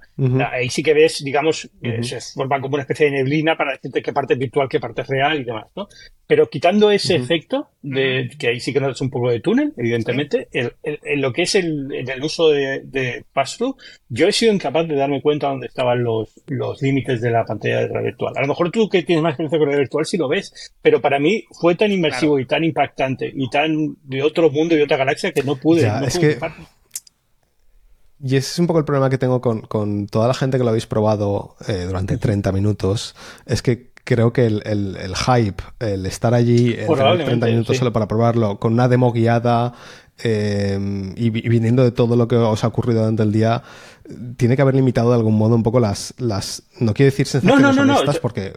[0.52, 1.70] Ahí sí que ves, digamos,
[2.02, 5.02] se forma como una especie de neblina para decirte qué parte es virtual, qué parte
[5.02, 5.88] es real y demás, ¿no?
[6.26, 10.48] Pero quitando ese efecto, de que ahí sí que notas un poco de túnel, evidentemente,
[10.52, 13.76] en lo que es el, el uso de, de pass-through,
[14.08, 17.80] yo he sido incapaz de darme cuenta dónde estaban los, los límites de la pantalla
[17.80, 18.34] de realidad virtual.
[18.36, 21.00] A lo mejor tú que tienes más experiencia con realidad virtual sí lo ves, pero
[21.00, 24.96] para mí fue tan inmersivo y tan impactante y tan de otro mundo y otra
[24.96, 25.90] galaxia que no pude.
[26.06, 26.38] es que...
[28.20, 30.64] Y ese es un poco el problema que tengo con, con toda la gente que
[30.64, 33.14] lo habéis probado eh, durante 30 minutos.
[33.46, 38.08] Es que creo que el, el, hype, el estar allí en 30 minutos solo para
[38.08, 39.74] probarlo, con una demo guiada
[40.24, 43.62] eh, y, viniendo de todo lo que os ha ocurrido durante el día,
[44.36, 47.76] tiene que haber limitado de algún modo un poco las, las no quiero decir sensaciones
[47.76, 48.52] no, honestas porque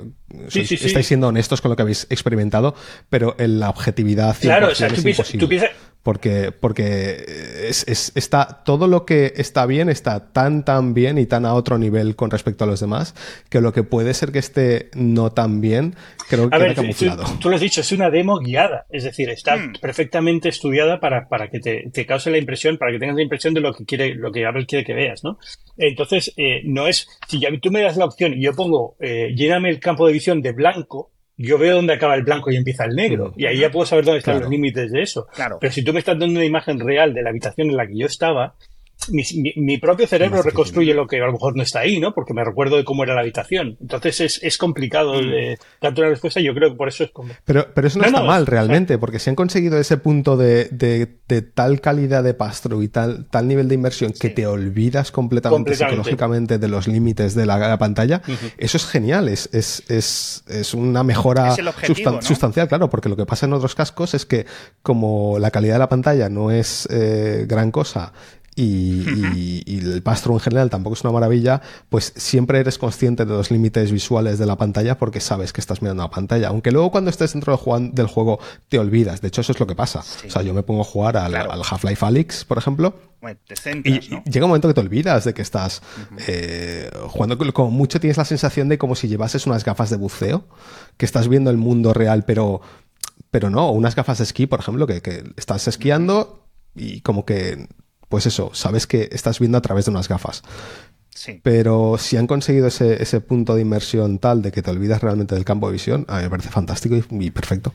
[0.47, 2.73] estáis siendo honestos con lo que habéis experimentado,
[3.09, 5.71] pero en la objetividad claro, o sea, tú piensas,
[6.03, 7.23] porque, porque
[7.67, 11.53] es, es, está, todo lo que está bien está tan, tan bien y tan a
[11.53, 13.13] otro nivel con respecto a los demás,
[13.49, 15.95] que lo que puede ser que esté no tan bien,
[16.27, 17.23] creo que queda camuflado.
[17.39, 19.73] Tú, lo has dicho, es una demo guiada, es decir, está hmm.
[19.79, 23.53] perfectamente estudiada para, para que te, te, cause la impresión, para que tengas la impresión
[23.53, 25.37] de lo que quiere, lo que Apple quiere que veas, ¿no?
[25.77, 29.33] Entonces, eh, no es, si ya tú me das la opción y yo pongo, eh,
[29.35, 31.11] lléname el campo de visión de blanco,
[31.41, 33.33] yo veo dónde acaba el blanco y empieza el negro.
[33.35, 35.27] Y ahí ya puedo saber dónde están los límites de eso.
[35.33, 35.57] Claro.
[35.59, 37.97] Pero si tú me estás dando una imagen real de la habitación en la que
[37.97, 38.55] yo estaba,
[39.09, 42.13] mi, propio cerebro reconstruye lo que a lo mejor no está ahí, ¿no?
[42.13, 43.77] Porque me recuerdo de cómo era la habitación.
[43.81, 45.25] Entonces es, es complicado mm.
[45.25, 46.39] de, darte una respuesta.
[46.39, 47.33] Yo creo que por eso es como.
[47.45, 51.41] Pero, pero eso no, está mal realmente, porque si han conseguido ese punto de, de,
[51.41, 56.57] tal calidad de pastro y tal, tal nivel de inversión que te olvidas completamente, psicológicamente
[56.57, 58.21] de los límites de la, pantalla,
[58.57, 59.29] eso es genial.
[59.29, 61.55] Es, es, es, es una mejora
[62.21, 64.45] sustancial, claro, porque lo que pasa en otros cascos es que
[64.83, 68.13] como la calidad de la pantalla no es eh, gran cosa
[68.55, 73.49] y, el pastro en general tampoco es una maravilla, pues siempre eres consciente de los
[73.49, 76.49] límites visuales de la pantalla porque sabes que estás mirando la pantalla.
[76.49, 77.57] Aunque luego cuando estés dentro
[77.93, 79.21] del juego te olvidas.
[79.21, 79.99] De hecho, eso es lo que pasa.
[79.99, 82.93] O sea, yo me pongo a jugar al, Half-Life Alyx, por ejemplo.
[83.83, 83.99] y,
[84.29, 85.81] llega un momento que te olvidas de que estás
[86.27, 87.37] eh, jugando.
[87.53, 90.45] Como mucho tienes la sensación de como si llevases unas gafas de buceo,
[90.97, 92.61] que estás viendo el mundo real, pero,
[93.29, 93.71] pero no.
[93.71, 96.45] Unas gafas de esquí, por ejemplo, que, que estás esquiando
[96.75, 97.67] y como que
[98.11, 100.43] pues eso, sabes que estás viendo a través de unas gafas.
[101.09, 101.39] Sí.
[101.41, 105.33] Pero si han conseguido ese, ese, punto de inmersión tal de que te olvidas realmente
[105.33, 107.73] del campo de visión, a mí me parece fantástico y, perfecto.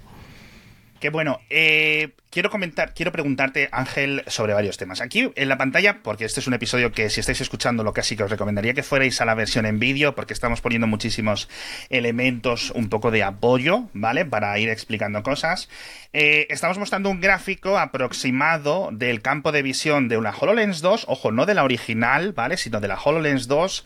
[1.01, 1.41] Qué bueno.
[1.51, 5.01] Eh, quiero comentar, quiero preguntarte, Ángel, sobre varios temas.
[5.01, 8.15] Aquí en la pantalla, porque este es un episodio que si estáis escuchando lo casi
[8.15, 11.49] que os recomendaría que fuerais a la versión en vídeo, porque estamos poniendo muchísimos
[11.89, 14.27] elementos un poco de apoyo, ¿vale?
[14.27, 15.71] Para ir explicando cosas.
[16.13, 21.33] Eh, estamos mostrando un gráfico aproximado del campo de visión de una HoloLens 2, ojo,
[21.33, 22.59] no de la original, ¿vale?
[22.59, 23.85] Sino de la HoloLens 2,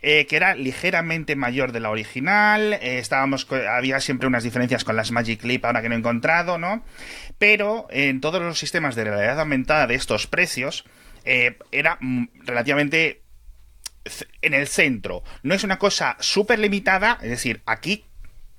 [0.00, 2.72] eh, que era ligeramente mayor de la original.
[2.72, 6.56] Eh, estábamos, había siempre unas diferencias con las Magic Leap, ahora que no he encontrado,
[6.56, 6.82] ¿no?
[7.40, 10.84] Pero en todos los sistemas de realidad aumentada de estos precios
[11.24, 13.22] eh, era mm, relativamente
[14.42, 15.24] en el centro.
[15.42, 18.04] No es una cosa súper limitada, es decir, aquí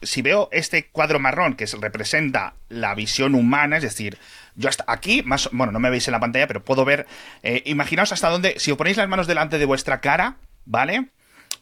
[0.02, 4.18] si veo este cuadro marrón que representa la visión humana, es decir,
[4.56, 7.06] yo hasta aquí, más, bueno, no me veis en la pantalla, pero puedo ver,
[7.44, 11.10] eh, imaginaos hasta dónde, si os ponéis las manos delante de vuestra cara, ¿vale?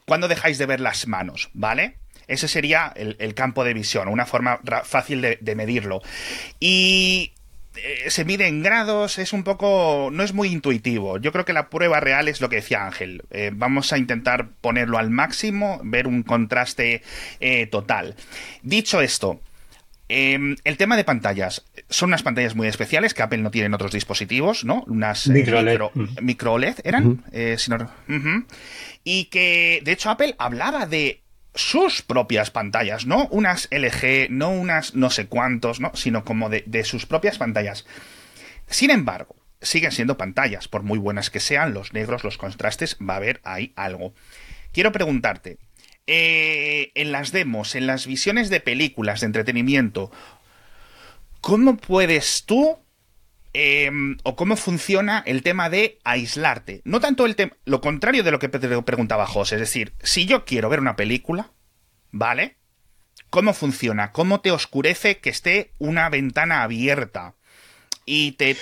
[0.05, 1.97] ¿Cuándo dejáis de ver las manos, ¿vale?
[2.29, 6.01] Ese sería el, campo de visión, una forma fácil de, medirlo.
[6.59, 7.33] Y
[7.75, 10.09] eh, se mide en grados, es un poco.
[10.11, 11.17] no es muy intuitivo.
[11.17, 13.23] Yo creo que la prueba real es lo que decía Ángel.
[13.31, 17.01] Eh, vamos a intentar ponerlo al máximo, ver un contraste
[17.39, 18.15] eh, total.
[18.61, 19.41] Dicho esto.
[20.07, 21.65] Em, el tema de pantallas.
[21.89, 24.83] Son unas pantallas muy especiales que Apple no tiene en otros dispositivos, ¿no?
[24.87, 25.81] Unas micro LED,
[26.21, 27.23] micro -LED eran.
[29.03, 31.21] Y que, de hecho, Apple hablaba de
[31.59, 35.91] sus propias pantallas, no unas LG, no unas no sé cuántos, ¿no?
[35.93, 37.85] sino como de, sus propias pantallas.
[38.67, 43.15] Sin embargo, siguen siendo pantallas, por muy buenas que sean, los negros, los contrastes, va
[43.15, 44.13] a haber ahí algo.
[44.71, 45.57] Quiero preguntarte,
[46.07, 50.11] eh, en las demos, en las visiones de películas de entretenimiento,
[51.41, 52.79] ¿cómo puedes tú
[53.53, 56.81] Em, o cómo funciona el tema de aislarte.
[56.85, 60.45] No tanto el tema, lo contrario de lo que preguntaba José, es decir, si yo
[60.45, 61.51] quiero ver una película,
[62.11, 62.57] ¿vale?
[63.31, 64.11] ¿Cómo funciona?
[64.11, 67.35] ¿Cómo te oscurece que esté una ventana abierta?
[68.05, 68.55] Y te...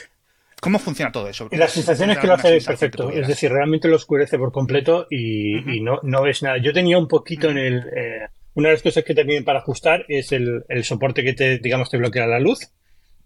[0.62, 1.50] ¿Cómo funciona todo eso?
[1.52, 3.12] La sensación es que lo hace perfecto.
[3.12, 6.58] Es decir, realmente lo oscurece por completo y, no, no, ves nada.
[6.58, 7.78] Yo tenía un poquito en el...
[7.96, 11.34] Eh, una de las cosas que te piden para ajustar es el, el soporte que
[11.34, 12.72] te, digamos, te bloquea la luz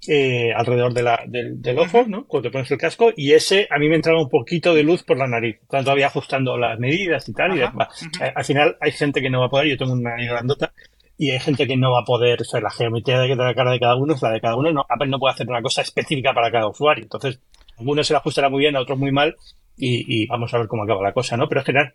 [0.07, 2.25] eh, alrededor de la, del, del ojo, ¿no?
[2.25, 5.03] Cuando te pones el casco, y ese a mí me entraba un poquito de luz
[5.03, 5.57] por la nariz.
[5.61, 7.89] Estaba todavía ajustando las medidas y tal, y Ajá,
[8.35, 10.73] Al final hay gente que no va a poder, yo tengo una nariz grandota,
[11.17, 13.71] y hay gente que no va a poder, o sea, la geometría de la cara
[13.71, 15.81] de cada uno es la de cada uno, no, Apple no puede hacer una cosa
[15.83, 17.03] específica para cada usuario.
[17.03, 17.39] Entonces,
[17.75, 19.35] a algunos se le ajustará muy bien, a otros muy mal,
[19.77, 21.47] y, y vamos a ver cómo acaba la cosa, ¿no?
[21.47, 21.93] Pero en general,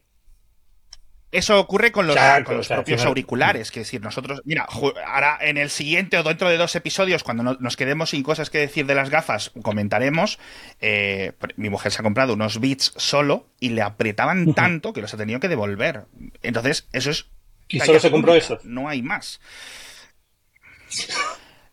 [1.33, 2.14] Eso ocurre con los,
[2.45, 3.70] con los propios auriculares.
[3.70, 4.66] Que decir, nosotros, mira,
[5.07, 8.49] ahora en el siguiente o dentro de dos episodios, cuando no- nos quedemos sin cosas
[8.49, 10.39] que decir de las gafas, comentaremos.
[10.81, 15.12] eh, mi mujer se ha comprado unos Beats solo y le apretaban tanto que los
[15.12, 16.05] ha tenido que devolver.
[16.43, 17.27] Entonces, eso es.
[17.68, 18.64] ¿Y solo se compró esos?
[18.64, 19.41] No hay más.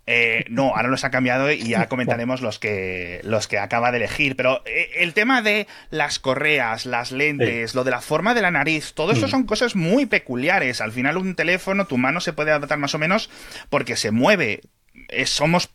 [0.06, 3.98] Eh, no, ahora los ha cambiado y ya comentaremos los que los que acaba de
[3.98, 4.36] elegir.
[4.36, 8.52] Pero eh, el tema de las correas, las lentes, lo de la forma de la
[8.52, 9.30] nariz, todo eso Mm.
[9.30, 10.82] son cosas muy peculiares.
[10.82, 13.30] Al final un teléfono, tu mano se puede adaptar más o menos
[13.70, 14.62] porque se mueve.
[15.10, 15.70] Eh, somos,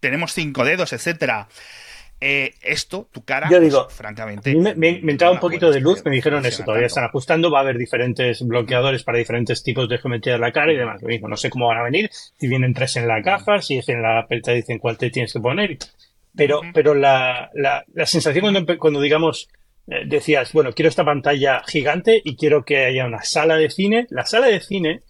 [0.00, 1.48] tenemos cinco dedos, etcétera.
[2.20, 5.80] Eh, esto, tu cara, Yo pues, digo, francamente, me, me- me entraba un poquito de
[5.80, 9.88] luz, me dijeron eso, todavía están ajustando, va a haber diferentes bloqueadores para diferentes tipos
[9.88, 11.00] de geometría de la cara y demás.
[11.00, 13.78] Lo mismo, no sé cómo van a venir, si vienen tres en la caja, si
[13.78, 15.78] es en la te dicen cuál te tienes que poner.
[16.34, 19.48] Pero, pero la, la, la sensación cuando, cuando digamos,
[19.86, 24.06] eh, decías, bueno, quiero esta pantalla gigante y quiero que haya una sala de cine,
[24.10, 25.02] la sala de cine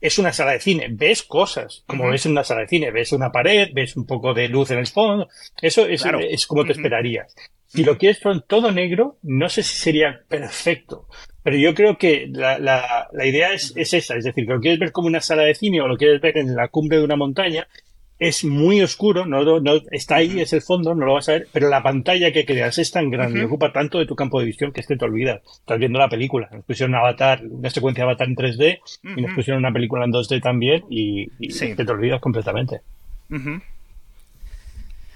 [0.00, 3.12] es una sala de cine, ves cosas, como ves en una sala de cine, ves
[3.12, 5.28] una pared, ves un poco de luz en el fondo,
[5.60, 6.20] eso es, Claro.
[6.20, 7.34] es como te esperarías.
[7.66, 11.06] Si lo quieres con todo negro, no sé si sería perfecto,
[11.42, 14.60] pero yo creo que la, la, la idea es, es esa, es decir, que lo
[14.60, 17.04] quieres ver como una sala de cine o lo quieres ver en la cumbre de
[17.04, 17.66] una montaña,
[18.18, 21.48] es muy oscuro, no, no, está ahí, es el fondo, no lo vas a ver,
[21.52, 23.54] pero la pantalla que creas es tan grande y Ujú.
[23.54, 25.42] ocupa tanto de tu campo de visión que es que te olvidas.
[25.60, 26.48] Estás viendo la película.
[26.50, 28.78] Nos pusieron Avatar, una secuencia de Avatar en 3D
[29.16, 31.74] y nos pusieron una película en 2D también y, y Sí.
[31.76, 32.80] que te olvidas completamente.
[33.30, 33.60] Ujú.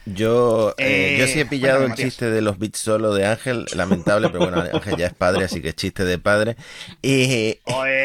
[0.07, 2.09] Yo, eh, Eh, yo sí he pillado cuéntame, el Matías.
[2.09, 5.61] chiste de los bits solo de Ángel, lamentable, pero bueno, Ángel ya es padre, así
[5.61, 6.57] que chiste de padre.
[7.03, 7.59] Y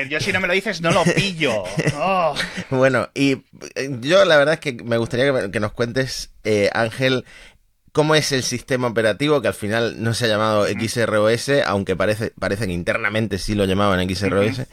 [0.10, 1.64] yo si no me lo dices no lo pillo.
[1.98, 2.36] Oh.
[2.70, 3.44] bueno, y
[3.76, 7.26] eh, yo la verdad es que me gustaría que, nos cuentes, eh, Ángel,
[7.96, 12.34] cómo es el sistema operativo, que al final no se ha llamado XROS, aunque parece,
[12.38, 14.64] parece que internamente sí lo llamaban XROS.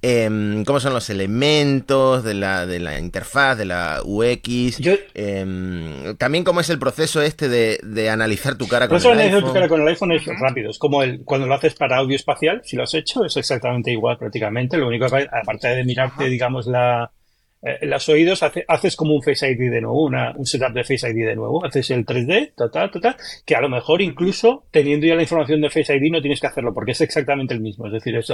[0.00, 4.78] Em, cómo son los elementos de la, de la interfaz, de la UX.
[4.78, 9.08] Yo, Em, también cómo es el proceso este de, de analizar tu cara con eso
[9.08, 9.50] el analizar iPhone.
[9.50, 10.70] tu cara con el iPhone es rápido.
[10.70, 13.90] Es como el, cuando lo haces para audio espacial, si lo has hecho, es exactamente
[13.90, 14.78] igual prácticamente.
[14.78, 17.12] Lo único que, aparte de mirarte, digamos, la,
[17.82, 21.08] los oídos, hace- haces como un Face ID de nuevo, una, un setup de Face
[21.10, 21.64] ID de nuevo.
[21.64, 25.68] Haces el 3D, total, total, que a lo mejor incluso teniendo ya la información de
[25.70, 27.86] Face ID no tienes que hacerlo porque es exactamente el mismo.
[27.86, 28.28] Es decir, es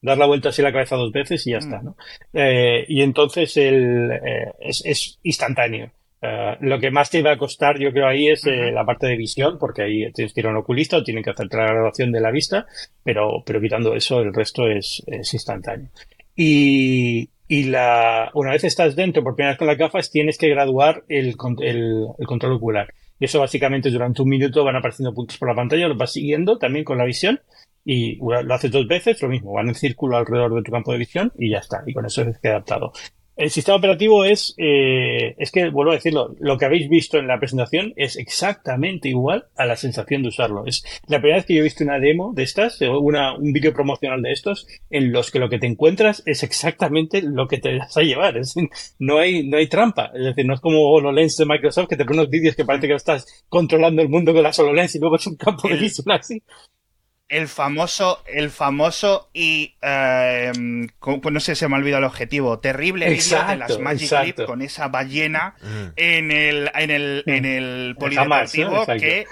[0.00, 1.96] dar la vuelta así la cabeza dos veces y ya está, ¿no?
[2.32, 5.90] Eh, y entonces el, eh, es, es instantáneo.
[6.22, 9.06] Eh, lo que más te va a costar, yo creo, ahí es eh, la parte
[9.06, 11.64] de visión, porque ahí tienes que ir a un oculista o tienen que hacerte la
[11.72, 12.66] graduación de la vista,
[13.02, 15.88] pero, pero quitando eso, el resto es, es instantáneo.
[16.36, 20.48] Y, y la, una vez estás dentro por primera vez con las gafas, tienes que
[20.48, 22.94] graduar el, el, el control ocular.
[23.18, 26.58] Y eso básicamente durante un minuto van apareciendo puntos por la pantalla, los vas siguiendo
[26.58, 27.40] también con la visión.
[27.84, 30.98] Y lo haces dos veces, lo mismo, van en círculo alrededor de tu campo de
[30.98, 31.82] visión y ya está.
[31.86, 32.92] Y con eso es que adaptado.
[33.36, 37.26] El sistema operativo es, eh, es que, vuelvo a decirlo, lo que habéis visto en
[37.26, 40.66] la presentación es exactamente igual a la sensación de usarlo.
[40.66, 43.52] Es la primera vez que yo he visto una demo de estas, o una, un
[43.52, 47.58] vídeo promocional de estos, en los que lo que te encuentras es exactamente lo que
[47.58, 48.36] te vas a llevar.
[48.36, 48.68] Es decir,
[48.98, 50.10] no hay, no hay trampa.
[50.14, 52.88] Es decir, no es como HoloLens de Microsoft que te pone unos vídeos que parece
[52.88, 56.10] que estás controlando el mundo con las HoloLens y luego es un campo de visión
[56.10, 56.42] así.
[57.30, 62.58] El famoso, el famoso y eh, no sé, se me ha olvidado el objetivo.
[62.58, 64.42] Terrible vídeo de las Magic exacto.
[64.42, 65.92] Leap con esa ballena Mm.
[65.96, 69.26] en el, en el, en el Jamás, polideportivo que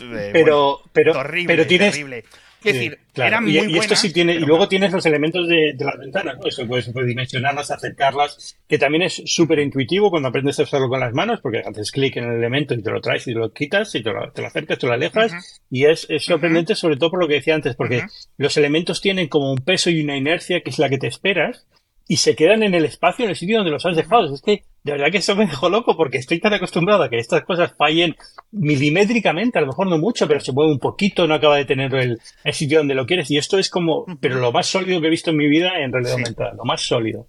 [0.00, 2.24] eh, Pero, pero, horrible, pero tienes, terrible.
[2.68, 3.28] Es Sí, decir, claro.
[3.28, 5.98] eran y, muy y esto sí tiene, y luego tienes los elementos de, de las
[5.98, 6.46] ventanas, ¿no?
[6.46, 11.00] Eso puedes, puedes dimensionarlas, acercarlas, que también es súper intuitivo cuando aprendes a usarlo con
[11.00, 13.52] las manos, porque haces clic en el elemento y te lo traes y te lo
[13.52, 16.96] quitas, y te lo, te lo acercas, te lo alejas, y es, es sorprendente sobre
[16.96, 18.04] todo por lo que decía antes, porque
[18.36, 21.66] los elementos tienen como un peso y una inercia que es la que te esperas,
[22.10, 24.34] y se quedan en el espacio, en el sitio donde los has dejado.
[24.34, 27.18] Es que, de verdad que eso me dejó loco porque estoy tan acostumbrado a que
[27.18, 28.16] estas cosas fallen
[28.50, 31.94] milimétricamente, a lo mejor no mucho, pero se mueve un poquito, no acaba de tener
[31.94, 33.30] el, el sitio donde lo quieres.
[33.30, 35.92] Y esto es como, pero lo más sólido que he visto en mi vida en
[35.92, 36.20] realidad Sí.
[36.22, 37.26] aumentada, lo más sólido.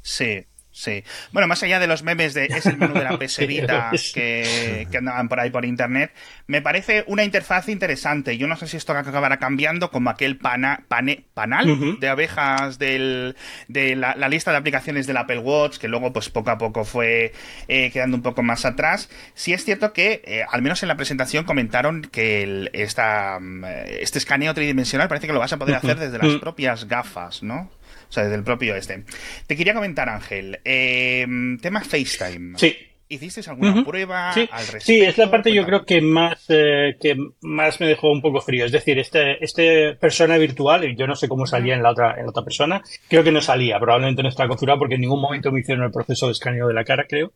[0.00, 0.44] Sí,
[0.76, 1.02] Sí.
[1.32, 4.86] Bueno, más allá de los memes de es el menú de la PS Vita que,
[4.90, 6.12] que, andaban por ahí por internet,
[6.48, 8.36] me parece una interfaz interesante.
[8.36, 13.36] Yo no sé si esto acabará cambiando como aquel pana, panal de abejas del,
[13.68, 17.32] de la, lista de aplicaciones del Apple Watch, que luego pues poco a poco fue
[17.68, 19.08] eh, quedando un poco más atrás.
[19.32, 23.64] Sí es cierto que, eh, al menos en la presentación, comentaron que el, esta, mm,
[24.00, 26.40] este escaneo tridimensional parece que lo vas a poder hacer desde las mm.
[26.40, 27.70] propias gafas, ¿no?
[28.08, 29.04] O sea, desde el propio este.
[29.46, 31.26] Te quería comentar, Ángel, eh,
[31.60, 32.58] tema FaceTime.
[32.58, 32.76] Sí.
[33.08, 34.48] ¿Hiciste alguna prueba sí.
[34.50, 34.86] al respecto?
[34.86, 38.40] Sí, es la parte yo creo que más, eh, que más me dejó un poco
[38.40, 38.66] frío.
[38.66, 42.24] Es decir, este, este persona virtual, yo no sé cómo salía en la otra, en
[42.24, 43.78] la otra persona, creo que no salía.
[43.78, 46.74] Probablemente no estaba configurado porque en ningún momento me hicieron el proceso de escaneo de
[46.74, 47.32] la cara, creo.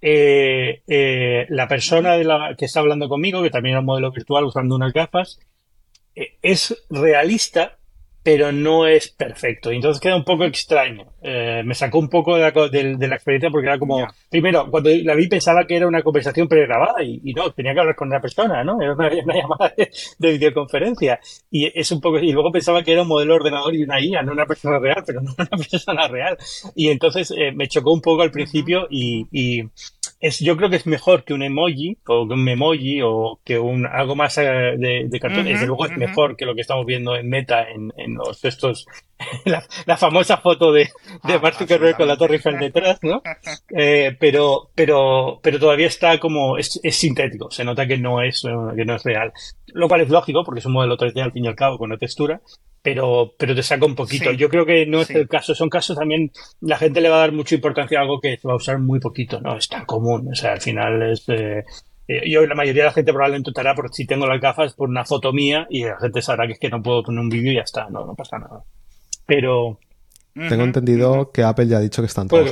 [0.00, 4.12] Eh, eh, la persona de la, que está hablando conmigo, que también era un modelo
[4.12, 5.40] virtual usando unas gafas,
[6.42, 7.78] es realista,
[8.22, 9.70] pero no es perfecto.
[9.70, 11.12] Entonces queda un poco extraño.
[11.20, 14.90] Eh, me sacó un poco de la, de, la experiencia porque era como, primero, cuando
[15.02, 18.08] la vi pensaba que era una conversación pregrabada y, y no, tenía que hablar con
[18.08, 18.80] una persona, ¿no?
[18.80, 21.18] Era una, llamada de, videoconferencia.
[21.50, 24.22] Y es un poco, y luego pensaba que era un modelo ordenador y una IA,
[24.22, 26.36] no una persona real, pero no una persona real.
[26.76, 29.64] Y entonces eh, me chocó un poco al principio y, y
[30.20, 33.58] es, yo creo que es mejor que un emoji o que un memoji o que
[33.58, 35.44] un algo más eh, de, cartón.
[35.44, 38.86] Desde luego es mejor que lo que estamos viendo en Meta en, en los textos.
[39.86, 40.84] La, famosa foto de,
[41.24, 43.22] de ah, Mark Zuckerberg con la Torre Eiffel detrás, ¿no?
[43.76, 47.50] Eh, pero, pero, pero todavía está como, es, es, sintético.
[47.50, 49.32] Se nota que no es, que no es real.
[49.66, 51.90] Lo cual es lógico porque es un modelo 3D al fin y al cabo con
[51.90, 52.40] una textura
[52.82, 54.32] pero, pero te saca un poquito.
[54.32, 55.54] Yo creo que no es el caso.
[55.54, 58.46] Son casos también, la gente le va a dar mucha importancia a algo que se
[58.46, 59.56] va a usar muy poquito, ¿no?
[59.56, 60.28] Es tan común.
[60.32, 61.28] O sea, al final es.
[61.28, 61.64] Eh,
[62.06, 64.88] eh, yo, la mayoría de la gente probablemente optará por si tengo las gafas por
[64.88, 67.52] una foto mía y la gente sabrá que es que no puedo poner un vídeo
[67.52, 68.64] y ya está, no, no pasa nada.
[69.28, 69.78] Pero,
[70.48, 72.50] tengo entendido que Apple ya ha dicho que están todos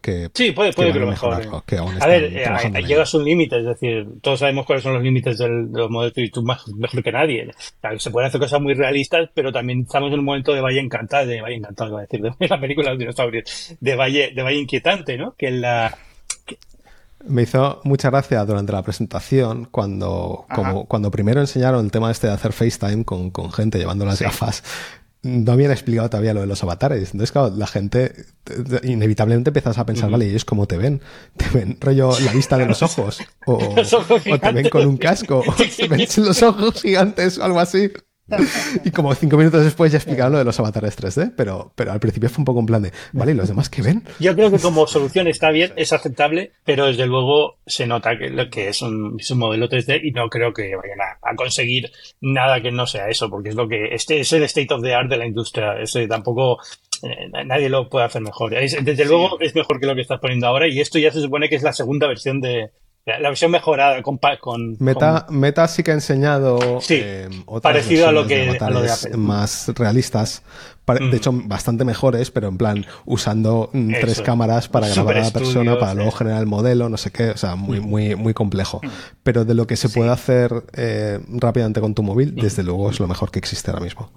[0.00, 1.48] que, Sí, puede, puede que, lo mejore.
[2.00, 5.36] a ver, eh, llegas a un límite, es decir, todos sabemos cuáles son los límites
[5.36, 7.50] del, de los modelos y tú más, mejor que nadie.
[7.98, 11.26] se pueden hacer cosas muy realistas, pero también estamos en un momento de Valle Encantado,
[11.26, 14.58] de Valle Encantado, iba a decir, de la película de dinosaurios, de Valle, de Valle
[14.58, 15.34] Inquietante, ¿no?
[15.36, 15.96] Que la...
[17.26, 22.26] Me hizo mucha gracia durante la presentación cuando, como, cuando primero enseñaron el tema este
[22.26, 24.62] de hacer FaceTime con, con gente llevando las gafas
[25.24, 27.12] no habían explicado todavía lo de los avatares.
[27.12, 28.26] Entonces, claro, la gente
[28.82, 31.00] inevitablemente empiezas a pensar, vale, ¿y ellos cómo te ven?
[31.36, 33.20] ¿Te ven rollo la vista de los ojos?
[33.46, 35.42] ¿O, o te ven con un casco?
[35.46, 37.90] ¿O te ven los ojos gigantes o algo así?
[38.84, 42.00] Y como cinco minutos después ya explicaron lo de los avatares 3D, pero, pero al
[42.00, 44.02] principio fue un poco en plan de, vale, ¿y los demás qué ven?
[44.18, 48.48] Yo creo que como solución está bien, es aceptable, pero desde luego se nota que,
[48.50, 52.62] que es, un, es un modelo 3D y no creo que vayan a, conseguir nada
[52.62, 55.10] que no sea eso, porque es lo que, este es el state of the art
[55.10, 56.58] de la industria, ese tampoco,
[57.02, 58.52] eh, nadie lo puede hacer mejor.
[58.52, 61.48] desde luego es mejor que lo que estás poniendo ahora y esto ya se supone
[61.48, 62.70] que es la segunda versión de,
[63.06, 67.28] la versión mejorada con, con Meta, Meta sí que ha enseñado sí, eh,
[67.62, 68.58] parecido a lo que
[69.16, 70.42] más realistas,
[70.86, 71.14] de mm.
[71.14, 75.78] hecho bastante mejores, pero en plan usando mm, tres cámaras para grabar a la persona,
[75.78, 77.84] para luego generar el modelo, no sé qué, o sea, muy, mm.
[77.84, 78.80] muy, muy complejo.
[79.22, 83.00] Pero de lo que se puede hacer eh, rápidamente con tu móvil, desde luego es
[83.00, 84.10] lo mejor que existe ahora mismo.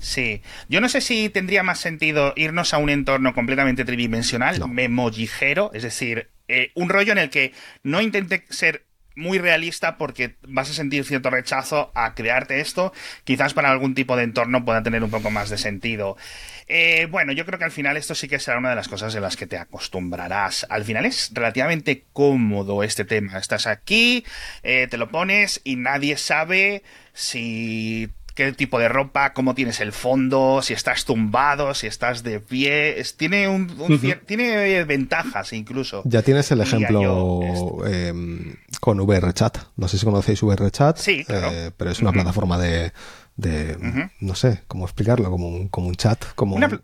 [0.00, 4.66] Sí, yo no sé si tendría más sentido irnos a un entorno completamente tridimensional, no.
[4.66, 8.84] memojigero, es decir, eh, un rollo en el que no intente ser
[9.14, 12.92] muy realista porque vas a sentir cierto rechazo a crearte esto.
[13.24, 16.16] Quizás para algún tipo de entorno pueda tener un poco más de sentido.
[16.68, 19.14] Eh, bueno, yo creo que al final esto sí que será una de las cosas
[19.14, 20.66] en las que te acostumbrarás.
[20.68, 23.38] Al final es relativamente cómodo este tema.
[23.38, 24.24] Estás aquí,
[24.62, 26.82] eh, te lo pones y nadie sabe
[27.12, 32.40] si qué tipo de ropa, cómo tienes el fondo, si estás tumbado, si estás de
[32.40, 33.02] pie.
[33.16, 33.70] tiene un,
[34.26, 36.02] tiene ventajas incluso.
[36.04, 37.40] Ya tienes el ejemplo
[37.86, 39.58] em, con VRChat.
[39.76, 42.92] No sé si conocéis VRChat, sí, eh, pero es una plataforma de,
[43.36, 46.80] de no sé cómo explicarlo, como un, como un chat, como una,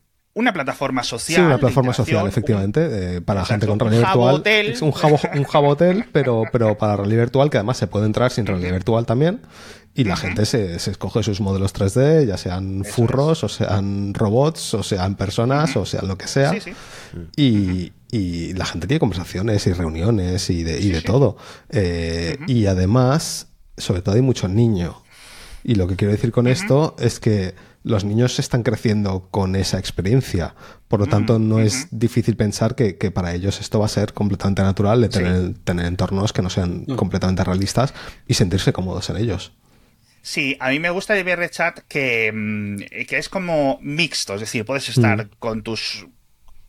[0.53, 1.36] plataforma social.
[1.36, 4.43] Sí, una plataforma social, efectivamente, eh, para gente con realidad virtual.
[4.47, 8.30] Es un jabo, un jabotel, pero, pero para realidad virtual, que además se puede entrar
[8.30, 9.41] sin realidad virtual también.
[9.95, 14.84] Y la gente se, escoge sus modelos 3D, ya sean furros, o sean robots, o
[14.84, 16.55] sean personas, o sean lo que sea.
[17.36, 17.93] Y,
[18.55, 21.36] la gente tiene conversaciones y reuniones y de, y de todo.
[21.70, 25.03] Eh, y además, sobre todo hay mucho niño.
[25.64, 27.55] Y lo que quiero decir con esto es que
[27.89, 30.55] los niños están creciendo con esa experiencia.
[30.89, 34.62] Por lo tanto, no es difícil pensar que, para ellos esto va a ser completamente
[34.62, 37.95] natural de tener, tener entornos que no sean completamente realistas
[38.26, 39.53] y sentirse cómodos en ellos.
[40.22, 44.64] Sí, a mí me gusta de VRChat que, mm, que es como mixto, es decir,
[44.64, 45.30] puedes estar mm.
[45.39, 46.07] con tus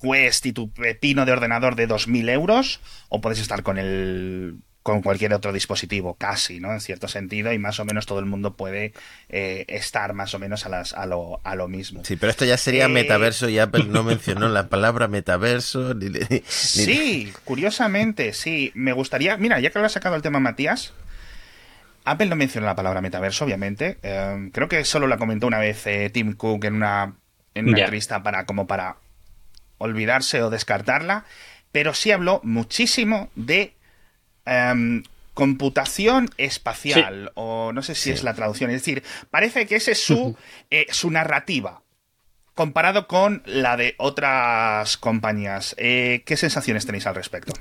[0.02, 5.02] Quest y tu pepino de ordenador de 2.000 euros, o puedes estar con el con
[5.02, 6.72] cualquier otro dispositivo, casi, ¿no?
[6.72, 8.94] En cierto sentido, y más o menos todo el mundo puede
[9.28, 12.04] eh, estar más o menos a, las, a, lo, a lo mismo.
[12.06, 15.94] Sí, pero esto ya sería Eh, metaverso y Apple no mencionó la palabra metaverso.
[15.94, 18.72] Ni, ni- ni- Sí, curiosamente, sí.
[18.74, 19.36] Me gustaría.
[19.38, 20.94] Mira, ya que lo ha sacado el tema Matías.
[22.06, 23.98] Apple no menciona la palabra metaverso, obviamente.
[24.02, 27.14] Eh, creo que solo la comentó una vez eh, Tim Cook en una,
[27.54, 28.96] en una entrevista para como para
[29.78, 31.26] olvidarse o descartarla.
[31.72, 33.74] Pero sí habló muchísimo de
[34.50, 37.32] em, computación espacial.
[37.36, 38.12] O no sé si Sí.
[38.12, 38.70] es la traducción.
[38.72, 40.36] Es decir, parece que esa es su,
[40.70, 41.82] eh, su narrativa.
[42.56, 45.76] Comparado con la de otras compañías.
[45.78, 47.54] Eh, ¿Qué sensaciones tenéis al respecto?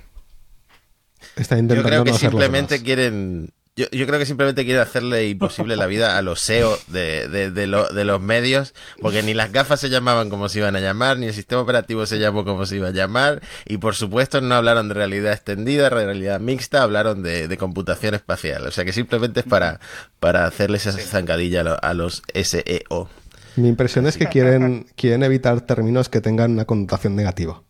[1.36, 3.50] Está Yo creo que no simplemente quieren.
[3.78, 7.50] Yo, yo creo que simplemente quieren hacerle imposible la vida a los SEO de, de,
[7.52, 10.80] de, lo- de los medios, porque ni las gafas se llamaban como se iban a
[10.80, 14.40] llamar, ni el sistema operativo se llamó como se iba a llamar, y por supuesto
[14.40, 18.66] no hablaron de realidad extendida, realidad mixta, hablaron de, de computación espacial.
[18.66, 19.78] O sea que simplemente es para,
[20.18, 23.08] para hacerles esa zancadilla a lo- a los SEO.
[23.54, 27.62] Mi impresión es que quieren, quieren evitar términos que tengan una connotación negativa.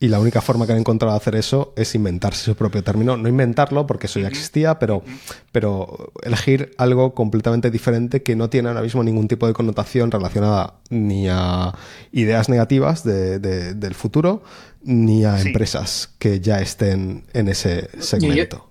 [0.00, 3.16] Y la única forma que han encontrado de hacer eso es inventarse su propio término.
[3.16, 5.02] No inventarlo, porque eso ya existía, pero,
[5.50, 10.74] pero elegir algo completamente diferente que no tiene ahora mismo ningún tipo de connotación relacionada
[10.88, 11.74] ni a
[12.12, 14.44] ideas negativas de- de- del futuro,
[14.84, 15.48] ni a Sí.
[15.48, 18.70] empresas que ya estén en ese segmento.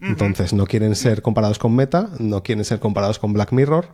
[0.00, 3.88] Entonces, no quieren ser comparados con Meta, no quieren ser comparados con Black Mirror,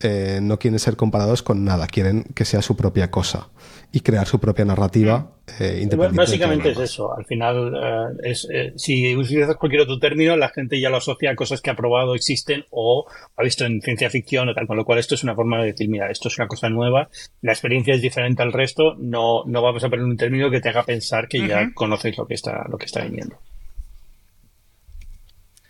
[0.00, 3.48] eh, no quieren ser comparados con nada, quieren que sea su propia cosa
[3.92, 6.16] y crear su propia narrativa eh, independiente.
[6.16, 7.16] Básicamente es eso.
[7.16, 11.30] Al final, eh, es, eh, si utilizas cualquier otro término, la gente ya lo asocia
[11.30, 13.06] a cosas que ha probado, existen o
[13.36, 14.66] ha visto en ciencia ficción o tal.
[14.66, 17.08] Con lo cual, esto es una forma de decir, mira, esto es una cosa nueva,
[17.42, 20.68] la experiencia es diferente al resto, no, no vamos a poner un término que te
[20.68, 23.38] haga pensar que ya conoces lo que está, lo que está viniendo.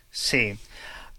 [0.09, 0.57] Sí.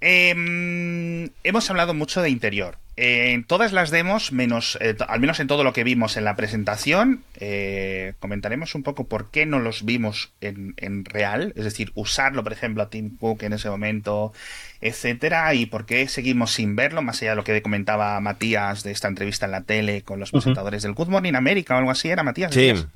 [0.00, 2.76] Em, hemos hablado mucho de interior.
[2.96, 6.24] Eh, En todas las demos, menos, eh, al menos en todo lo que vimos en
[6.24, 11.64] la presentación, eh, comentaremos un poco por qué no los vimos en, en real, es
[11.64, 14.32] decir, usarlo, por ejemplo, a Tim Cook en ese momento,
[14.80, 18.90] etcétera, y por qué seguimos sin verlo, más allá de lo que comentaba Matías de
[18.90, 22.08] esta entrevista en la tele con los presentadores del Good Morning America o algo así,
[22.08, 22.52] ¿era Matías?
[22.52, 22.86] Sí, decías?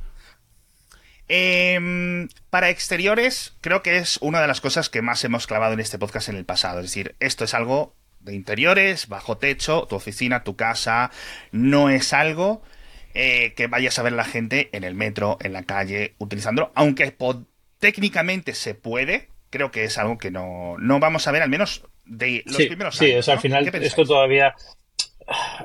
[1.28, 5.80] Em, para exteriores, creo que es una de las cosas que más hemos clavado en
[5.80, 6.80] este podcast en el pasado.
[6.80, 11.10] Es decir, esto es algo de interiores, bajo techo, tu oficina, tu casa.
[11.50, 12.62] No es algo
[13.14, 16.72] eh, que vayas a ver la gente en el metro, en la calle, utilizándolo.
[16.74, 17.16] Aunque
[17.78, 21.84] técnicamente se puede, creo que es algo que no, no vamos a ver, al menos
[22.04, 23.20] de los sí, primeros sí, años.
[23.20, 23.42] o sea, al ¿no?
[23.42, 23.92] final ¿Qué pensáis?
[23.92, 24.54] esto todavía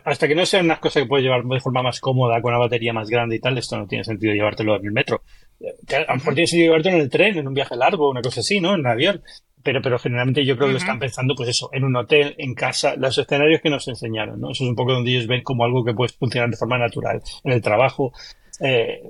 [0.04, 2.60] hasta que no sean unas cosas que puedes llevar de forma más cómoda con una
[2.60, 5.24] batería más grande y tal, esto no tiene sentido llevártelo en el metro.
[5.60, 8.42] A lo mejor tiene sentido llevártelo en el tren, en un viaje largo, una cosa
[8.42, 8.74] así, ¿no?
[8.74, 9.22] En un avión.
[9.64, 12.54] Pero, pero generalmente yo creo que lo están pensando, pues eso, en un hotel, en
[12.54, 14.52] casa, los escenarios que nos enseñaron, ¿no?
[14.52, 17.22] Eso es un poco donde ellos ven como algo que puede funcionar de forma natural,
[17.44, 18.14] en el trabajo.
[18.62, 19.02] Eh,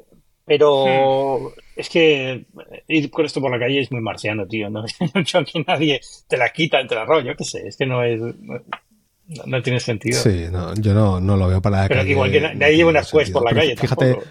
[0.48, 2.46] pero es que
[2.88, 4.70] ir con esto por la calle es muy marciano, tío.
[4.70, 4.86] No,
[5.26, 8.02] Yo que nadie te la quita, te la roba, yo qué sé, es que no
[8.04, 8.20] es.
[8.20, 10.20] No, no tiene sentido.
[10.22, 12.90] Sí, no, yo no, no lo veo para la Pero calle, igual que nadie lleva
[12.92, 13.40] una Quest sentido.
[13.42, 14.28] por la calle Fíjate, tampoco.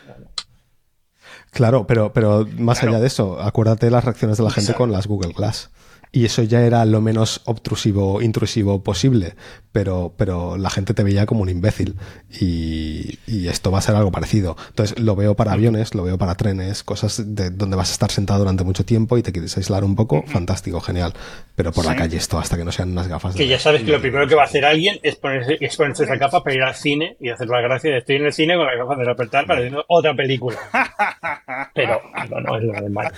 [1.57, 2.93] Claro, pero, pero más Claro.
[2.95, 4.79] allá de eso, acuérdate las reacciones de la gente Exacto.
[4.79, 5.71] con las Google Glass.
[6.13, 9.35] Y eso ya era lo menos obtrusivo, intrusivo posible,
[9.73, 11.97] pero, pero la gente te veía como un imbécil.
[12.41, 14.57] Y, y esto va a ser algo parecido.
[14.69, 18.11] Entonces lo veo para aviones, lo veo para trenes, cosas de donde vas a estar
[18.11, 21.13] sentado durante mucho tiempo y te quieres aislar un poco, fantástico, genial.
[21.55, 23.83] Pero por la calle esto hasta que no sean unas gafas de Que ya sabes
[23.83, 26.57] que lo primero que va a hacer alguien es ponerse, es ponerse esa capa para
[26.57, 28.99] ir al cine y hacer la gracia de estoy en el cine con la gafas
[28.99, 30.57] de apretar para ver otra película.
[31.75, 32.01] Pero
[32.31, 33.13] no, no es lo normal.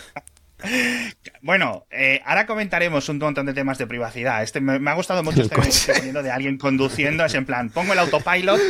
[1.41, 4.43] Bueno, eh, ahora comentaremos un montón de temas de privacidad.
[4.43, 7.25] Este me, me ha gustado mucho El este poniendo de alguien conduciendo.
[7.25, 8.61] Es en plan, pongo el autopilot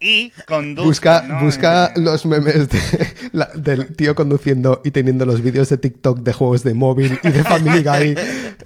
[0.00, 0.88] y conduzco.
[0.88, 1.40] Busca, ¿no?
[1.40, 2.80] busca Eh, los memes de,
[3.32, 7.28] la- del tío conduciendo y teniendo los vídeos de TikTok de juegos de móvil y
[7.30, 8.14] de Family Guy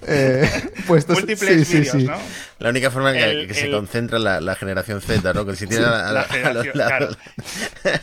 [0.07, 0.49] eh,
[0.85, 1.17] puestos.
[1.17, 2.03] múltiples sí, sí, vídeos, sí.
[2.07, 2.17] ¿no?
[2.63, 5.45] La única forma en que, El- que se el- concentra la, la generación Z, ¿no?
[5.45, 7.17] Que si tiene a, a- La a generación, lados.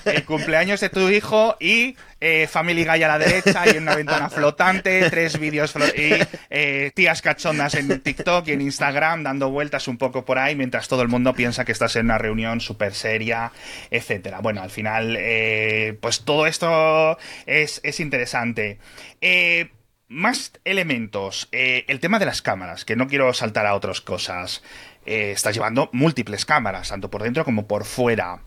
[0.04, 3.96] El cumpleaños de tu hijo y eh, Family Guy a la derecha y en una
[3.96, 9.50] ventana flotante, tres vídeos flo- y eh, tías cachondas en TikTok y en Instagram dando
[9.50, 12.61] vueltas un poco por ahí mientras todo el mundo piensa que estás en una reunión
[12.61, 13.52] súper seria,
[13.90, 14.40] etcétera.
[14.40, 18.78] Bueno, al final, eh, pues todo esto es, es interesante.
[19.22, 19.70] Eh,
[20.11, 21.48] más elementos.
[21.52, 24.62] Eh, el tema de las cámaras, que no quiero saltar a otras cosas.
[25.06, 28.40] Eh, estás llevando múltiples cámaras, tanto por dentro como por fuera.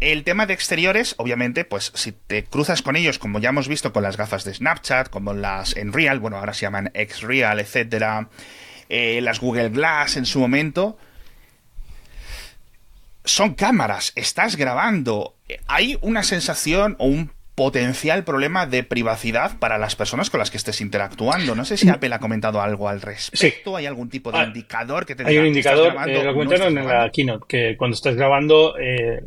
[0.00, 3.92] El tema de exteriores, obviamente, pues si te cruzas con ellos, como ya hemos visto
[3.92, 8.28] con las gafas de Snapchat, como las en Real, bueno, ahora se llaman X-Real, etcétera,
[8.90, 10.98] eh, las Google Glass en su momento,
[13.24, 15.36] son cámaras, estás grabando.
[15.68, 20.56] Hay una sensación o un potencial problema de privacidad para las personas con las que
[20.56, 21.54] estés interactuando.
[21.54, 21.88] No sé si.
[21.88, 23.76] Apple ha comentado algo al respecto.
[23.76, 26.86] ¿Hay algún tipo de ah, indicador que te Hay un indicador, eh, lo comentaron en
[26.86, 29.20] la keynote, que cuando estás grabando, eh,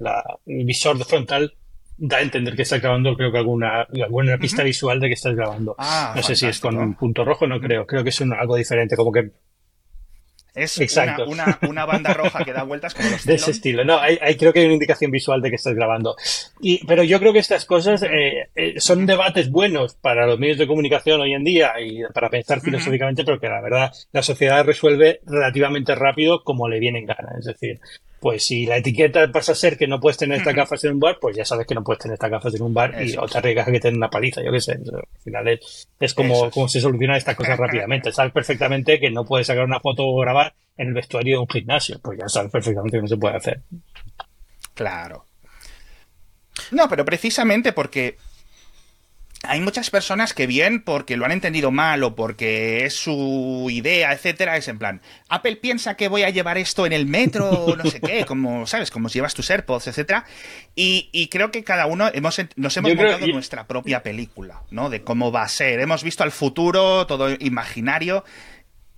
[0.48, 1.54] el visor de frontal
[1.98, 5.36] da a entender que estás grabando, creo que alguna, alguna pista visual de que estás
[5.36, 5.76] grabando.
[5.78, 7.86] Ah, no sé si es con un punto rojo, no creo.
[7.86, 9.32] Creo que es algo diferente, como que
[10.56, 10.98] es
[11.68, 13.84] Una, banda roja que da vueltas como los De ese estilo.
[13.84, 16.16] No, hay, creo que hay una indicación visual de que estás grabando.
[16.62, 20.58] Y, pero yo creo que estas cosas eh, eh, son debates buenos para los medios
[20.58, 24.66] de comunicación hoy en día y para pensar filosóficamente, pero que la verdad la sociedad
[24.66, 27.36] resuelve relativamente rápido como le viene en gana.
[27.38, 27.80] Es decir,
[28.26, 31.00] pues si la etiqueta pasa a ser que no puedes tener estas gafas en un
[31.00, 33.40] bar, pues ya sabes que no puedes tener estas gafas en un bar y otra
[33.40, 34.72] regla que tener una paliza, yo qué sé.
[34.72, 35.60] Al final
[36.00, 38.12] es, como, como se solucionan estas cosas rápidamente.
[38.12, 41.48] Sabes perfectamente que no puedes sacar una foto o grabar en el vestuario de un
[41.48, 43.62] gimnasio, pues ya sabes perfectamente que no se puede hacer.
[44.74, 45.28] Claro.
[46.72, 48.18] No, pero precisamente porque
[49.44, 54.12] hay muchas personas que bien porque lo han entendido mal o porque es su idea,
[54.12, 57.76] etcétera, es en plan, Apple piensa que voy a llevar esto en el metro o
[57.76, 58.92] no sé qué, como, ¿sabes?
[58.92, 60.26] Como si llevas tus AirPods, etcétera.
[60.76, 64.90] Y, creo que cada uno hemos, nos hemos montado nuestra propia película, ¿no?
[64.90, 65.80] De cómo va a ser.
[65.80, 68.24] Hemos visto al futuro, todo imaginario,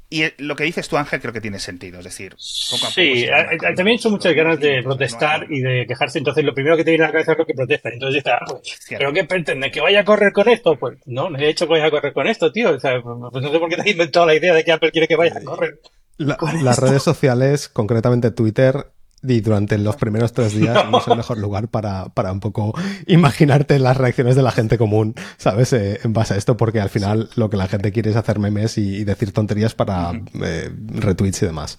[0.10, 2.00] y lo que dices tú, Ángel, creo que tiene sentido.
[2.00, 2.36] Es decir,
[2.72, 3.28] poco a sí,
[3.76, 6.20] también son muchas ganas de protestar y de quejarse.
[6.20, 7.90] Entonces, lo primero que te viene a la cabeza es lo que protesta.
[7.90, 9.70] Entonces, está, pues, ¿pero qué pretende?
[9.70, 10.78] ¿Que vaya a correr con esto?
[10.78, 12.72] Pues no, no he hecho que vaya a correr con esto, tío.
[12.72, 14.92] O sea, pues no sé por qué te has inventado la idea de que Apple
[14.92, 15.80] quiere que vaya a correr.
[16.18, 18.88] las redes sociales, concretamente Twitter,
[19.24, 22.74] y durante los primeros tres días no, es el mejor lugar para, para, un poco
[23.08, 25.74] imaginarte las reacciones de la gente común, ¿sabes?
[25.74, 28.40] Eh, en base a esto, porque al final lo que la gente quiere es hacer
[28.40, 30.12] memes y, decir tonterías para
[30.44, 31.78] eh, retweets y demás.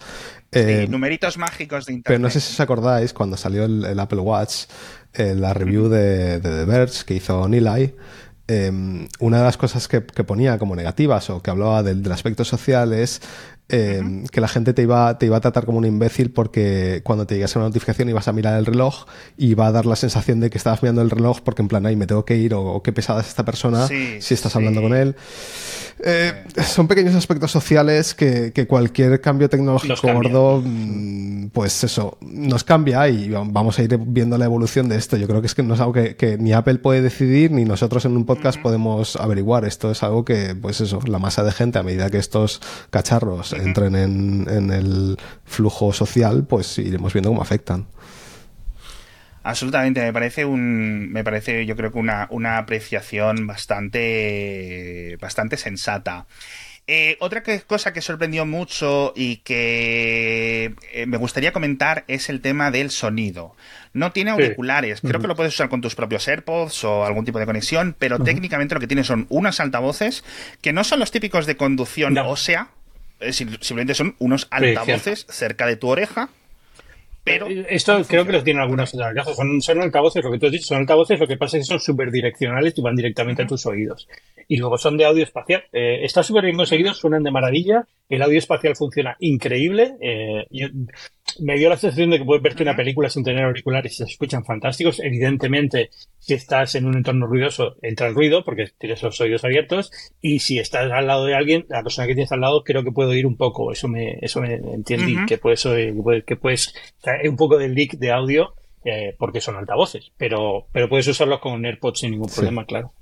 [0.51, 2.05] Eh, numeritos mágicos de internet.
[2.07, 4.65] Pero no sé si os acordáis, cuando salió el, Apple Watch,
[5.15, 7.95] la review de, de, The Verge que hizo Nilay,
[9.21, 12.95] una de las cosas que, ponía como negativas o que hablaba del, del aspecto social
[12.95, 13.21] es
[13.69, 17.27] eh, que la gente te iba, te iba a tratar como un imbécil porque cuando
[17.27, 19.05] te llegase una notificación ibas a mirar el reloj
[19.37, 21.85] y iba a dar la sensación de que estabas mirando el reloj porque en plan,
[21.85, 24.95] ahí me tengo que ir o, qué pesada es esta persona si estás hablando con
[24.95, 25.17] él.
[26.01, 33.09] Eh, son pequeños aspectos sociales que, cualquier cambio tecnológico gordo, mm, pues eso, nos cambia
[33.09, 35.17] y vamos a ir viendo la evolución de esto.
[35.17, 38.05] Yo creo que es que no es algo que, ni Apple puede decidir ni nosotros
[38.05, 39.65] en un podcast podemos averiguar.
[39.65, 43.53] Esto es algo que, pues eso, la masa de gente a medida que estos cacharros
[43.53, 47.87] entren en, el flujo social, pues iremos viendo cómo afectan.
[49.49, 56.27] Absolutamente, me parece un, me parece, yo creo que una, una apreciación bastante, bastante sensata.
[56.87, 62.71] Eh, otra cosa que sorprendió mucho y que eh, me gustaría comentar es el tema
[62.71, 63.57] del sonido.
[63.95, 67.39] No tiene auriculares, creo que lo puedes usar con tus propios AirPods o algún tipo
[67.39, 70.25] de conexión, pero técnicamente lo que tiene son unos altavoces
[70.61, 72.69] que no son los típicos de conducción ósea,
[73.21, 76.29] eh, simplemente son unos altavoces cerca de tu oreja.
[77.29, 79.37] Pero eh, Esto creo que los tienen algunas otras gafas.
[79.37, 81.69] Son, son altavoces, lo que tú has dicho, son altavoces, lo que pasa es que
[81.69, 84.09] son súper direccionales y van directamente a tus oídos
[84.49, 85.63] y luego son de audio espacial.
[85.73, 87.87] Eh, está súper bien conseguido, suenan de maravilla.
[88.09, 89.97] El audio espacial funciona increíble.
[90.01, 90.47] Eh,
[91.41, 94.05] me dio la sensación de que puedes verte una película sin tener auriculares y se
[94.05, 94.99] escuchan fantásticos.
[95.01, 99.91] Evidentemente, si estás en un entorno ruidoso, entra el ruido porque tienes los oídos abiertos.
[100.23, 102.93] Y si estás al lado de alguien, la persona que tienes al lado, creo que
[102.93, 103.73] puedo oír un poco.
[103.73, 105.95] Eso me, eso me entendí, que puedes oír,
[106.27, 106.75] que puedes,
[107.29, 108.55] un poco de leak de audio.
[108.85, 112.93] Eh, porque son altavoces, pero, pero puedes usarlos con AirPods sin ningún problema, claro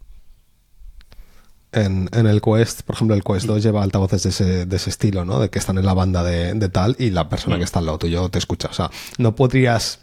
[1.77, 4.91] en, en, el Quest, por ejemplo, el Quest 2 lleva altavoces de ese, de ese
[4.91, 5.39] estilo, ¿no?
[5.39, 7.87] De que están en la banda de, de tal y la persona que está al
[7.87, 8.68] lado tuyo te escucha.
[8.70, 10.01] O sea, no podrías,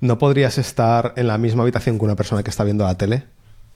[0.00, 3.24] no podrías estar en la misma habitación que una persona que está viendo la tele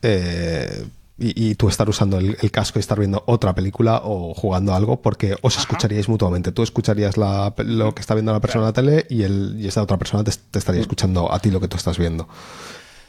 [0.01, 0.85] eh,
[1.19, 5.01] y, y, tú estar usando el, casco y estar viendo otra película o jugando algo
[5.01, 6.51] porque os escucharíais mutuamente.
[6.51, 9.67] Tú escucharías la, lo que está viendo la persona en la tele y, el, y
[9.67, 12.27] esta otra persona te, te estaría escuchando a ti lo que tú estás viendo.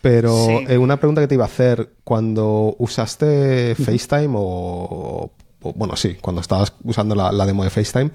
[0.02, 5.30] Pero eh, una pregunta que te iba a hacer, cuando usaste FaceTime o,
[5.60, 8.10] bueno, sí, cuando estabas usando la, demo de FaceTime,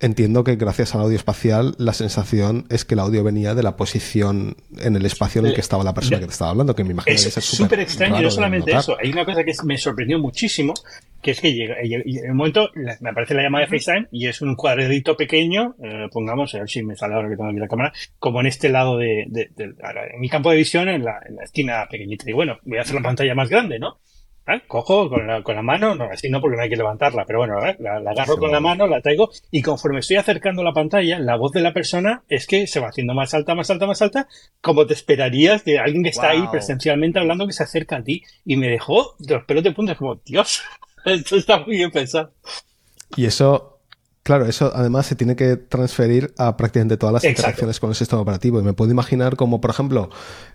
[0.00, 3.76] entiendo que gracias al audio espacial la sensación es que el audio venía de la
[3.76, 6.84] posición en el espacio en el que estaba la persona que te estaba hablando, que
[6.84, 9.52] me imagino es que es súper extraño, y no solamente eso, hay una cosa que
[9.64, 10.74] me sorprendió muchísimo,
[11.20, 14.40] que es que llega, en un momento me aparece la llamada de FaceTime y es
[14.40, 17.68] un cuadradito pequeño, eh, pongamos, a ver si me sale ahora que tengo aquí la
[17.68, 21.36] cámara, como en este lado de, de, en mi campo de visión, en la, en
[21.36, 22.30] la esquina pequeñita.
[22.30, 23.98] Y bueno, voy a hacer la pantalla más grande, ¿no?
[24.48, 24.62] ¿Eh?
[24.66, 27.40] Cojo con la, con la mano, no, así no porque no hay que levantarla, pero
[27.40, 27.76] bueno, ¿eh?
[27.80, 31.52] la, agarro con la mano, la traigo y conforme estoy acercando la pantalla, la voz
[31.52, 34.26] de la persona es que se va haciendo más alta, más alta, más alta,
[34.62, 38.22] como te esperarías de alguien que está ahí presencialmente hablando que se acerca a ti
[38.46, 40.62] y me dejó de los pelos de punta como, Dios,
[41.04, 42.32] esto está muy bien pensado.
[43.16, 43.77] Y eso
[44.28, 48.20] Claro, eso además se tiene que transferir a prácticamente todas las interacciones con el sistema
[48.20, 48.60] operativo.
[48.60, 50.10] Y me puedo imaginar como, por ejemplo,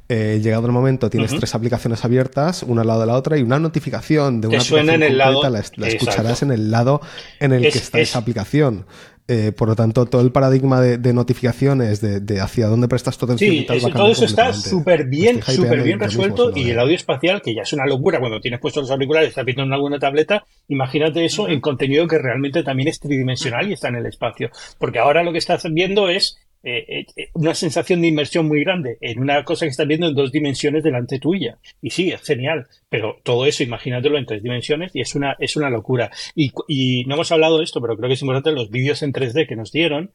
[0.10, 3.42] eh, llegado el momento, tienes tres aplicaciones abiertas, una al lado de la otra, y
[3.42, 7.02] una notificación de una aplicación en el lado, la, escucharás en el lado
[7.40, 8.86] en el que está esa aplicación.
[9.30, 13.52] Eh, por lo tanto, todo el paradigma de, notificaciones, de, hacia dónde prestas tu atención.
[13.52, 16.52] Sí, todo eso está súper bien, súper bien resuelto.
[16.54, 19.46] y el audio espacial, que ya es una locura cuando tienes puestos los auriculares, estás
[19.46, 23.88] viendo en alguna tableta, imagínate eso en contenido que realmente también es tridimensional y está
[23.88, 24.50] en el espacio.
[24.78, 28.64] Porque ahora lo que estás viendo es eh, eh, eh, una sensación de inmersión muy
[28.64, 31.58] grande en una cosa que estás viendo en dos dimensiones delante tuya.
[31.82, 35.58] Y sí, es genial, pero todo eso imagínatelo en tres dimensiones y es una, es
[35.58, 36.10] una locura.
[36.36, 39.12] Y, y no hemos hablado de esto, pero creo que es importante los vídeos en
[39.12, 40.12] 3D que nos dieron.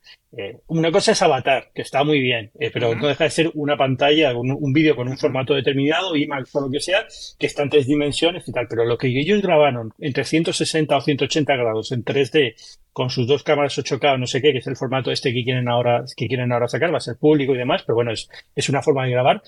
[0.69, 4.35] una cosa es Avatar, que está muy bien, pero no deja de ser una pantalla,
[4.35, 7.07] un, un vídeo con un formato determinado, IMAX o lo que sea,
[7.39, 8.66] que está en tres dimensiones y tal.
[8.69, 12.55] Pero lo que ellos grabaron en 360 o 180 grados en 3D
[12.99, 15.45] con sus dos cámaras 8K o no sé qué, que es el formato este que
[15.45, 18.29] quieren ahora, que quieren ahora sacar, va a ser público y demás, pero bueno, es,
[18.57, 19.41] es una forma de grabar.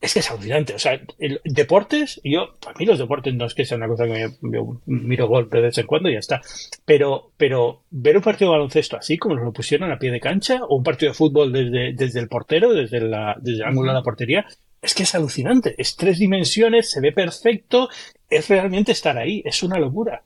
[0.00, 0.76] Es que es alucinante.
[0.76, 4.04] O sea, el, deportes, yo, para mí los deportes no es que sea una cosa
[4.04, 6.40] que me, miro golpe de vez en cuando y ya está.
[6.84, 10.60] Pero, pero ver un partido de baloncesto así como lo pusieron a pie de cancha,
[10.68, 13.98] o un partido de fútbol desde, desde el portero, desde, la, desde el ángulo de
[13.98, 14.46] la portería,
[14.80, 15.74] es que es alucinante.
[15.78, 17.88] Es tres dimensiones, se ve perfecto,
[18.30, 20.22] es realmente estar ahí, es una locura.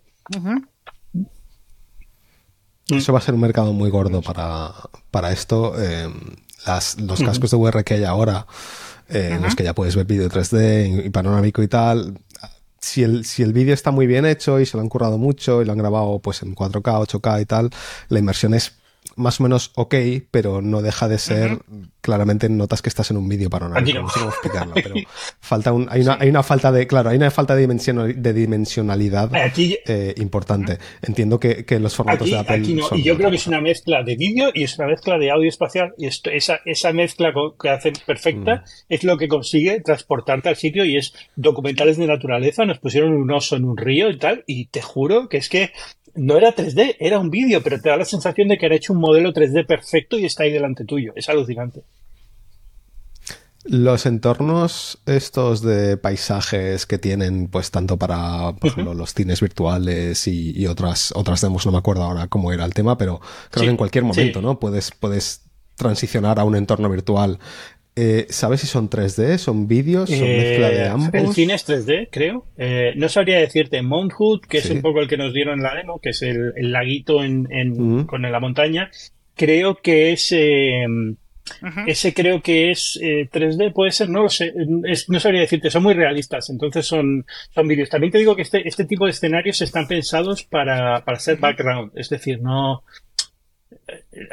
[2.93, 2.99] Mm.
[2.99, 4.73] Eso va a ser un mercado muy gordo para,
[5.11, 5.75] para esto.
[5.81, 6.09] Eh,
[6.67, 8.47] las, los cascos de VR que hay ahora,
[9.09, 12.19] eh, en los que ya puedes ver vídeo 3D y, panorámico y tal,
[12.81, 15.63] si el, si el vídeo está muy bien hecho y se lo han currado mucho
[15.63, 17.71] y lo han grabado pues en 4K, 8K y tal,
[18.09, 18.75] la inmersión es
[19.17, 19.95] más o menos ok,
[20.31, 21.59] pero no deja de ser,
[22.01, 24.01] claramente notas que estás en un vídeo panorámico.
[24.01, 24.09] No.
[24.09, 24.95] sé cómo explicarlo, pero
[25.41, 29.31] falta un, hay, una, hay una falta de, claro, hay una falta de, de dimensionalidad
[29.57, 30.79] eh, importante.
[31.01, 32.63] Entiendo que, que los formatos de Apple.
[32.93, 35.49] y yo creo que es una mezcla de vídeo y es una mezcla de audio
[35.49, 35.95] espacial.
[35.97, 38.63] Y esto, esa, esa mezcla que hace perfecta mm.
[38.89, 42.65] es lo que consigue transportarte al sitio y es documentales de naturaleza.
[42.65, 45.71] Nos pusieron un oso en un río y tal, y te juro que es que
[46.15, 48.93] no era 3D, era un vídeo, pero te da la sensación de que han hecho
[48.93, 51.13] un modelo 3D perfecto y está ahí delante tuyo.
[51.17, 51.83] Es alucinante.
[53.65, 60.27] Los entornos estos de paisajes que tienen, pues tanto para, por ejemplo, los cines virtuales
[60.27, 63.21] y, otras, otras demos, no me acuerdo ahora cómo era el tema, pero
[63.51, 64.59] creo que en cualquier momento, ¿no?
[64.59, 65.43] Puedes, puedes
[65.77, 67.39] transicionar a un entorno virtual
[67.95, 69.37] eh, ¿Sabes si son 3D?
[69.37, 70.09] ¿Son vídeos?
[70.09, 71.13] ¿Son mezcla de eh, ambos?
[71.13, 72.47] El cine es 3D, creo.
[72.57, 73.83] Eh, no sabría decirte.
[73.83, 76.23] Mount Hood, que es un poco el que nos dieron en la demo, que es
[76.23, 78.91] el, laguito en, en con la montaña.
[79.35, 80.35] Creo que es.
[81.87, 84.55] Ese creo que es 3D, puede ser, no lo sé,
[85.09, 87.91] no sabría decirte, son muy realistas, entonces son, son vídeos.
[87.91, 91.93] También te digo que este, este tipo de escenarios están pensados para, para ser background,
[91.97, 92.85] es decir, no,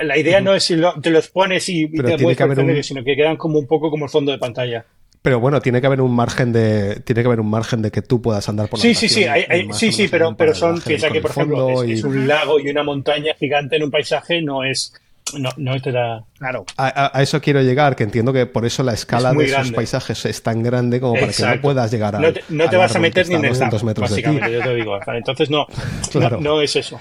[0.02, 3.38] la idea no es si te los pones y, te puedes que sino que quedan
[3.38, 4.86] como un poco como el fondo de pantalla.
[5.22, 8.02] Pero bueno, tiene que haber un margen de tiene que haber un margen de que
[8.02, 9.26] tú puedas andar por la Sí, sí, sí,
[9.74, 13.34] sí, sí, pero, pero son piensa que por ejemplo es, un lago y una montaña
[13.38, 14.94] gigante en un paisaje no es
[15.38, 16.26] no, no te da.
[16.40, 16.66] Claro.
[16.78, 20.41] A, eso quiero llegar, que entiendo que por eso la escala de esos paisajes es
[20.41, 22.20] tan grande como para que no puedas llegar a.
[22.20, 24.98] No te, no te vas a meter ni en el metros básicamente, yo te digo.
[25.07, 25.68] Entonces no,
[26.11, 26.40] claro.
[26.40, 26.99] no, es eso.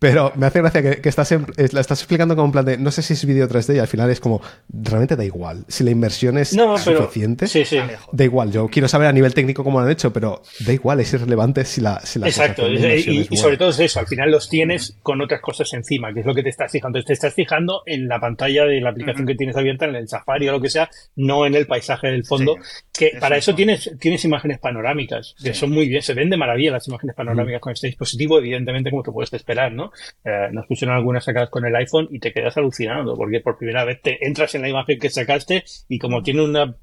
[0.00, 2.76] Pero me hace gracia que, estás la estás explicando como un plan de.
[2.76, 4.42] No sé si es vídeo 3D y al final es como.
[4.68, 5.64] Realmente da igual.
[5.68, 7.78] Si la inversión es suficiente, sí, sí.
[8.10, 8.50] da igual.
[8.50, 11.64] Yo quiero saber a nivel técnico cómo lo han hecho, pero da igual, es irrelevante
[11.64, 12.00] si la.
[12.00, 12.68] Si la Exacto.
[12.68, 14.00] Y, y sobre todo es eso.
[14.00, 17.00] Al final los tienes con otras cosas encima, que es lo que te estás fijando.
[17.02, 20.48] Te estás fijando en la pantalla de la aplicación que tienes abierta, en el Safari
[20.48, 22.56] o lo que sea, no en el paisaje del fondo.
[22.92, 26.72] que para eso tienes, tienes imágenes panorámicas, que son muy bien, se ven de maravilla
[26.72, 29.92] las imágenes panorámicas con este dispositivo, evidentemente como te puedes esperar, ¿no?
[30.24, 33.84] Eh, nos pusieron algunas sacadas con el iPhone y te quedas alucinando, porque por primera
[33.84, 36.76] vez te entras en la imagen que sacaste y como tiene una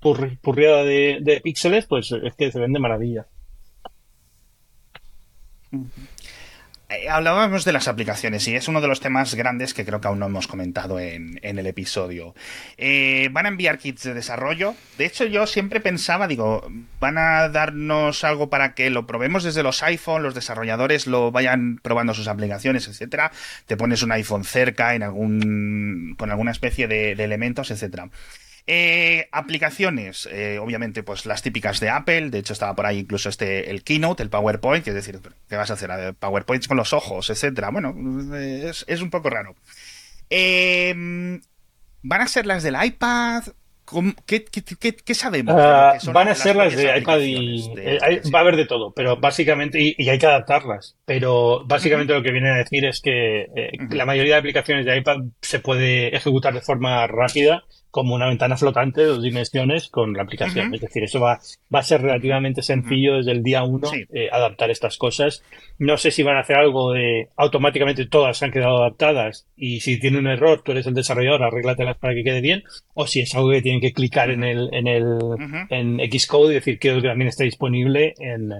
[0.00, 3.26] purriada de, píxeles, pues es que se ven de maravilla.
[5.72, 6.13] eh,
[7.10, 10.18] hablábamos de las aplicaciones y es uno de los temas grandes que creo que aún
[10.18, 12.34] no hemos comentado en, el episodio.
[12.76, 14.74] Eh, van a enviar kits de desarrollo.
[14.98, 19.62] De hecho, yo siempre pensaba, digo, van a darnos algo para que lo probemos desde
[19.62, 23.32] los iPhone, los desarrolladores lo vayan probando sus aplicaciones, etcétera.
[23.66, 28.08] Te pones un iPhone cerca en algún con alguna especie de, de elementos, etcétera.
[28.66, 32.30] Eh, aplicaciones, eh, obviamente, pues las típicas de Apple.
[32.30, 35.70] De hecho, estaba por ahí incluso este el Keynote, el PowerPoint, es decir, ¿qué vas
[35.70, 36.14] a hacer?
[36.14, 37.70] PowerPoints con los ojos, etcétera.
[37.70, 37.94] Bueno,
[38.34, 39.54] es, un poco raro.
[40.30, 41.42] Em,
[42.02, 43.44] ¿Van a ser las del iPad?
[44.24, 45.54] ¿Qué, sabemos?
[45.58, 49.18] Ah, van a ser las de iPad y eh, va a haber de todo, pero
[49.18, 53.46] básicamente, y, hay que adaptarlas, pero básicamente lo que viene a decir es que
[53.90, 57.62] la mayoría de aplicaciones de iPad se puede ejecutar de forma rápida
[57.94, 60.74] como una ventana flotante de dos dimensiones con la aplicación.
[60.74, 61.38] Es decir, eso va,
[61.72, 65.44] va a ser relativamente sencillo desde el día uno eh, adaptar estas cosas.
[65.78, 69.78] No sé si van a hacer algo de automáticamente todas se han quedado adaptadas y
[69.78, 72.64] si tiene un error, tú eres el desarrollador, arréglatelas para que quede bien,
[72.94, 75.16] o si es algo que tienen que clicar en el, en el
[75.70, 78.50] en Xcode y decir que también está disponible en,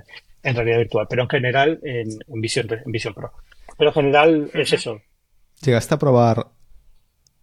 [0.44, 3.32] en realidad virtual, pero en general en, en Vision, en Vision Pro.
[3.76, 5.00] Pero en general es eso.
[5.60, 6.53] ¿Llegaste a probar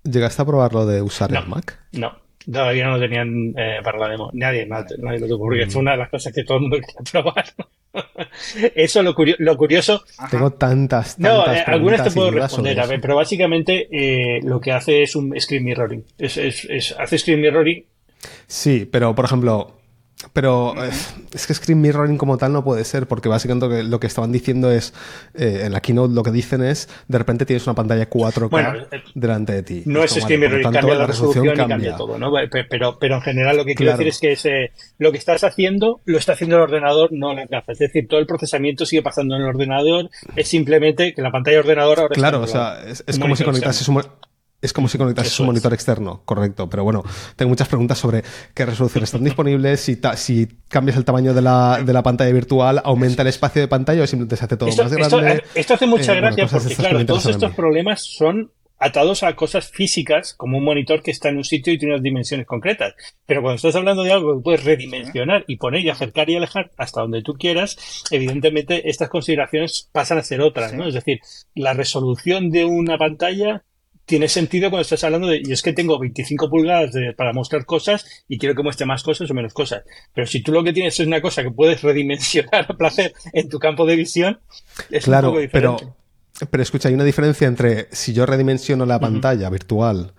[0.04, 1.80] ¿Llegaste a probar lo de usar el Mac?
[1.92, 2.12] No,
[2.52, 4.30] todavía no lo tenían eh, para la demo.
[4.34, 5.70] Nadie, nadie, lo tuvo, porque mm.
[5.70, 7.46] fue una de las cosas que todo el mundo quería probar.
[8.76, 10.04] Eso lo, lo curioso.
[10.30, 14.60] Tengo tantas, tantas No, eh, algunas te puedo responder, a ver, pero básicamente eh, lo
[14.60, 16.06] que hace es un screen mirroring.
[16.18, 17.86] Es, es, es, hace screen mirroring.
[18.48, 19.81] Sí, pero por ejemplo,
[20.34, 20.90] pero eh,
[21.34, 24.72] es que Screen Mirroring como tal no puede ser, porque básicamente lo que, estaban diciendo
[24.72, 24.94] es,
[25.34, 29.04] eh, en la keynote lo que dicen es, de repente tienes una pantalla 4K eh,
[29.16, 29.84] delante de ti.
[29.86, 31.96] No es Screen Mirroring, cambia la, resolución, y cambia.
[31.96, 32.32] todo, ¿no?
[32.70, 36.02] Pero, pero en general lo que quiero decir es que ese, lo que estás haciendo,
[36.06, 37.80] lo está haciendo el ordenador, no la gafas.
[37.82, 41.58] Es decir, todo el procesamiento sigue pasando en el ordenador, es simplemente que la pantalla
[41.58, 44.02] de ordenador ahora Claro, o sea, es, como si conectases un
[44.62, 46.70] es como si conectases un monitor externo, correcto.
[46.70, 47.04] Pero bueno,
[47.36, 48.24] tengo muchas preguntas sobre
[48.54, 52.82] qué resoluciones están disponibles, si, si cambias el tamaño de la, de la, pantalla virtual,
[52.84, 55.34] aumenta el espacio de pantalla o simplemente se hace todo más grande.
[55.34, 58.52] Eh, esto, hace mucha eh, gracia porque, claro, todos estos problemas son
[58.82, 62.04] atados a cosas físicas, como un monitor que está en un sitio y tiene unas
[62.04, 62.96] dimensiones concretas.
[63.28, 66.72] Pero cuando estás hablando de algo que puedes redimensionar y poner y acercar y alejar
[66.78, 67.78] hasta donde tú quieras,
[68.10, 70.88] evidentemente estas consideraciones pasan a ser otras, ¿no?
[70.88, 71.20] Es decir,
[71.54, 73.64] la resolución de una pantalla
[74.06, 78.06] tiene sentido cuando estás hablando de, y es que tengo 25 pulgadas para mostrar cosas
[78.28, 79.84] y quiero que muestre más cosas o menos cosas.
[80.14, 83.50] Pero si tú lo que tienes es una cosa que puedes redimensionar a placer en
[83.50, 84.40] tu campo de visión,
[84.90, 85.86] es claro, un poco diferente.
[86.40, 90.14] Pero, pero escucha, hay una diferencia entre si yo redimensiono la pantalla virtual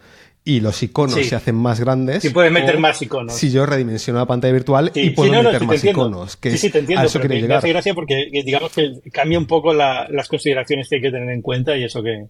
[0.45, 2.23] y los iconos se hacen más grandes.
[2.23, 3.35] Si puedes meter más iconos.
[3.35, 6.37] Si yo redimensiono la pantalla virtual y puedo meter más iconos.
[6.37, 7.03] Que sí, sí, te entiendo.
[7.03, 10.97] A eso pero me hace gracia porque digamos que cambia un poco las consideraciones que
[10.97, 12.27] hay que tener en cuenta y eso que.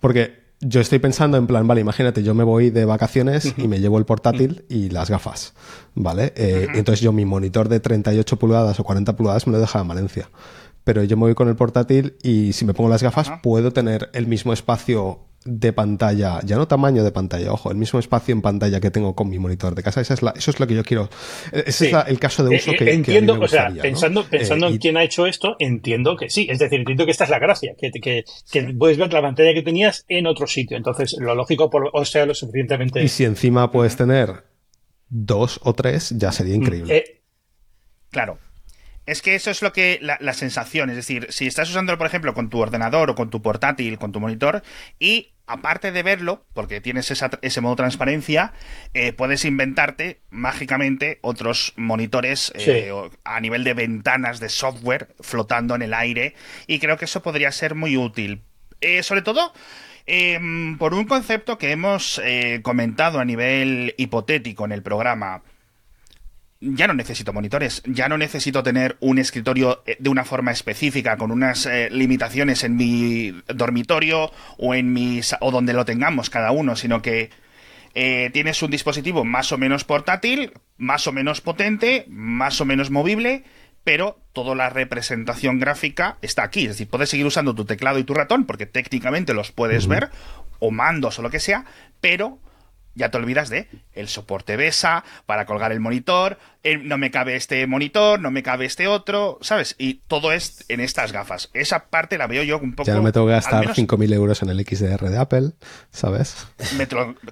[0.00, 3.80] Porque yo estoy pensando en plan, vale, imagínate, yo me voy de vacaciones y me
[3.80, 5.54] llevo el portátil y las gafas,
[5.94, 6.32] ¿vale?
[6.36, 9.88] Eh, entonces yo mi monitor de 38 pulgadas o 40 pulgadas me lo deja en
[9.88, 10.30] Valencia.
[10.84, 14.08] Pero yo me voy con el portátil y si me pongo las gafas puedo tener
[14.12, 18.42] el mismo espacio de pantalla, ya no tamaño de pantalla, ojo, el mismo espacio en
[18.42, 20.00] pantalla que tengo con mi monitor de casa.
[20.00, 21.08] Esa es la, eso es lo que yo quiero.
[21.52, 23.38] E-, ese es el caso de uso eh, que entiendo.
[23.40, 26.48] o sea, pensando, pensando eh, en quién ha hecho esto, entiendo que sí.
[26.50, 29.54] Es decir, entiendo que esta es la gracia, que, que, que, puedes ver la pantalla
[29.54, 30.76] que tenías en otro sitio.
[30.76, 33.02] Entonces, lo lógico, por, o sea, lo suficientemente.
[33.02, 34.44] Y si encima puedes tener
[35.08, 36.96] dos o tres, ya sería mm, increíble.
[36.96, 37.22] Eh,
[38.10, 38.38] claro.
[39.06, 42.34] Es que eso es lo que la, sensación, es decir, si estás usándolo, por ejemplo,
[42.34, 44.64] con tu ordenador o con tu portátil, con tu monitor,
[44.98, 48.52] y aparte de verlo, porque tienes ese modo transparencia,
[48.94, 52.92] eh, puedes inventarte mágicamente otros monitores eh,
[53.24, 56.34] a nivel de ventanas de software flotando en el aire,
[56.66, 58.42] y creo que eso podría ser muy útil.
[58.80, 59.52] Eh, sobre todo,
[60.06, 62.20] em, por un concepto que hemos
[62.62, 65.42] comentado a nivel hipotético en el programa
[66.74, 71.16] ya no necesito monitores, ya no necesito tener un escritorio eh, de una forma específica,
[71.16, 76.50] con unas eh, limitaciones en mi dormitorio o en mis o donde lo tengamos cada
[76.50, 77.30] uno, sino que
[77.94, 82.90] eh, tienes un dispositivo más o menos portátil, más o menos potente, más o menos
[82.90, 83.44] movible,
[83.84, 86.62] pero toda la representación gráfica está aquí.
[86.62, 90.10] Es decir, puedes seguir usando tu teclado y tu ratón, porque técnicamente los puedes ver,
[90.58, 91.64] o mandos o lo que sea,
[92.00, 92.38] pero
[92.96, 96.38] ya te olvidas de el soporte BESA para colgar el monitor,
[96.82, 99.76] no me cabe este monitor, no me cabe este otro, ¿sabes?
[99.78, 101.50] Y todo es en estas gafas.
[101.54, 102.86] Esa parte la veo yo un poco...
[102.86, 105.52] Ya no me tengo que gastar 5.000 euros en el XDR de Apple,
[105.92, 106.36] ¿sabes?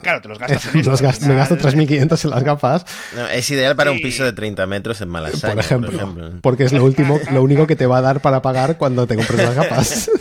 [0.03, 0.75] claro, te los gastas en
[1.29, 2.87] Me gasto 3.500 en las gafas.
[3.33, 6.33] es ideal para un piso de 30 metros en Malasaña, por ejemplo.
[6.41, 9.17] Porque es lo, último, lo único que te va a dar para pagar cuando te
[9.17, 10.11] compres las gafas.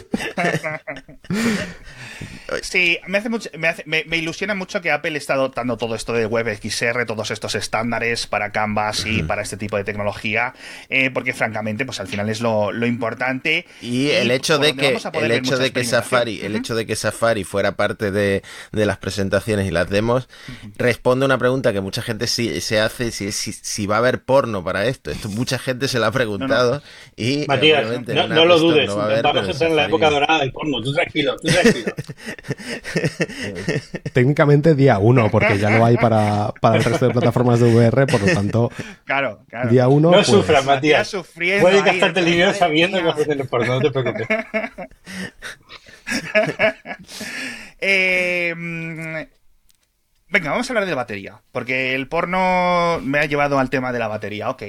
[2.61, 3.49] Sí, me, hace mucho,
[3.85, 8.51] me, ilusiona mucho que Apple está adoptando todo esto de WebXR, todos estos estándares para
[8.51, 10.53] Canvas y para este tipo de tecnología,
[10.89, 13.65] eh, porque francamente, pues al final es lo, importante.
[13.81, 17.43] Y, el hecho de que el hecho de que Safari, el hecho de que Safari
[17.43, 20.27] fuera parte de, las presentaciones y las demos,
[20.77, 24.23] responde a una pregunta que mucha gente sí, se hace si, si, va a haber
[24.23, 25.11] porno para esto.
[25.11, 26.81] Esto mucha gente se lo ha preguntado
[27.15, 30.93] y Matías, no, lo dudes, vamos a estar en la época dorada del porno, tú
[30.93, 31.93] tranquilo, tú tranquilo.
[34.13, 38.07] Técnicamente día uno, porque ya no hay para, para el resto de plataformas de VR,
[38.07, 38.71] por lo tanto.
[39.05, 39.69] Claro, claro.
[39.69, 40.09] Día uno.
[40.09, 41.15] No pues, sufras, Matías.
[41.35, 44.27] Puedes gastarte el dinero sabiendo que vas a tener por no te preocupes.
[47.79, 49.27] eh,
[50.33, 53.99] Venga, vamos a hablar de batería, porque el porno me ha llevado al tema de
[53.99, 54.63] la batería, ok.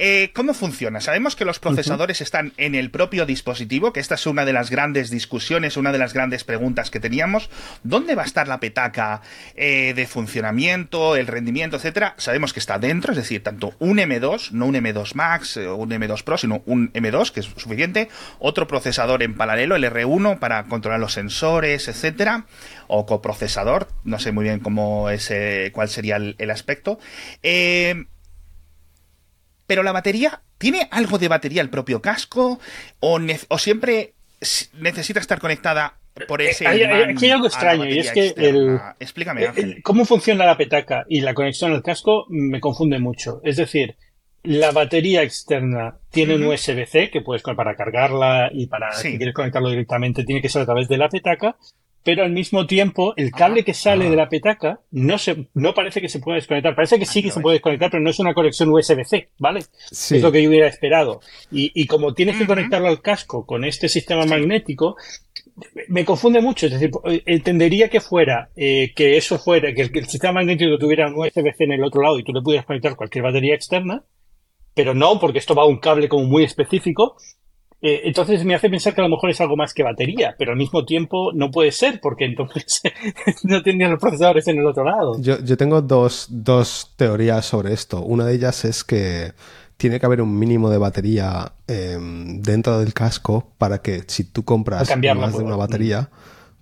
[0.00, 1.00] Eh, ¿Cómo funciona?
[1.00, 4.68] Sabemos que los procesadores están en el propio dispositivo, que esta es una de las
[4.68, 7.48] grandes discusiones, una de las grandes preguntas que teníamos.
[7.84, 9.22] ¿Dónde va a estar la petaca
[9.54, 12.14] eh, de funcionamiento, el rendimiento, etcétera?
[12.16, 15.90] Sabemos que está dentro, es decir, tanto un M2, no un M2 Max o un
[15.90, 18.08] M2 Pro, sino un M2, que es suficiente,
[18.40, 22.46] otro procesador en paralelo, el R1, para controlar los sensores, etcétera,
[22.88, 26.98] o coprocesador, no sé muy bien cómo es, eh, cuál sería el, el aspecto.
[27.44, 28.06] Eh,
[29.66, 32.58] pero la batería, ¿tiene algo de batería el propio casco?
[33.00, 33.18] ¿O,
[33.58, 34.14] siempre
[34.74, 36.66] necesita estar conectada por eh, ese.
[36.66, 39.82] Hay, aquí hay algo extraño y es que el, Explícame, Ángel.
[39.82, 43.40] cómo funciona la petaca y la conexión al casco me confunde mucho.
[43.42, 43.96] Es decir,
[44.42, 49.70] la batería externa tiene un USB-C que puedes para cargarla y para si quieres conectarlo
[49.70, 51.56] directamente tiene que ser a través de la petaca
[52.04, 56.02] pero al mismo tiempo el cable que sale de la petaca no se no parece
[56.02, 56.76] que se pueda desconectar.
[56.76, 59.60] Parece que sí que se puede desconectar, pero no es una conexión USB-C, ¿vale?
[59.90, 61.20] Es lo que yo hubiera esperado.
[61.50, 64.96] Y, y como tienes que conectarlo al casco con este sistema magnético,
[65.88, 66.66] me confunde mucho.
[66.66, 66.90] Es decir,
[67.24, 71.14] entendería que fuera, eh, que eso fuera, que el, que el, sistema magnético tuviera un
[71.14, 74.04] USB-C en el otro lado y tú le pudieras conectar cualquier batería externa,
[74.74, 77.16] pero no, porque esto va a un cable como muy específico
[77.86, 80.52] eh, entonces me hace pensar que a lo mejor es algo más que batería, pero
[80.52, 82.80] al mismo tiempo no puede ser, porque entonces
[83.42, 85.20] no tendrían los procesadores en el otro lado.
[85.20, 88.00] Yo, tengo dos, teorías sobre esto.
[88.00, 89.32] Una de ellas es que
[89.76, 94.46] tiene que haber un mínimo de batería em, dentro del casco para que si tú
[94.46, 96.08] compras más de una batería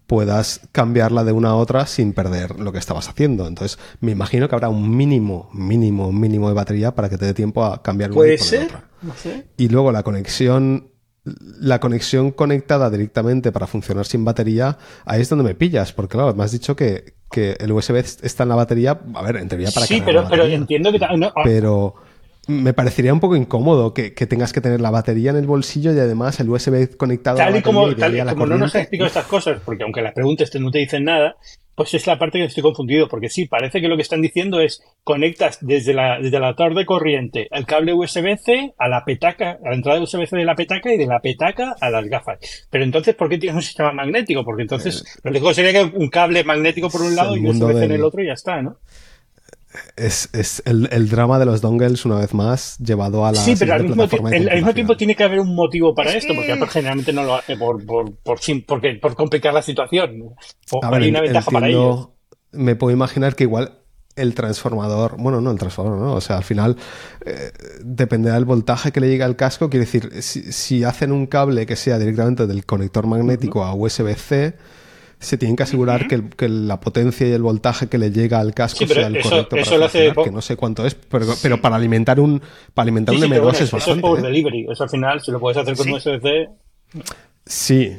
[0.09, 3.47] puedas cambiarla de una a otra sin perder lo que estabas haciendo.
[3.47, 7.33] Entonces, me imagino que habrá un mínimo, mínimo, mínimo de batería para que te dé
[7.33, 8.73] tiempo a cambiar una ¿Puede ser?
[9.03, 9.47] No sé.
[9.57, 10.92] Y luego la conexión
[11.25, 16.35] la conexión conectada directamente para funcionar sin batería, ahí es donde me pillas, porque claro,
[16.35, 19.87] me has dicho que, el USB está en la batería, a ver, en teoría para
[19.87, 20.99] Sí, pero, pero entiendo que...
[21.03, 21.33] Ah.
[21.45, 21.95] Pero
[22.49, 25.99] me parecería un poco incómodo que, tengas que tener la batería en el bolsillo y
[25.99, 29.27] además el USB conectado tal y como, tal, y como no nos has explicado estas
[29.27, 31.37] cosas, porque aunque las preguntas no te dicen nada,
[31.75, 34.61] pues es la parte que estoy confundido, porque sí, parece que lo que están diciendo
[34.61, 39.59] es conectas desde la, desde la torre de corriente el cable USB-C a la petaca,
[39.65, 42.67] a la entrada USB-C de la petaca y de la petaca a las gafas.
[42.71, 44.45] Pero entonces, ¿por qué tienes un sistema magnético?
[44.45, 47.85] Porque entonces eh, lo lejos sería que un cable magnético por un lado y USB-C
[47.85, 48.79] en el otro y ya está, ¿no?
[49.97, 53.41] Es, es el, el, drama de los dongles, una vez más, llevado a la.
[53.41, 56.53] Sí, pero al mismo, al mismo, tiempo tiene que haber un motivo para esto, porque
[56.53, 60.35] Apple generalmente no lo hace por, por, por, porque, por complicar la situación.
[60.71, 62.09] O hay una ventaja para ellos.
[62.53, 63.79] Me puedo imaginar que igual
[64.15, 66.15] el transformador, bueno, no el transformador, ¿no?
[66.15, 66.77] O sea, al final
[67.25, 67.51] eh,
[67.83, 69.71] dependerá del voltaje que le llegue al casco.
[69.71, 74.55] Quiere decir, si, si, hacen un cable que sea directamente del conector magnético a USB-C
[75.23, 78.87] se tienen que asegurar que, la potencia y el voltaje que le llega al casco
[78.87, 80.13] sea el correcto eso para hace...
[80.13, 82.43] que no sé cuánto es, pero, para alimentar un
[82.75, 83.77] para alimentar un M2 es bastante.
[83.77, 84.23] Eso es por ¿eh?
[84.23, 86.49] delivery, eso al final si lo puedes hacer con USB-C.
[87.47, 87.97] Sí.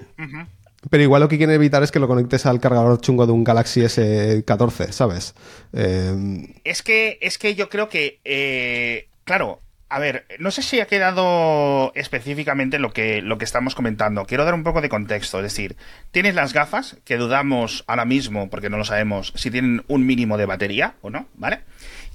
[0.89, 3.45] Pero igual lo que quieren evitar es que lo conectes al cargador chungo de un
[3.45, 5.33] Galaxy S14, ¿sabes?
[5.71, 9.59] Eh, es que es que yo creo que eh, claro,
[9.93, 14.25] a ver, no sé si ha quedado específicamente lo que, lo que estamos comentando.
[14.25, 15.37] Quiero dar un poco de contexto.
[15.37, 15.77] Es decir,
[16.09, 20.39] tienes las gafas, que dudamos ahora mismo, porque no lo sabemos, si tienen un mínimo
[20.39, 21.59] de batería o no, ¿vale?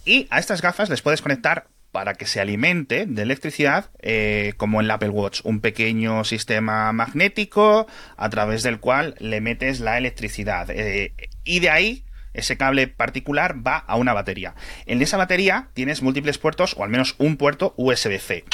[0.04, 4.80] Y a estas gafas les puedes conectar para que se alimente de electricidad, eh, como
[4.80, 7.86] en el Apple Watch, un pequeño sistema magnético
[8.16, 10.68] a través del cual le metes la electricidad.
[10.70, 11.12] Eh,
[11.44, 14.54] y de ahí ese cable particular va a una batería.
[14.86, 18.44] En esa batería tienes múltiples puertos o al menos un puerto USB-C.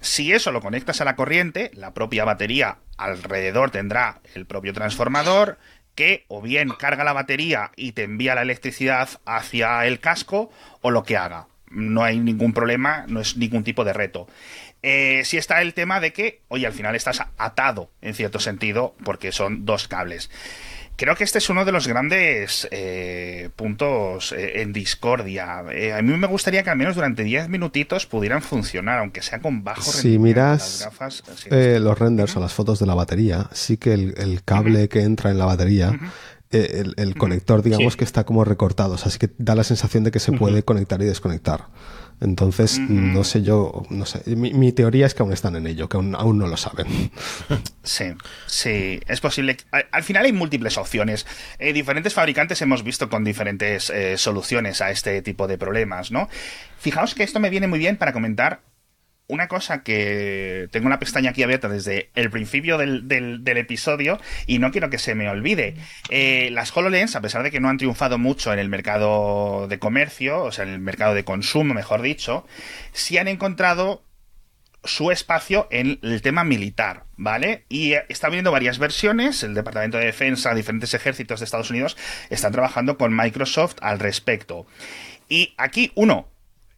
[0.00, 5.58] Si eso lo conectas a la corriente, la propia batería alrededor tendrá el propio transformador
[5.94, 10.92] que o bien carga la batería y te envía la electricidad hacia el casco o
[10.92, 11.48] lo que haga.
[11.70, 14.28] No hay ningún problema, no es ningún tipo de reto.
[14.82, 18.94] Eh, sí está el tema de que, oye, al final estás atado, en cierto sentido,
[19.04, 20.30] porque son dos cables.
[20.98, 25.62] Creo que este es uno de los grandes eh, puntos eh, en discordia.
[25.70, 29.38] Eh, a mí me gustaría que al menos durante 10 minutitos pudieran funcionar, aunque sea
[29.38, 33.94] con bajo Si miras gafas, los renders o las fotos de la batería, sí que
[33.94, 35.96] el, el cable que entra en la batería,
[36.50, 37.98] el, el conector, digamos Sí.
[38.00, 40.64] que está como recortado, o sea, así que da la sensación de que se puede
[40.64, 41.66] conectar y desconectar.
[42.20, 44.22] Entonces, no sé yo, no sé.
[44.34, 46.86] Mi, mi teoría es que aún están en ello, que aún, aún no lo saben.
[47.82, 48.04] Sí,
[48.46, 49.56] sí, es posible.
[49.70, 51.26] Al, al final hay múltiples opciones.
[51.58, 56.28] Eh, diferentes fabricantes hemos visto con diferentes eh, soluciones a este tipo de problemas, ¿no?
[56.78, 58.60] Fijaos que esto me viene muy bien para comentar
[59.28, 64.72] una cosa que tengo una pestaña aquí abierta desde el principio del, episodio y no
[64.72, 65.76] quiero que se me olvide.
[66.08, 69.78] Eh, las HoloLens, a pesar de que no han triunfado mucho en el mercado de
[69.78, 72.46] comercio, o sea, en el mercado de consumo, mejor dicho,
[72.92, 74.02] sí han encontrado
[74.84, 77.64] su espacio en el tema militar, ¿vale?
[77.68, 81.96] Y eh, está viendo varias versiones, el Departamento de Defensa, diferentes ejércitos de Estados Unidos
[82.30, 84.66] están trabajando con Microsoft al respecto.
[85.28, 86.28] Y aquí, uno,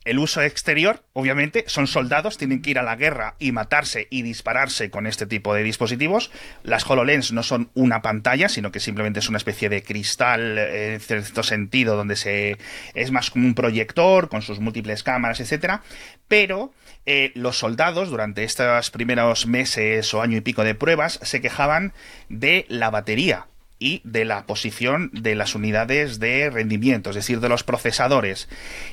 [0.04, 4.22] el uso exterior, obviamente, son soldados, tienen que ir a la guerra y matarse y
[4.22, 6.30] dispararse con este tipo de dispositivos.
[6.62, 10.94] Las HoloLens no son una pantalla, sino que simplemente es una especie de cristal, eh,
[10.94, 12.56] en cierto sentido, donde se
[12.94, 15.82] es más como un proyector con sus múltiples cámaras, etcétera.
[16.28, 16.72] Pero
[17.04, 21.92] eh, los soldados, durante estos primeros meses o año y pico de pruebas, se quejaban
[22.30, 23.46] de la batería
[23.80, 28.48] y de la posición de las unidades de rendimiento, es decir, de los procesadores.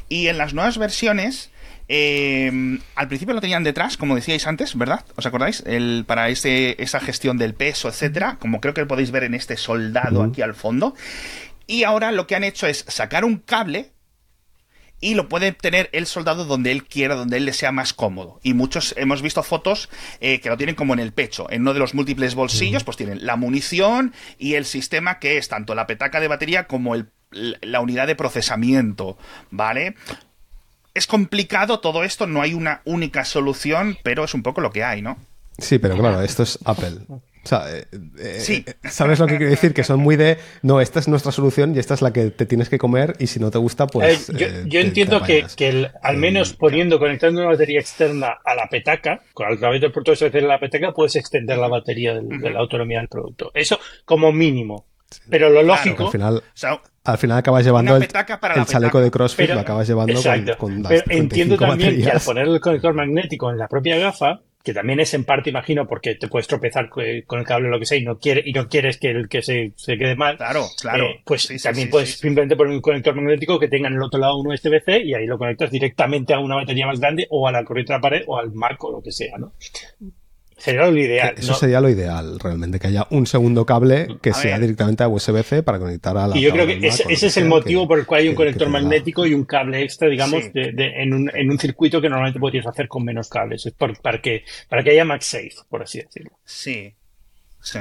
[0.09, 1.51] Y en las nuevas versiones,
[1.89, 5.05] eh, al principio lo tenían detrás, como decíais antes, ¿verdad?
[5.15, 5.61] ¿Os acordáis?
[5.67, 9.57] El, para ese, esa gestión del peso, etcétera, como creo que podéis ver en este
[9.57, 10.95] soldado aquí al fondo.
[11.67, 13.91] Y ahora lo que han hecho es sacar un cable
[14.99, 18.39] y lo puede tener el soldado donde él quiera, donde él le sea más cómodo.
[18.43, 21.47] Y muchos hemos visto fotos eh, que lo tienen como en el pecho.
[21.49, 25.47] En uno de los múltiples bolsillos, pues tienen la munición y el sistema que es
[25.49, 29.17] tanto la petaca de batería como el, la unidad de procesamiento,
[29.51, 29.95] ¿vale?
[30.93, 34.83] Es complicado todo esto, no hay una única solución, pero es un poco lo que
[34.83, 35.17] hay, ¿no?
[35.59, 36.99] Sí, pero claro, esto es Apple.
[37.47, 37.85] O sea, eh,
[38.19, 38.65] eh, Sí.
[38.83, 39.73] ¿sabes lo que quiero decir?
[39.73, 42.45] Que son muy de, no, esta es nuestra solución y esta es la que te
[42.45, 44.29] tienes que comer y si no te gusta, pues...
[44.29, 47.51] Eh, yo, eh, yo te- entiendo te que, que el- al menos poniendo, conectando una
[47.51, 51.15] batería externa a la petaca, con a través del puerto USB de la petaca, puedes
[51.15, 53.49] extender la batería del- de la autonomía del producto.
[53.53, 54.85] Eso como mínimo.
[55.29, 55.67] Pero lo Claro.
[55.67, 56.05] lógico.
[56.07, 59.61] Al final, O sea, al final acabas llevando el, el chaleco de CrossFit, Pero- lo
[59.61, 60.57] acabas llevando con, Exacto.
[60.57, 63.97] con las Pero entiendo 35 también que al poner el conector magnético en la propia
[63.97, 67.67] gafa, que también es en parte, imagino, porque te puedes tropezar co- con el cable
[67.69, 69.97] o lo que sea y no, quiere, y no quieres que el que se, se
[69.97, 70.35] quede mal.
[70.37, 71.05] claro, claro.
[71.05, 72.17] eh, pues Sí, también sí, puedes sí.
[72.19, 75.25] simplemente poner un conector magnético que tenga en el otro lado un USB-C y ahí
[75.25, 78.23] lo conectas directamente a una batería más grande o a la corriente de la pared
[78.27, 79.53] o al Mac o lo que sea, ¿no?
[80.57, 81.35] Sería lo ideal.
[81.37, 81.57] Eso ¿no?
[81.57, 84.61] sería lo ideal, realmente, que haya un segundo cable que A sea ver.
[84.61, 87.45] directamente a USB-C para conectar a la Y yo creo que ese, que es el
[87.45, 90.43] motivo que- por el cual hay un que- conector magnético y un cable extra, digamos,
[90.45, 90.49] Sí.
[90.53, 93.65] de- de- en, un, en un circuito que normalmente podrías hacer con menos cables.
[93.67, 96.31] Es por- para, que, para que haya MagSafe, por así decirlo.
[96.43, 96.93] Sí,
[97.61, 97.79] sí.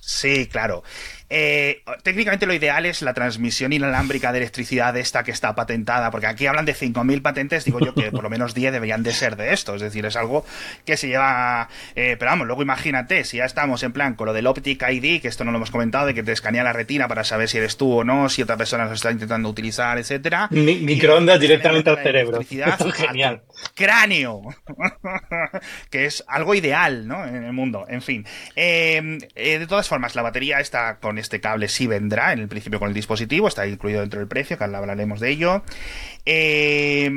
[0.00, 0.82] Sí, claro.
[1.28, 6.26] Eh, técnicamente lo ideal es la transmisión inalámbrica de electricidad esta que está patentada, porque
[6.26, 9.36] aquí hablan de 5.000 patentes, digo yo que por lo menos 10 deberían de ser
[9.36, 10.44] de esto, es decir, es algo
[10.84, 11.68] que se lleva...
[11.94, 15.20] eh, pero vamos, luego imagínate, si ya estamos en plan con lo del Optic ID,
[15.20, 17.58] que esto no lo hemos comentado, de que te escanea la retina para saber si
[17.58, 20.48] eres tú o no, si otra persona lo está intentando utilizar, etcétera.
[20.50, 22.38] Mi- microondas directamente al cerebro.
[22.94, 23.42] Genial.
[23.74, 24.42] cráneo
[25.90, 27.24] que es algo ideal ¿no?
[27.26, 28.24] en el mundo en fin
[28.54, 32.78] eh, de todas formas la batería está con este cable sí vendrá en el principio
[32.78, 35.62] con el dispositivo está incluido dentro del precio que ahora hablaremos de ello
[36.24, 37.10] Eh,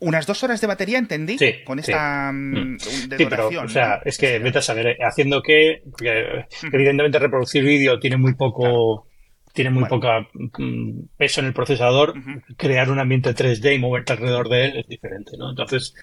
[0.00, 2.76] unas dos horas de batería entendí Sí, con esta mm, Mm.
[3.08, 4.02] de Sí, pero, o sea, ¿no?
[4.04, 9.06] es que vete a saber, eh, haciendo que, porque evidentemente reproducir vídeo tiene muy poco,
[9.52, 10.00] tiene muy Bueno.
[10.00, 10.26] poca
[10.58, 12.14] mm, peso en el procesador,
[12.56, 15.50] crear un ambiente 3D y moverte alrededor de él es diferente, ¿no?
[15.50, 15.94] Entonces,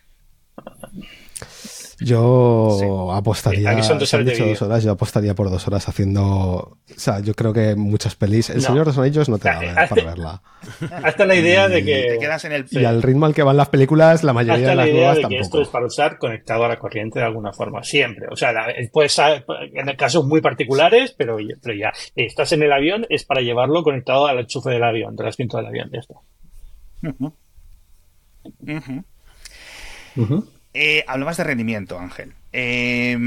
[2.01, 3.71] Yo apostaría.
[3.71, 4.55] Aquí son dos horas de dicho vídeo.
[4.55, 6.21] dos horas, yo apostaría por dos horas haciendo.
[6.23, 8.49] O sea, yo creo que muchas pelis.
[8.49, 8.61] El No.
[8.61, 10.41] Señor de los Anillos no te da Eh, para verla.
[11.03, 12.03] Hasta la idea de que.
[12.11, 12.65] Te quedas en el...
[12.71, 14.97] Y al ritmo al que van las películas, la mayoría Hasta de la las idea
[14.99, 18.27] nuevas de que esto es para usar conectado a la corriente de alguna forma, siempre.
[18.31, 19.43] O sea, la- pues ah,
[19.73, 24.25] en casos muy particulares, pero, pero ya, estás en el avión, es para llevarlo conectado
[24.27, 26.15] al enchufe del avión, del asiento del avión, ya está.
[27.03, 27.33] Ujú.
[30.15, 30.45] Ujú.
[30.73, 32.33] Eh, hablabas de rendimiento, Ángel.
[32.51, 33.17] Eh,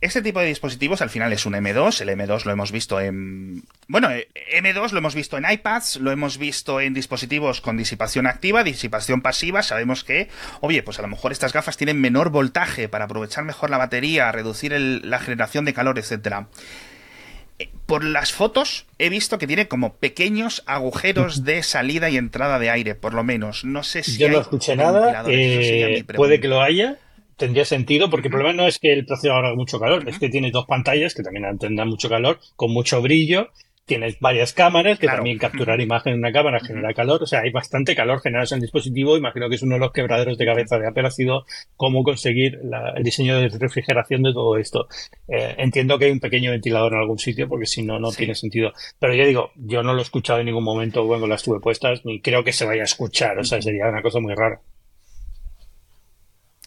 [0.00, 2.00] este tipo de dispositivos al final es un M2.
[2.00, 3.64] El M2 lo hemos visto en.
[3.86, 4.28] Bueno, eh,
[4.60, 9.20] M2 lo hemos visto en iPads, lo hemos visto en dispositivos con disipación activa, disipación
[9.20, 9.62] pasiva.
[9.62, 10.28] Sabemos que,
[10.60, 14.30] oye, pues a lo mejor estas gafas tienen menor voltaje para aprovechar mejor la batería,
[14.32, 16.48] reducir la generación de calor, etcétera.
[17.86, 22.70] Por las fotos he visto que tiene como pequeños agujeros de salida y entrada de
[22.70, 23.64] aire, por lo menos.
[23.64, 24.18] No sé si.
[24.18, 26.98] Yo no escuché nada, eh, puede que lo haya,
[27.36, 30.28] tendría sentido, porque el problema no es que el procesador haga mucho calor, es que
[30.28, 33.48] tiene dos pantallas que también tendrán mucho calor, con mucho brillo,
[33.88, 35.18] tienes varias cámaras que Claro.
[35.18, 38.58] también capturar imagen en una cámara genera calor, o sea, hay bastante calor generado en
[38.58, 41.44] el dispositivo, imagino que es uno de los quebraderos de cabeza de Apple ha sido
[41.74, 44.86] cómo conseguir la- el diseño de refrigeración de todo esto.
[45.26, 48.18] Eh, entiendo que hay un pequeño ventilador en algún sitio, porque si no, no Sí.
[48.18, 48.72] tiene sentido.
[49.00, 52.04] Pero ya digo, yo no lo he escuchado en ningún momento cuando las tuve puestas,
[52.04, 54.60] ni creo que se vaya a escuchar, o sea, sería una cosa muy rara.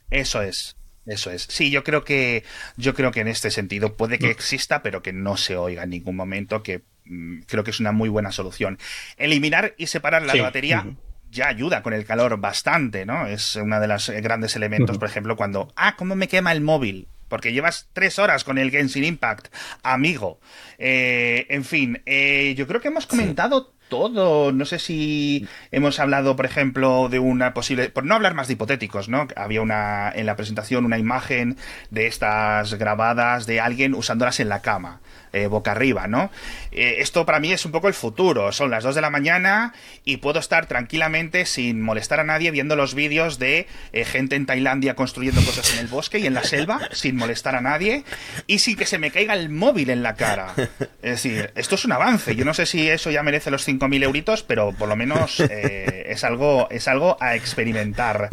[0.10, 0.76] Eso es.
[1.06, 1.44] Eso es.
[1.50, 2.44] Sí, yo creo que
[2.78, 5.90] yo creo que en este sentido puede que exista, pero que no se oiga en
[5.90, 8.78] ningún momento, que mm, creo que es una muy buena solución.
[9.18, 10.40] Eliminar y separar la Sí.
[10.40, 10.86] batería
[11.32, 13.26] ya ayuda con el calor bastante, ¿no?
[13.26, 16.62] Es uno de los eh, grandes elementos, por ejemplo, cuando, ah, ¿cómo me quema el
[16.62, 17.08] móvil?
[17.30, 19.48] Porque llevas tres horas con el Genshin Impact,
[19.82, 20.42] amigo.
[20.78, 24.52] Eh, en fin, eh, yo creo que hemos comentado todo.
[24.54, 27.90] No sé si hemos hablado, por ejemplo, de una posible.
[27.90, 29.28] Por no hablar más de hipotéticos, ¿no?
[29.36, 31.58] Había una en la presentación una imagen
[31.92, 35.02] de estas grabadas de alguien usándolas en la cama.
[35.34, 36.30] Eh, boca arriba, ¿no?
[36.72, 38.52] Eh, esto para mí es un poco el futuro.
[38.52, 42.76] Son las 2 de la mañana y puedo estar tranquilamente sin molestar a nadie viendo
[42.76, 46.44] los vídeos de eh, gente en Tailandia construyendo cosas en el bosque y en la
[46.44, 48.04] selva sin molestar a nadie
[48.48, 50.54] y sin que se me caiga el móvil en la cara.
[51.02, 52.36] Es decir, esto es un avance.
[52.36, 56.24] Yo no sé si eso ya merece los 5.000 euritos, pero por lo menos es,
[56.24, 58.30] algo, es algo a experimentar.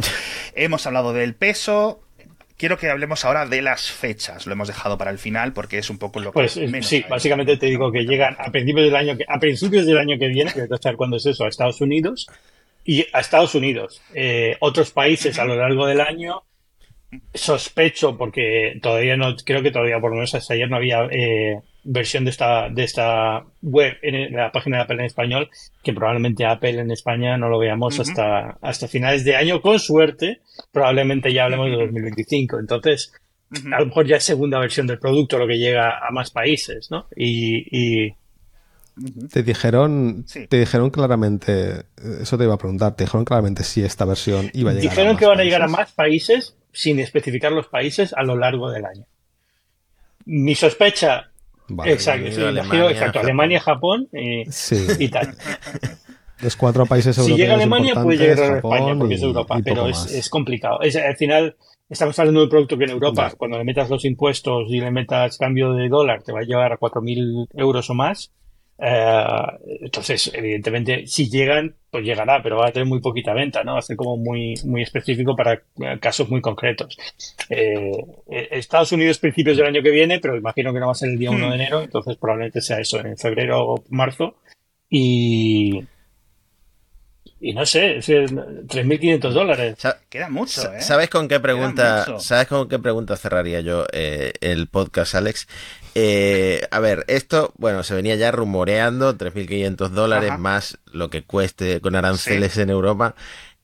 [0.53, 2.03] Hemos hablado del peso.
[2.59, 4.45] Quiero que hablemos ahora de las fechas.
[4.45, 6.87] Lo hemos dejado para el final porque es un poco lo que Pues eh, menos
[6.87, 7.05] sí, hay.
[7.09, 10.27] básicamente te digo que llegan a principios del año que, a principios del año que
[10.27, 12.27] viene, que saber cuándo es eso, a Estados Unidos
[12.83, 14.01] y a Estados Unidos.
[14.13, 16.43] Eh, otros países a lo largo del año,
[17.33, 21.61] sospecho, porque todavía no, creo que todavía por lo menos hasta ayer no había eh,
[21.91, 25.49] versión de esta, de esta web en la página de Apple en español,
[25.83, 30.41] que probablemente Apple en España no lo veamos hasta, hasta finales de año, con suerte,
[30.71, 32.59] probablemente ya hablemos de 2025.
[32.59, 33.11] Entonces,
[33.73, 36.91] a lo mejor ya es segunda versión del producto lo que llega a más países,
[36.91, 37.07] ¿no?
[37.15, 38.13] Y, y
[39.31, 40.45] Te dijeron, Sí.
[40.47, 41.85] te dijeron claramente,
[42.21, 45.13] eso te iba a preguntar, te dijeron claramente si esta versión iba a llegar dijeron
[45.13, 48.69] más que van a llegar a más países sin especificar los países a lo largo
[48.69, 49.05] del año.
[50.25, 51.31] Mi sospecha,
[51.69, 51.93] Vale.
[51.93, 53.25] exacto, sí, Alemania, exacto, Japón.
[53.25, 55.35] Alemania, Japón eh, Sí, y tal.
[56.41, 59.23] los cuatro países Si europeos llega a Alemania puede llegar a España porque y- es
[59.23, 60.81] Europa, pero es, complicado.
[60.81, 61.55] Es, al final
[61.89, 64.91] estamos hablando de un producto que en Europa, cuando le metas los impuestos y le
[64.91, 68.31] metas cambio de dólar, te va a llevar a 4.000 euros o más.
[68.81, 69.23] Eh,
[69.81, 73.73] entonces, evidentemente, si llegan, pues llegará, pero va a tener muy poquita venta, ¿no?
[73.73, 76.97] Va a ser como muy, muy específico para eh, casos muy concretos.
[77.49, 77.91] Eh,
[78.29, 81.09] eh, Estados Unidos principios del año que viene, pero imagino que no va a ser
[81.09, 84.35] el día 1 de enero, entonces probablemente sea eso, en febrero o marzo.
[84.89, 85.83] Y,
[87.41, 88.27] y no sé, es el
[88.67, 89.75] 3.500 dólares.
[89.79, 90.81] Sa- Queda mucho, ¿eh?
[90.81, 95.47] ¿Sabes con qué pregunta, sabes con qué pregunta cerraría yo eh, el podcast, Alex?
[95.95, 100.37] Eh, a ver, esto, bueno, se venía ya rumoreando, 3.500 dólares Ajá.
[100.37, 103.15] más lo que cueste con aranceles en Europa.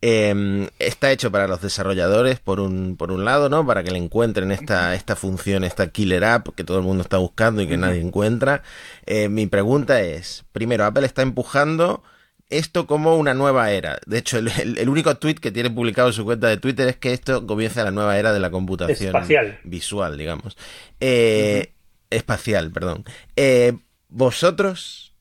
[0.02, 3.65] Eh, está hecho para los desarrolladores, por un, por un lado, ¿no?
[3.65, 7.18] Para que le encuentren esta, esta función, esta killer app que todo el mundo está
[7.18, 8.61] buscando y que nadie encuentra.
[9.07, 12.03] Eh, mi pregunta es, primero, Apple está empujando
[12.49, 13.99] esto como una nueva era.
[14.05, 16.88] De hecho, el, el- el único tweet que tiene publicado en su cuenta de Twitter
[16.88, 19.59] es que esto comienza la nueva era de la computación Espacial.
[19.63, 20.57] visual, digamos.
[20.99, 21.72] Eh,
[22.09, 23.03] Espacial, perdón.
[23.35, 23.73] Eh,
[24.09, 25.13] ¿Vosotros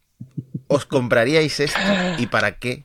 [0.69, 1.79] os compraríais esto
[2.19, 2.85] y para qué?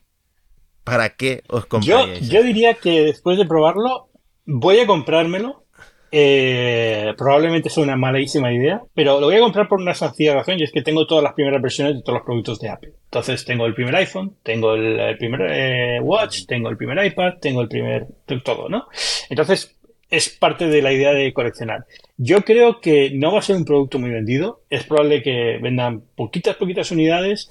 [0.84, 2.28] ¿Para qué os Yo, compraríais?
[2.28, 4.08] yo diría que después de probarlo,
[4.46, 5.64] voy a comprármelo.
[6.12, 10.58] Eh, probablemente es una malísima idea, pero lo voy a comprar por una sencilla razón
[10.58, 12.92] y es que tengo todas las primeras versiones de todos los productos de Apple.
[13.04, 17.60] Entonces tengo el primer iPhone, tengo el, primer eh, Watch, tengo el primer iPad, tengo
[17.60, 18.06] el primer
[18.44, 18.86] todo, ¿no?
[19.28, 19.76] Entonces
[20.10, 21.86] es parte de la idea de coleccionar.
[22.16, 24.62] Yo creo que no va a ser un producto muy vendido.
[24.68, 27.50] Es probable que vendan poquitas, poquitas unidades.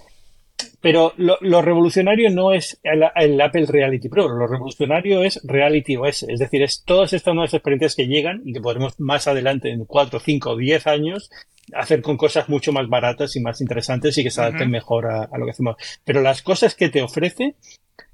[0.82, 6.40] Pero lo, revolucionario no es el, Apple Reality Pro, lo revolucionario es Reality OS, es
[6.40, 10.20] decir, es todas estas nuevas experiencias que llegan y que podremos más adelante, en 4,
[10.20, 11.30] 5 o 10 años,
[11.74, 15.30] hacer con cosas mucho más baratas y más interesantes y que se adapten mejor a,
[15.38, 15.76] lo que hacemos.
[16.06, 17.56] Pero las cosas que te ofrece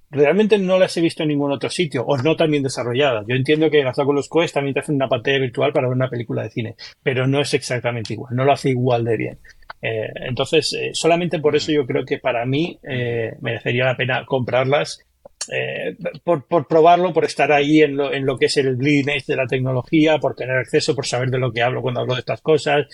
[0.10, 3.26] realmente no las he visto en ningún otro sitio o no tan bien desarrolladas.
[3.28, 6.10] Yo entiendo que las Oculus Quest también te hacen una pantalla virtual para ver una
[6.10, 9.40] película de cine, pero no es exactamente igual, no lo hace igual de bien.
[9.86, 14.26] Eh, entonces, eh, solamente por eso yo creo que para mí eh, merecería la pena
[14.26, 15.00] comprarlas
[16.24, 19.28] por, por, probarlo, por estar ahí en lo, en lo que es el bleeding edge
[19.28, 22.22] de la tecnología, por tener acceso, por saber de lo que hablo cuando hablo de
[22.22, 22.88] estas cosas.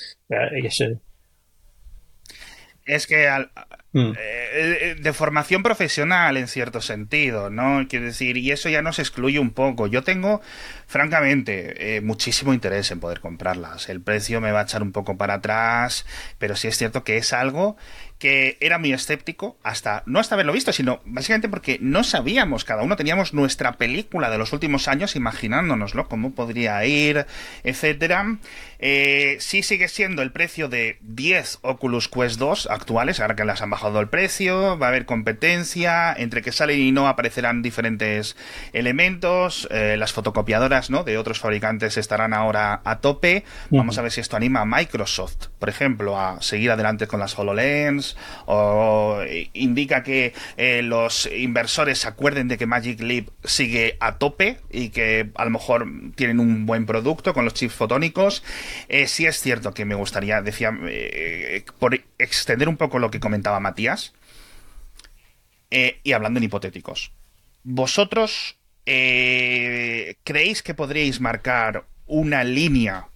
[2.86, 3.52] es que al,
[3.94, 4.12] Mm.
[4.12, 4.16] Eh,
[4.54, 7.86] eh, de formación profesional en cierto sentido, ¿no?
[7.90, 9.88] Quiero decir, y eso ya nos excluye un poco.
[9.88, 10.42] Yo tengo,
[10.88, 13.90] francamente, eh, muchísimo interés en poder comprarlas.
[13.90, 16.06] El precio me va a echar un poco para atrás,
[16.38, 17.76] pero sí es cierto que es algo
[18.22, 22.84] que era muy escéptico hasta no hasta haberlo visto, sino básicamente porque no sabíamos, cada
[22.84, 27.26] uno teníamos nuestra película de los últimos años imaginándonoslo, cómo podría ir,
[27.64, 28.38] etcétera.
[28.82, 33.62] Eh, sí sigue siendo el precio de 10 Oculus Quest 2 actuales, ahora que las
[33.62, 38.36] han bajado el precio, va a haber competencia, entre que salen y no aparecerán diferentes
[38.74, 41.04] elementos, eh, las fotocopiadoras ¿no?
[41.04, 45.48] de otros fabricantes estarán ahora a tope, vamos a ver si esto anima a Microsoft,
[45.60, 49.20] por ejemplo, a seguir adelante con las HoloLens, o
[49.54, 54.90] indica que eh, los inversores se acuerden de que Magic Leap sigue a tope y
[54.90, 58.44] que a lo mejor tienen un buen producto con los chips fotónicos.
[58.90, 63.20] Eh, sí es cierto que me gustaría, decía, eh, por extender un poco lo que
[63.20, 64.14] comentaba Matías,
[65.70, 67.14] y hablando en hipotéticos,
[67.64, 73.08] ¿vosotros creéis que podríais marcar una línea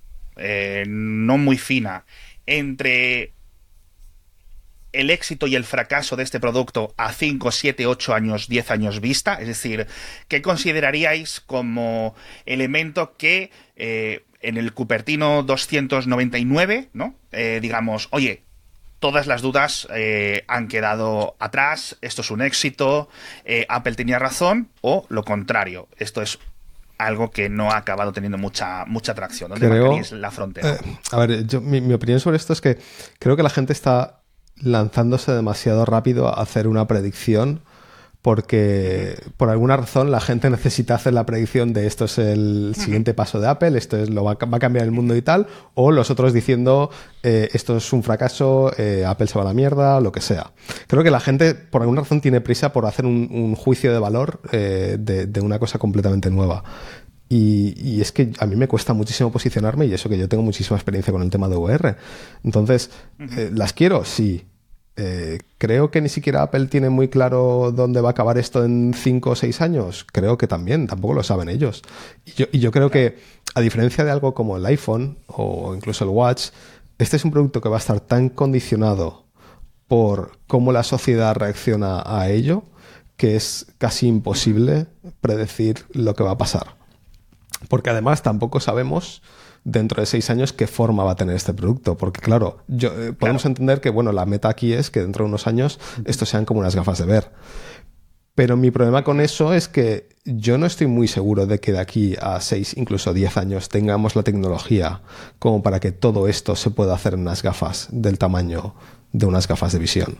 [0.87, 2.05] no muy fina
[2.45, 3.33] entre
[4.95, 9.01] el éxito y el fracaso de este producto a 5, 7, 8 años, 10 años
[9.01, 9.35] vista?
[9.35, 9.87] Es decir,
[10.27, 12.15] ¿qué consideraríais como
[12.45, 17.15] elemento que eh, en el Cupertino 299, ¿no?
[17.31, 18.43] Eh, digamos, oye,
[18.99, 23.09] todas las dudas eh, han quedado atrás, esto es un éxito,
[23.69, 26.39] Apple tenía razón, o lo contrario, esto es
[26.97, 29.49] algo que no ha acabado teniendo mucha, mucha atracción.
[29.49, 30.77] ¿Dónde creo, la frontera?
[31.11, 32.77] a ver, mi, opinión sobre esto es que
[33.19, 34.21] creo que la gente está
[34.57, 37.61] lanzándose demasiado rápido a hacer una predicción
[38.25, 43.13] porque por alguna razón la gente necesita hacer la predicción de esto es el siguiente
[43.13, 45.45] paso de Apple, esto es lo va, a cambiar el mundo y tal,
[45.75, 46.89] o los otros diciendo
[47.21, 50.53] eh, esto es un fracaso, eh, Apple se va a la mierda, lo que sea.
[50.87, 54.41] Creo que la gente por alguna razón tiene prisa por hacer un, juicio de valor
[54.51, 56.63] eh, de, una cosa completamente nueva.
[57.29, 60.77] Y, es que a mí me cuesta muchísimo posicionarme y eso que yo tengo muchísima
[60.77, 61.95] experiencia con el tema de VR.
[62.43, 62.89] Entonces,
[63.51, 64.03] ¿las quiero?
[64.03, 64.47] Sí.
[64.97, 68.93] Eh, creo que ni siquiera Apple tiene muy claro dónde va a acabar esto en
[68.93, 70.05] 5 o 6 años.
[70.11, 71.81] Creo que también, tampoco lo saben ellos.
[72.25, 73.17] Y yo, y yo creo que,
[73.55, 76.49] a diferencia de algo como el iPhone o incluso el Watch,
[76.97, 79.25] este es un producto que va a estar tan condicionado
[79.87, 82.63] por cómo la sociedad reacciona a ello
[83.17, 84.87] que es casi imposible
[85.21, 86.75] predecir lo que va a pasar.
[87.69, 89.21] Porque además tampoco sabemos
[89.65, 91.97] dentro de seis años qué forma va a tener este producto.
[91.97, 95.29] Porque claro, yo, eh, podemos entender que bueno, la meta aquí es que dentro de
[95.29, 97.31] unos años estos sean como unas gafas de ver.
[98.35, 101.79] Pero mi problema con eso es que yo no estoy muy seguro de que de
[101.79, 105.01] aquí a seis, incluso diez años, tengamos la tecnología
[105.39, 108.75] como para que todo esto se pueda hacer en unas gafas del tamaño
[109.13, 110.17] de unas gafas de visión.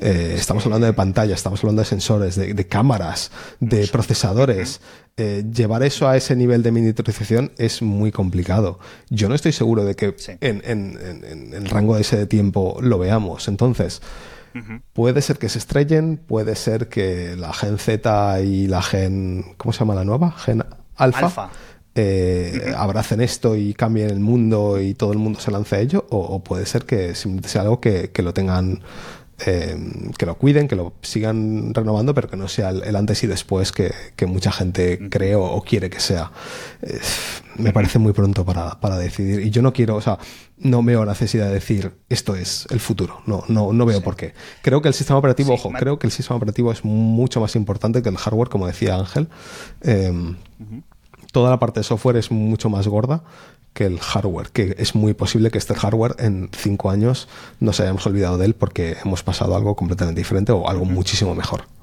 [0.00, 3.30] Eh, estamos hablando de pantalla, estamos hablando de sensores, de, cámaras,
[3.60, 4.80] de procesadores.
[5.16, 8.78] Eh, llevar eso a ese nivel de miniaturización es muy complicado.
[9.10, 10.62] Yo no estoy seguro de que en,
[11.52, 13.46] el rango de ese tiempo lo veamos.
[13.46, 14.02] Entonces,
[14.92, 19.54] puede ser que se estrellen, puede ser que la Gen Z y la Gen.
[19.56, 20.32] ¿Cómo se llama la nueva?
[20.32, 20.64] Gen
[20.96, 21.50] Alpha.
[21.96, 26.04] Eh, abracen esto y cambien el mundo y todo el mundo se lance a ello,
[26.10, 28.82] o, puede ser que simplemente sea algo que lo tengan
[29.46, 29.76] eh,
[30.16, 33.72] que lo cuiden, que lo sigan renovando, pero que no sea el, antes y después
[33.72, 33.92] que,
[34.26, 36.32] mucha gente cree o, quiere que sea.
[36.82, 36.98] Eh,
[37.56, 39.40] me parece muy pronto para, decidir.
[39.40, 40.18] Y yo no quiero, o sea,
[40.58, 43.20] no veo necesidad de decir esto es el futuro.
[43.26, 44.34] No, no, no veo por qué.
[44.62, 48.02] Creo que el sistema operativo, ojo, creo que el sistema operativo es mucho más importante
[48.02, 49.28] que el hardware, como decía Ángel.
[49.82, 50.34] Eh,
[51.32, 53.24] toda la parte de software es mucho más gorda
[53.74, 57.28] que el hardware, que es muy posible que este hardware en cinco años
[57.60, 61.73] nos hayamos olvidado de él porque hemos pasado algo completamente diferente o algo muchísimo mejor.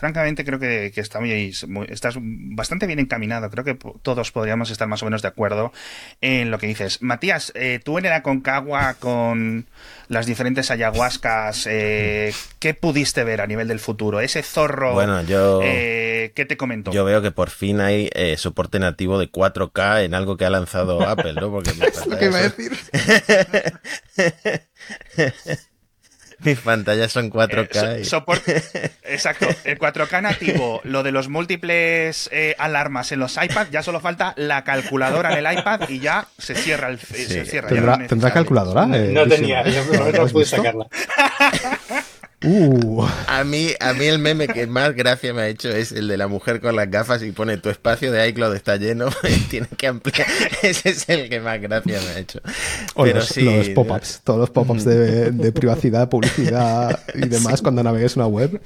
[0.00, 1.54] Francamente creo que, que está muy,
[1.88, 3.50] estás bastante bien encaminado.
[3.50, 5.72] Creo que todos podríamos estar más o menos de acuerdo
[6.20, 7.02] en lo que dices.
[7.02, 9.66] Matías, eh, tú en el Aconcagua con
[10.08, 14.20] las diferentes ayahuascas, eh, ¿qué pudiste ver a nivel del futuro?
[14.20, 16.90] Ese zorro, bueno, yo, eh, ¿qué te comentó?
[16.90, 20.50] Yo veo que por fin hay eh, soporte nativo de 4K en algo que ha
[20.50, 21.50] lanzado Apple, ¿no?
[21.50, 22.76] Porque es lo que iba a decir.
[26.44, 28.00] Mis pantallas son 4K.
[28.46, 33.82] Eh, exacto, el 4K nativo, lo de los múltiples eh, alarmas en los iPads, ya
[33.82, 36.98] solo falta la calculadora en el iPad y ya se cierra el.
[36.98, 37.24] Sí.
[37.24, 38.86] Se cierra, ¿Tendrá, no ¿Tendrá calculadora?
[38.86, 40.86] No, no tenía, yo no pude sacarla.
[42.42, 43.06] Uh.
[43.26, 46.16] A mí, a mí el meme que más gracia me ha hecho es el de
[46.16, 49.68] la mujer con las gafas y pone tu espacio de iCloud está lleno y tiene
[49.76, 50.26] que ampliar.
[50.62, 52.40] Ese es el que más gracia me ha hecho.
[52.94, 57.56] O Pero los, sí, los pop-ups, todos los pop-ups de, de, privacidad, publicidad y demás
[57.58, 57.62] sí.
[57.62, 58.60] cuando navegues una web.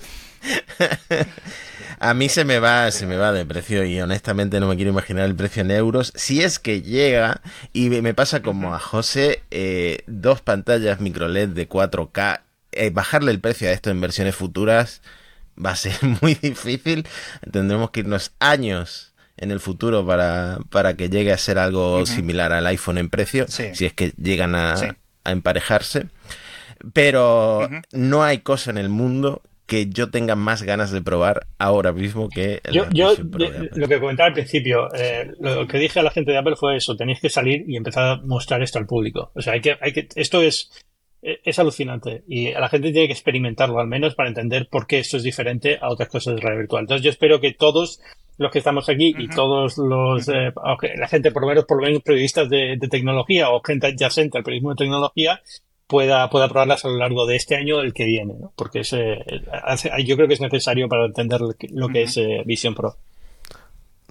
[1.98, 4.90] A mí se me va, se me va de precio y honestamente no me quiero
[4.90, 6.12] imaginar el precio en euros.
[6.14, 7.40] Si es que llega
[7.72, 12.40] y me pasa como a José, eh, dos pantallas micro LED de 4K
[12.76, 15.02] eh, bajarle el precio a esto en versiones futuras
[15.62, 17.06] va a ser muy difícil.
[17.50, 22.02] Tendremos que irnos años en el futuro para, para que llegue a ser algo uh
[22.02, 22.06] -huh.
[22.06, 23.74] similar al iPhone en precio, sí.
[23.74, 24.86] si es que llegan a, sí.
[25.24, 26.06] a emparejarse.
[26.92, 27.82] Pero uh -huh.
[27.92, 32.28] no hay cosa en el mundo que yo tenga más ganas de probar ahora mismo
[32.28, 36.02] que el yo, yo de, lo que comentaba al principio eh, lo que dije a
[36.02, 38.86] la gente de Apple fue eso tenéis que salir y empezar a mostrar esto al
[38.86, 40.70] público o sea hay que, hay que esto es
[41.24, 45.16] es alucinante y la gente tiene que experimentarlo al menos para entender por qué esto
[45.16, 46.82] es diferente a otras cosas de realidad virtual.
[46.82, 48.00] Entonces yo espero que todos
[48.36, 49.24] los que estamos aquí uh -huh.
[49.24, 50.52] y todos los, eh,
[50.96, 54.38] la gente por lo menos, por lo menos periodistas de, de, tecnología o gente adyacente
[54.38, 55.40] al periodismo de tecnología
[55.86, 58.52] pueda, pueda probarlas a lo largo de este año o del que viene, ¿no?
[58.56, 59.18] porque es, eh,
[59.62, 62.08] hace, yo creo que es necesario para entender lo que, lo que uh -huh.
[62.08, 62.96] es eh, Vision Pro.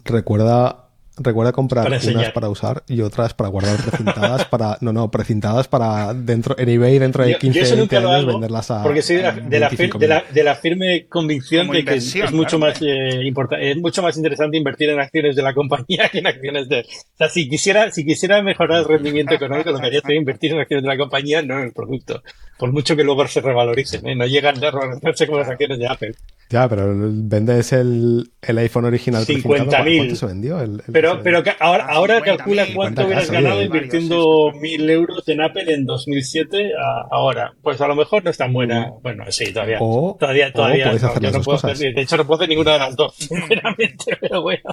[0.05, 0.82] Recuerda
[1.17, 5.67] Recuerda comprar para unas para usar y otras para guardar precintadas para no no precintadas
[5.67, 9.17] para dentro en eBay dentro de 15 yo, yo 20 años venderlas a porque soy
[9.17, 12.57] de la, de la, fir, de la, de la firme convicción de que es, mucho
[12.57, 12.73] claro.
[12.73, 13.31] más eh,
[13.61, 17.17] es mucho más interesante invertir en acciones de la compañía que en acciones de o
[17.17, 20.61] sea si quisiera si quisiera mejorar el rendimiento económico lo que haría sería invertir en
[20.61, 22.23] acciones de la compañía no en el producto
[22.57, 24.15] por mucho que luego se revaloricen ¿eh?
[24.15, 26.15] no llegan a revalorarse como las acciones de Apple
[26.49, 31.43] ya pero vendes el, el iPhone original 50.000 ¿cuánto se vendió el, el pero pero
[31.59, 37.53] ahora, ahora calcula cuánto hubieras ganado invirtiendo mil euros en Apple en 2007 a ahora.
[37.61, 38.91] Pues a lo mejor no es tan buena.
[39.01, 39.77] Bueno, sí, todavía.
[39.79, 40.91] O, todavía, todavía.
[40.91, 44.17] O no, no puedo hacer, de hecho, no puedo hacer ninguna de las dos, sinceramente,
[44.19, 44.69] pero bueno.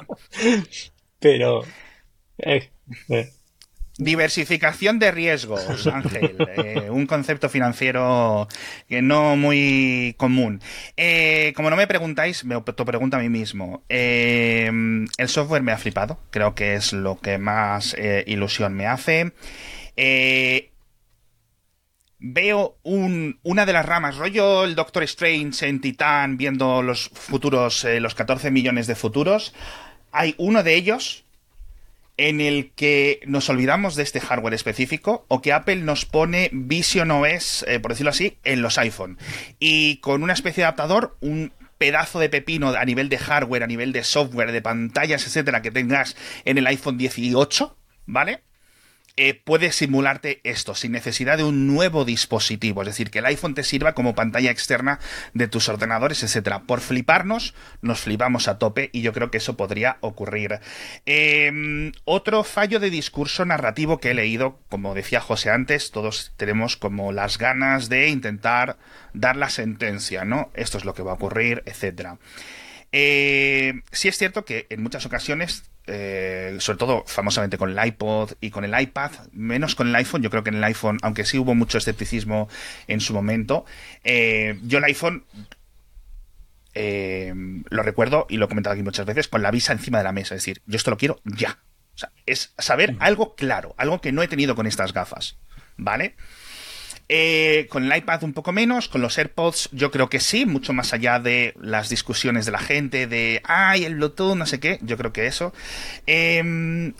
[1.19, 1.63] Pero.
[2.43, 2.71] Eh,
[3.11, 3.29] eh.
[4.01, 6.37] Diversificación de riesgos, Ángel.
[6.57, 8.49] Eh, un concepto financiero
[8.89, 10.61] que no muy común.
[10.97, 13.83] Eh, como no me preguntáis, me pregunto a mí mismo.
[13.89, 14.71] Eh,
[15.19, 16.19] el software me ha flipado.
[16.31, 19.33] Creo que es lo que más eh, ilusión me hace.
[19.97, 20.71] Eh,
[22.19, 27.85] veo un, una de las ramas, rollo el Doctor Strange en Titán, viendo los futuros,
[27.85, 29.55] eh, los 14 millones de futuros.
[30.13, 31.25] Hay uno de ellos
[32.21, 37.11] en el que nos olvidamos de este hardware específico o que Apple nos pone Vision
[37.11, 39.17] OS, eh, por decirlo así, en los iPhone.
[39.59, 43.67] Y con una especie de adaptador, un pedazo de pepino a nivel de hardware, a
[43.67, 46.15] nivel de software, de pantallas, etcétera, que tengas
[46.45, 47.75] en el iPhone 18,
[48.05, 48.43] ¿vale?
[49.23, 53.53] Eh, puede simularte esto sin necesidad de un nuevo dispositivo, es decir, que el iPhone
[53.53, 54.99] te sirva como pantalla externa
[55.35, 56.63] de tus ordenadores, etcétera.
[56.63, 60.61] Por fliparnos, nos flipamos a tope y yo creo que eso podría ocurrir.
[61.05, 66.79] Eh, otro fallo de discurso narrativo que he leído, como decía José antes, todos tenemos
[66.79, 68.79] como las ganas de intentar
[69.13, 70.51] dar la sentencia, ¿no?
[70.55, 72.17] Esto es lo que va a ocurrir, etcétera.
[72.91, 78.33] Eh, sí es cierto que en muchas ocasiones eh, sobre todo famosamente con el iPod
[78.41, 80.23] y con el iPad, menos con el iPhone.
[80.23, 82.49] Yo creo que en el iPhone, aunque sí hubo mucho escepticismo
[82.87, 83.65] en su momento,
[84.05, 85.25] eh, yo el iPhone
[86.75, 87.35] eh,
[87.69, 90.13] lo recuerdo y lo he comentado aquí muchas veces con la visa encima de la
[90.13, 90.35] mesa.
[90.35, 91.59] Es decir, yo esto lo quiero ya.
[91.95, 95.39] O sea, es saber algo claro, algo que no he tenido con estas gafas.
[95.77, 96.15] ¿Vale?
[97.13, 100.73] Eh, con el iPad un poco menos, con los AirPods yo creo que sí, mucho
[100.73, 104.79] más allá de las discusiones de la gente de, ay, el Bluetooth, no sé qué,
[104.83, 105.53] yo creo que eso.
[106.07, 106.93] Eh,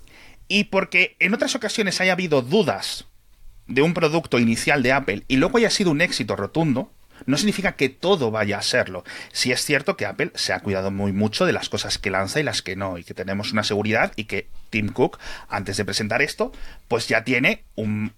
[0.49, 3.05] y porque en otras ocasiones haya habido dudas
[3.67, 6.91] de un producto inicial de Apple y luego haya sido un éxito rotundo,
[7.25, 9.05] no significa que todo vaya a serlo.
[9.31, 12.41] Sí es cierto que Apple se ha cuidado muy mucho de las cosas que lanza
[12.41, 15.85] y las que no, y que tenemos una seguridad y que Tim Cook, antes de
[15.85, 16.51] presentar esto,
[16.89, 18.11] pues ya tiene un,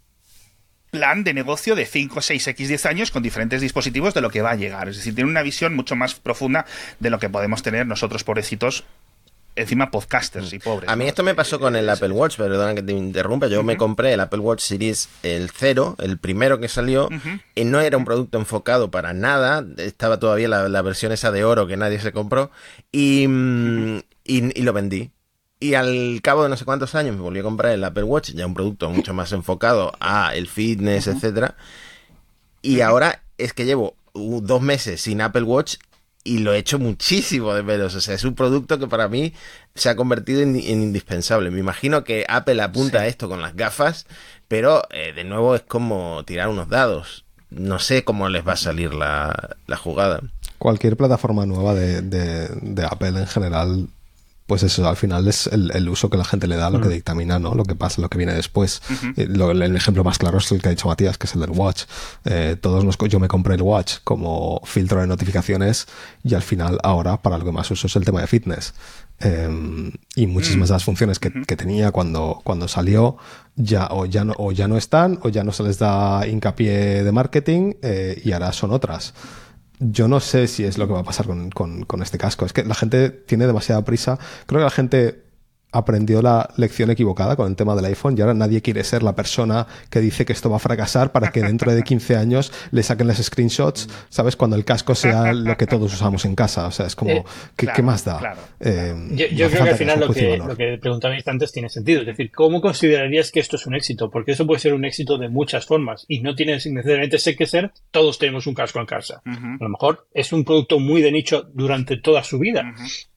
[0.94, 4.44] plan de negocio de 5, 6, X, 10 años con diferentes dispositivos de lo que
[4.44, 4.90] va a llegar.
[4.90, 6.68] Es decir, tiene una visión mucho más profunda
[7.00, 8.84] de lo que podemos tener nosotros, pobrecitos,
[9.56, 10.88] encima podcasters y pobres.
[10.88, 13.48] A mí esto me pasó con el Apple Watch, perdona que te interrumpa.
[13.48, 17.10] Yo me compré el Apple Watch Series el 0, el primero que salió,
[17.56, 19.66] y no era un producto enfocado para nada.
[19.78, 22.52] Estaba todavía la, versión esa de oro que nadie se compró,
[22.92, 25.10] y, mm, y, lo vendí.
[25.64, 28.32] Y al cabo de no sé cuántos años me volví a comprar el Apple Watch,
[28.32, 31.56] ya un producto mucho más enfocado a el fitness, etcétera.
[32.62, 35.76] Y ahora es que llevo dos meses sin Apple Watch
[36.26, 37.96] y lo he hecho muchísimo de menos.
[37.96, 39.34] O sea, es un producto que para mí
[39.74, 41.50] se ha convertido en, indispensable.
[41.50, 44.06] Me imagino que Apple apunta a esto con las gafas,
[44.50, 47.24] pero eh, de nuevo es como tirar unos dados.
[47.52, 50.20] No sé cómo les va a salir la, jugada.
[50.58, 53.88] Cualquier plataforma nueva de, de Apple en general
[54.54, 56.92] pues eso al final es el, uso que la gente le da lo que mm.
[56.92, 57.56] dictamina, ¿no?
[57.56, 58.84] Lo que pasa, lo que viene después.
[59.18, 61.50] Eh, el ejemplo más claro es el que ha dicho Matías, que es el del
[61.50, 61.86] Watch.
[62.24, 65.88] Eh, todos nos, yo me compré el Watch como filtro de notificaciones
[66.24, 68.76] y al final ahora para lo que más uso es el tema de fitness.
[69.20, 73.18] Em, y muchísimas de las funciones que, tenía cuando, cuando salió
[73.56, 77.04] ya o, ya no, o ya no están o ya no se les da hincapié
[77.04, 79.16] de marketing eh, y ahora son otras
[79.92, 82.46] yo no sé si es lo que va a pasar con, con, este casco.
[82.46, 84.18] Es que la gente tiene demasiada prisa.
[84.46, 85.24] Creo que la gente
[85.74, 89.16] aprendió la lección equivocada con el tema del iPhone y ahora nadie quiere ser la
[89.16, 92.84] persona que dice que esto va a fracasar para que dentro de 15 años le
[92.84, 94.36] saquen las screenshots, ¿sabes?
[94.36, 96.68] Cuando el casco sea lo que todos usamos en casa.
[96.68, 97.24] O sea, es como, eh,
[97.56, 98.36] ¿qué, más da?
[98.60, 98.94] Eh,
[99.32, 102.02] yo, creo que al final lo que, lo que preguntabais antes tiene sentido.
[102.02, 104.10] Es decir, ¿cómo considerarías que esto es un éxito?
[104.10, 107.72] Porque eso puede ser un éxito de muchas formas y no tiene necesariamente que ser
[107.92, 109.22] todos tenemos un casco en casa.
[109.26, 112.74] A lo mejor es un producto muy de nicho durante toda su vida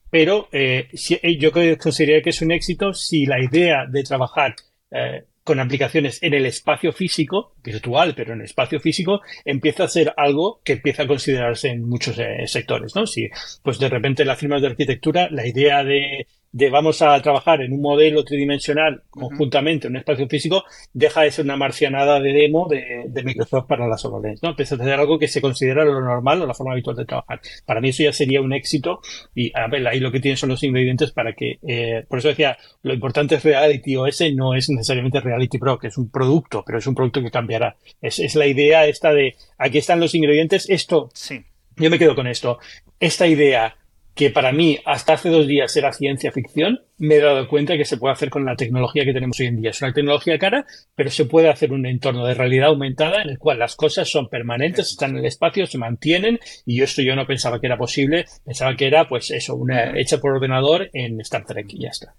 [0.09, 4.55] pero eh, eh, yo consideraría que es un éxito si la idea de trabajar
[4.91, 9.87] eh, con aplicaciones en el espacio físico, virtual, pero en el espacio físico, empieza a
[9.87, 12.17] ser algo que empieza a considerarse en muchos
[12.47, 13.07] sectores, ¿no?
[13.07, 13.29] Si,
[13.63, 16.27] pues de repente las firmas de arquitectura, la idea de
[16.57, 21.29] de vamos a trabajar en un modelo tridimensional conjuntamente en un espacio físico, deja de
[21.29, 24.49] ser una marcianada de demo de, Microsoft para las HoloLens, ¿no?
[24.49, 27.41] Empieza a ser algo que se considera lo normal o la forma habitual de trabajar.
[27.65, 29.01] Para mí eso ya sería un éxito
[29.35, 32.29] y a ver, ahí lo que tienen son los ingredientes para que, eh, por eso
[32.29, 36.63] decía, lo importante es Reality OS, no es necesariamente Reality Pro, que es un producto,
[36.65, 37.75] pero es un producto que cambiará.
[38.01, 41.43] Es, es la idea esta de, aquí están los ingredientes, esto, sí.
[41.75, 42.57] yo me quedo con esto.
[42.99, 43.75] Esta idea
[44.17, 47.85] que para mí hasta hace dos días era ciencia ficción, me he dado cuenta que
[47.85, 49.69] se puede hacer con la tecnología que tenemos hoy en día.
[49.69, 50.65] Es una tecnología cara,
[50.95, 54.27] pero se puede hacer un entorno de realidad aumentada en el cual las cosas son
[54.27, 58.25] permanentes, están en el espacio, se mantienen, y esto yo no pensaba que era posible,
[58.43, 62.15] pensaba que era pues eso, una hecha por ordenador en Star Trek y ya está.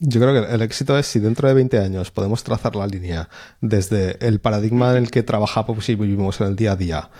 [0.00, 3.28] Yo creo que el éxito es si dentro de 20 años podemos trazar la línea
[3.60, 7.10] desde el paradigma en el que trabajamos y vivimos en el día a día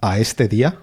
[0.00, 0.78] a este día,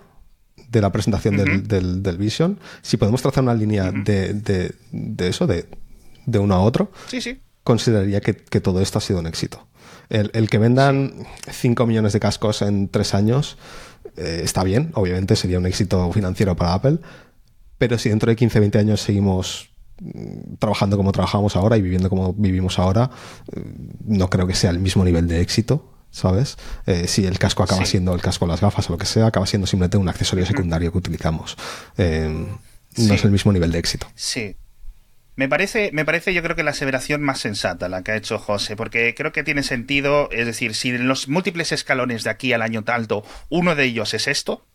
[0.73, 5.67] de la presentación del, del, Vision, si podemos trazar una línea de, de, eso, de,
[6.25, 7.39] de uno a otro, sí, sí.
[7.63, 9.67] consideraría que, todo esto ha sido un éxito.
[10.09, 11.13] El, que vendan
[11.49, 13.57] 5 millones de cascos en 3 años
[14.17, 16.99] eh, está bien, obviamente sería un éxito financiero para Apple,
[17.77, 19.69] pero si dentro de 15, 20 años seguimos
[20.01, 23.09] mm, trabajando como trabajamos ahora y viviendo como vivimos ahora,
[23.55, 26.57] mm, no creo que sea el mismo nivel de éxito ¿sabes?
[26.85, 29.47] Eh, si el casco acaba siendo el casco, las gafas o lo que sea, acaba
[29.47, 31.57] siendo simplemente un accesorio secundario que utilizamos.
[31.97, 32.47] Eh,
[32.97, 34.07] no es el mismo nivel de éxito.
[34.15, 34.55] Sí.
[35.35, 38.37] Me parece, me parece, yo creo que la aseveración más sensata la que ha hecho
[38.37, 42.53] José, porque creo que tiene sentido, es decir, si en los múltiples escalones de aquí
[42.53, 44.67] al año talto uno de ellos es esto,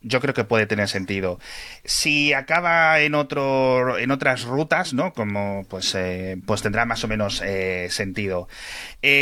[0.00, 1.38] yo creo que puede tener sentido.
[1.84, 5.12] Si acaba en otro, en otras rutas, ¿no?
[5.12, 7.40] Como pues, eh, pues tendrá más o menos
[7.90, 8.48] sentido.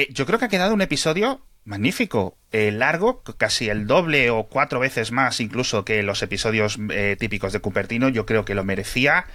[0.08, 4.80] yo creo que ha quedado un episodio magnífico, eh, largo, casi el doble o cuatro
[4.80, 9.26] veces más incluso que los episodios eh, típicos de Cupertino, yo creo que lo merecía.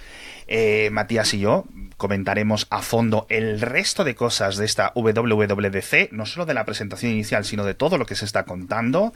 [0.48, 1.64] Eh, Matías y yo
[1.96, 7.12] comentaremos a fondo el resto de cosas de esta WWDC, no solo de la presentación
[7.12, 9.12] inicial, sino de todo lo que se está contando.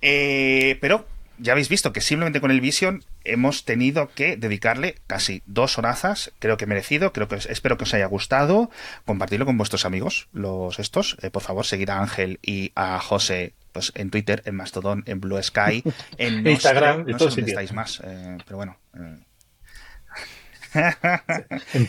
[0.00, 1.06] pero
[1.40, 6.32] ya habéis visto que simplemente con el Vision hemos tenido que dedicarle casi dos horazas,
[6.38, 8.70] creo que merecido, creo que espero que os haya gustado,
[9.04, 13.54] compartirlo con vuestros amigos, los estos, eh, por favor, seguir a Ángel y a José
[13.72, 15.82] pues en Twitter, en Mastodon, en Blue Sky,
[16.18, 18.76] en Instagram, no sé dónde estáis más, eh, pero bueno.
[18.94, 19.18] Eh.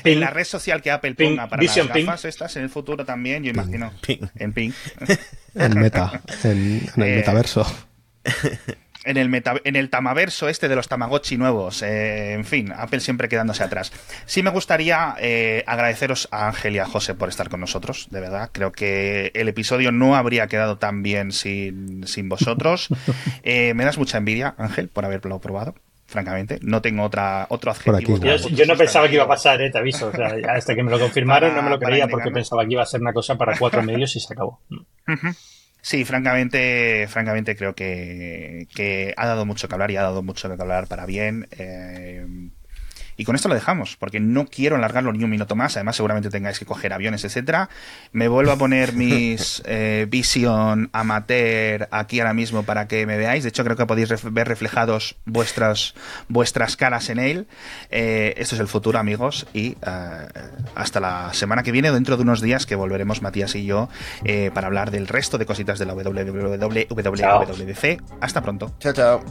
[0.03, 3.44] en, la red social que Apple ponga para las gafas estas en el futuro también,
[3.44, 3.91] yo imagino.
[4.36, 4.72] En Ping.
[5.56, 7.65] en Meta, en, el metaverso.
[9.03, 11.82] En el, en el tamaverso este de los Tamagotchi nuevos.
[11.82, 13.91] Eh, en fin, Apple siempre quedándose atrás.
[14.26, 18.19] Sí me gustaría eh, agradeceros a Ángel y a José por estar con nosotros, de
[18.19, 18.49] verdad.
[18.52, 22.90] Creo que el episodio no habría quedado tan bien sin, sin vosotros.
[23.44, 25.76] Eh, me das mucha envidia, Ángel, por haberlo probado
[26.06, 26.60] francamente.
[26.61, 28.18] No tengo otra, otro adjetivo.
[28.18, 30.07] Yo, no pensaba que iba a pasar, te aviso.
[30.07, 32.84] O sea, hasta que me lo confirmaron no me lo creía porque pensaba que iba
[32.84, 34.60] a ser una cosa para cuatro medios y se acabó.
[35.84, 40.48] Sí, francamente, francamente creo que, que, ha dado mucho que hablar y ha dado mucho
[40.56, 41.48] que hablar para bien.
[41.52, 42.26] Eh,
[43.22, 45.77] y con esto lo dejamos, porque no quiero alargarlo ni un minuto más.
[45.77, 47.69] Además, seguramente tengáis que coger aviones, etcétera.
[48.14, 53.43] Me vuelvo a poner mis eh, Vision Amateur aquí ahora mismo para que me veáis.
[53.43, 55.93] De hecho, creo que podéis ver reflejados vuestras,
[56.30, 57.45] vuestras caras en él.
[57.91, 59.45] Eh, esto es el futuro, amigos.
[59.53, 60.27] Y eh,
[60.73, 63.88] hasta la semana que viene, dentro de unos días, que volveremos Matías y yo
[64.56, 66.41] para hablar del resto de cositas de la WWDC.
[68.19, 68.73] Hasta pronto.
[68.80, 69.23] Chao, chao.